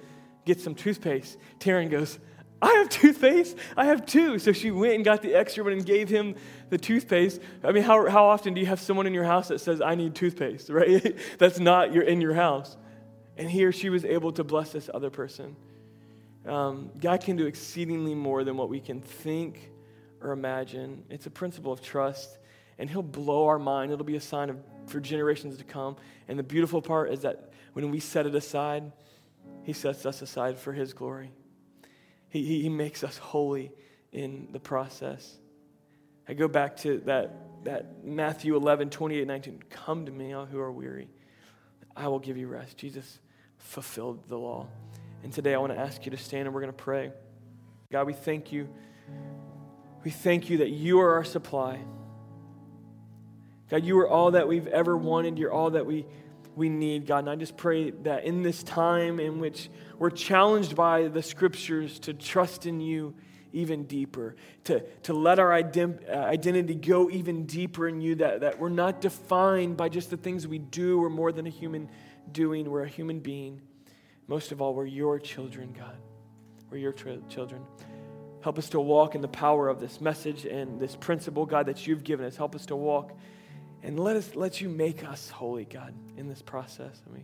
get 0.46 0.60
some 0.60 0.74
toothpaste. 0.74 1.36
Taryn 1.58 1.90
goes, 1.90 2.18
I 2.62 2.74
have 2.74 2.88
toothpaste. 2.88 3.56
I 3.76 3.86
have 3.86 4.06
two. 4.06 4.38
So 4.38 4.52
she 4.52 4.70
went 4.70 4.94
and 4.94 5.04
got 5.04 5.20
the 5.20 5.34
extra 5.34 5.64
one 5.64 5.72
and 5.72 5.84
gave 5.84 6.08
him 6.08 6.36
the 6.70 6.78
toothpaste. 6.78 7.40
I 7.64 7.72
mean, 7.72 7.82
how, 7.82 8.08
how 8.08 8.26
often 8.26 8.54
do 8.54 8.60
you 8.60 8.66
have 8.66 8.80
someone 8.80 9.06
in 9.08 9.12
your 9.12 9.24
house 9.24 9.48
that 9.48 9.60
says, 9.60 9.80
I 9.80 9.96
need 9.96 10.14
toothpaste, 10.14 10.68
right? 10.70 11.16
That's 11.38 11.58
not 11.58 11.92
your, 11.92 12.04
in 12.04 12.20
your 12.20 12.34
house. 12.34 12.76
And 13.36 13.50
he 13.50 13.64
or 13.64 13.72
she 13.72 13.90
was 13.90 14.04
able 14.04 14.30
to 14.32 14.44
bless 14.44 14.70
this 14.70 14.88
other 14.94 15.10
person. 15.10 15.56
Um, 16.46 16.90
God 16.98 17.20
can 17.20 17.36
do 17.36 17.46
exceedingly 17.46 18.14
more 18.14 18.44
than 18.44 18.56
what 18.56 18.68
we 18.68 18.80
can 18.80 19.00
think 19.00 19.70
or 20.20 20.30
imagine. 20.30 21.04
It's 21.10 21.26
a 21.26 21.30
principle 21.30 21.72
of 21.72 21.82
trust, 21.82 22.38
and 22.78 22.88
He'll 22.88 23.02
blow 23.02 23.46
our 23.46 23.58
mind. 23.58 23.92
It'll 23.92 24.04
be 24.04 24.16
a 24.16 24.20
sign 24.20 24.50
of 24.50 24.58
for 24.86 25.00
generations 25.00 25.56
to 25.58 25.64
come. 25.64 25.96
And 26.28 26.38
the 26.38 26.42
beautiful 26.42 26.82
part 26.82 27.12
is 27.12 27.20
that 27.20 27.52
when 27.72 27.90
we 27.90 28.00
set 28.00 28.26
it 28.26 28.34
aside, 28.34 28.92
He 29.62 29.72
sets 29.72 30.04
us 30.06 30.22
aside 30.22 30.58
for 30.58 30.72
His 30.72 30.92
glory. 30.92 31.30
He, 32.32 32.62
he, 32.62 32.70
makes 32.70 33.04
us 33.04 33.18
holy 33.18 33.72
in 34.10 34.48
the 34.52 34.58
process. 34.58 35.36
I 36.26 36.32
go 36.32 36.48
back 36.48 36.78
to 36.78 37.02
that, 37.04 37.64
that 37.64 38.02
Matthew 38.02 38.56
11, 38.56 38.88
28, 38.88 39.26
19. 39.26 39.62
Come 39.68 40.06
to 40.06 40.12
me, 40.12 40.32
all 40.32 40.46
who 40.46 40.58
are 40.58 40.72
weary. 40.72 41.08
I 41.94 42.08
will 42.08 42.20
give 42.20 42.38
you 42.38 42.48
rest. 42.48 42.78
Jesus 42.78 43.18
fulfilled 43.58 44.30
the 44.30 44.38
law. 44.38 44.66
And 45.22 45.30
today 45.30 45.52
I 45.52 45.58
want 45.58 45.74
to 45.74 45.78
ask 45.78 46.06
you 46.06 46.10
to 46.12 46.16
stand 46.16 46.46
and 46.46 46.54
we're 46.54 46.62
going 46.62 46.72
to 46.72 46.82
pray. 46.82 47.12
God, 47.90 48.06
we 48.06 48.14
thank 48.14 48.50
you. 48.50 48.66
We 50.02 50.10
thank 50.10 50.48
you 50.48 50.58
that 50.58 50.70
you 50.70 51.00
are 51.00 51.16
our 51.16 51.24
supply. 51.24 51.80
God, 53.70 53.84
you 53.84 53.98
are 53.98 54.08
all 54.08 54.30
that 54.30 54.48
we've 54.48 54.68
ever 54.68 54.96
wanted. 54.96 55.38
You're 55.38 55.52
all 55.52 55.72
that 55.72 55.84
we, 55.84 56.06
we 56.54 56.68
need, 56.68 57.06
God. 57.06 57.20
And 57.20 57.30
I 57.30 57.36
just 57.36 57.56
pray 57.56 57.90
that 57.90 58.24
in 58.24 58.42
this 58.42 58.62
time 58.62 59.20
in 59.20 59.38
which 59.38 59.70
we're 59.98 60.10
challenged 60.10 60.76
by 60.76 61.08
the 61.08 61.22
scriptures 61.22 61.98
to 62.00 62.14
trust 62.14 62.66
in 62.66 62.80
you 62.80 63.14
even 63.52 63.84
deeper, 63.84 64.34
to, 64.64 64.80
to 65.02 65.12
let 65.12 65.38
our 65.38 65.50
ident- 65.50 66.08
uh, 66.08 66.14
identity 66.14 66.74
go 66.74 67.10
even 67.10 67.44
deeper 67.44 67.86
in 67.86 68.00
you, 68.00 68.14
that, 68.16 68.40
that 68.40 68.58
we're 68.58 68.70
not 68.70 69.00
defined 69.00 69.76
by 69.76 69.88
just 69.88 70.10
the 70.10 70.16
things 70.16 70.46
we 70.46 70.58
do. 70.58 70.98
We're 70.98 71.10
more 71.10 71.32
than 71.32 71.46
a 71.46 71.50
human 71.50 71.90
doing, 72.30 72.70
we're 72.70 72.84
a 72.84 72.88
human 72.88 73.20
being. 73.20 73.60
Most 74.26 74.52
of 74.52 74.62
all, 74.62 74.74
we're 74.74 74.86
your 74.86 75.18
children, 75.18 75.74
God. 75.78 75.96
We're 76.70 76.78
your 76.78 76.92
tra- 76.92 77.20
children. 77.28 77.62
Help 78.40 78.58
us 78.58 78.70
to 78.70 78.80
walk 78.80 79.14
in 79.14 79.20
the 79.20 79.28
power 79.28 79.68
of 79.68 79.80
this 79.80 80.00
message 80.00 80.46
and 80.46 80.80
this 80.80 80.96
principle, 80.96 81.44
God, 81.44 81.66
that 81.66 81.86
you've 81.86 82.02
given 82.02 82.24
us. 82.24 82.36
Help 82.36 82.54
us 82.54 82.66
to 82.66 82.76
walk 82.76 83.12
and 83.82 83.98
let 83.98 84.16
us 84.16 84.34
let 84.34 84.60
you 84.60 84.68
make 84.68 85.04
us 85.04 85.28
holy, 85.28 85.64
God, 85.64 85.94
in 86.16 86.28
this 86.28 86.42
process. 86.42 87.00
I 87.08 87.14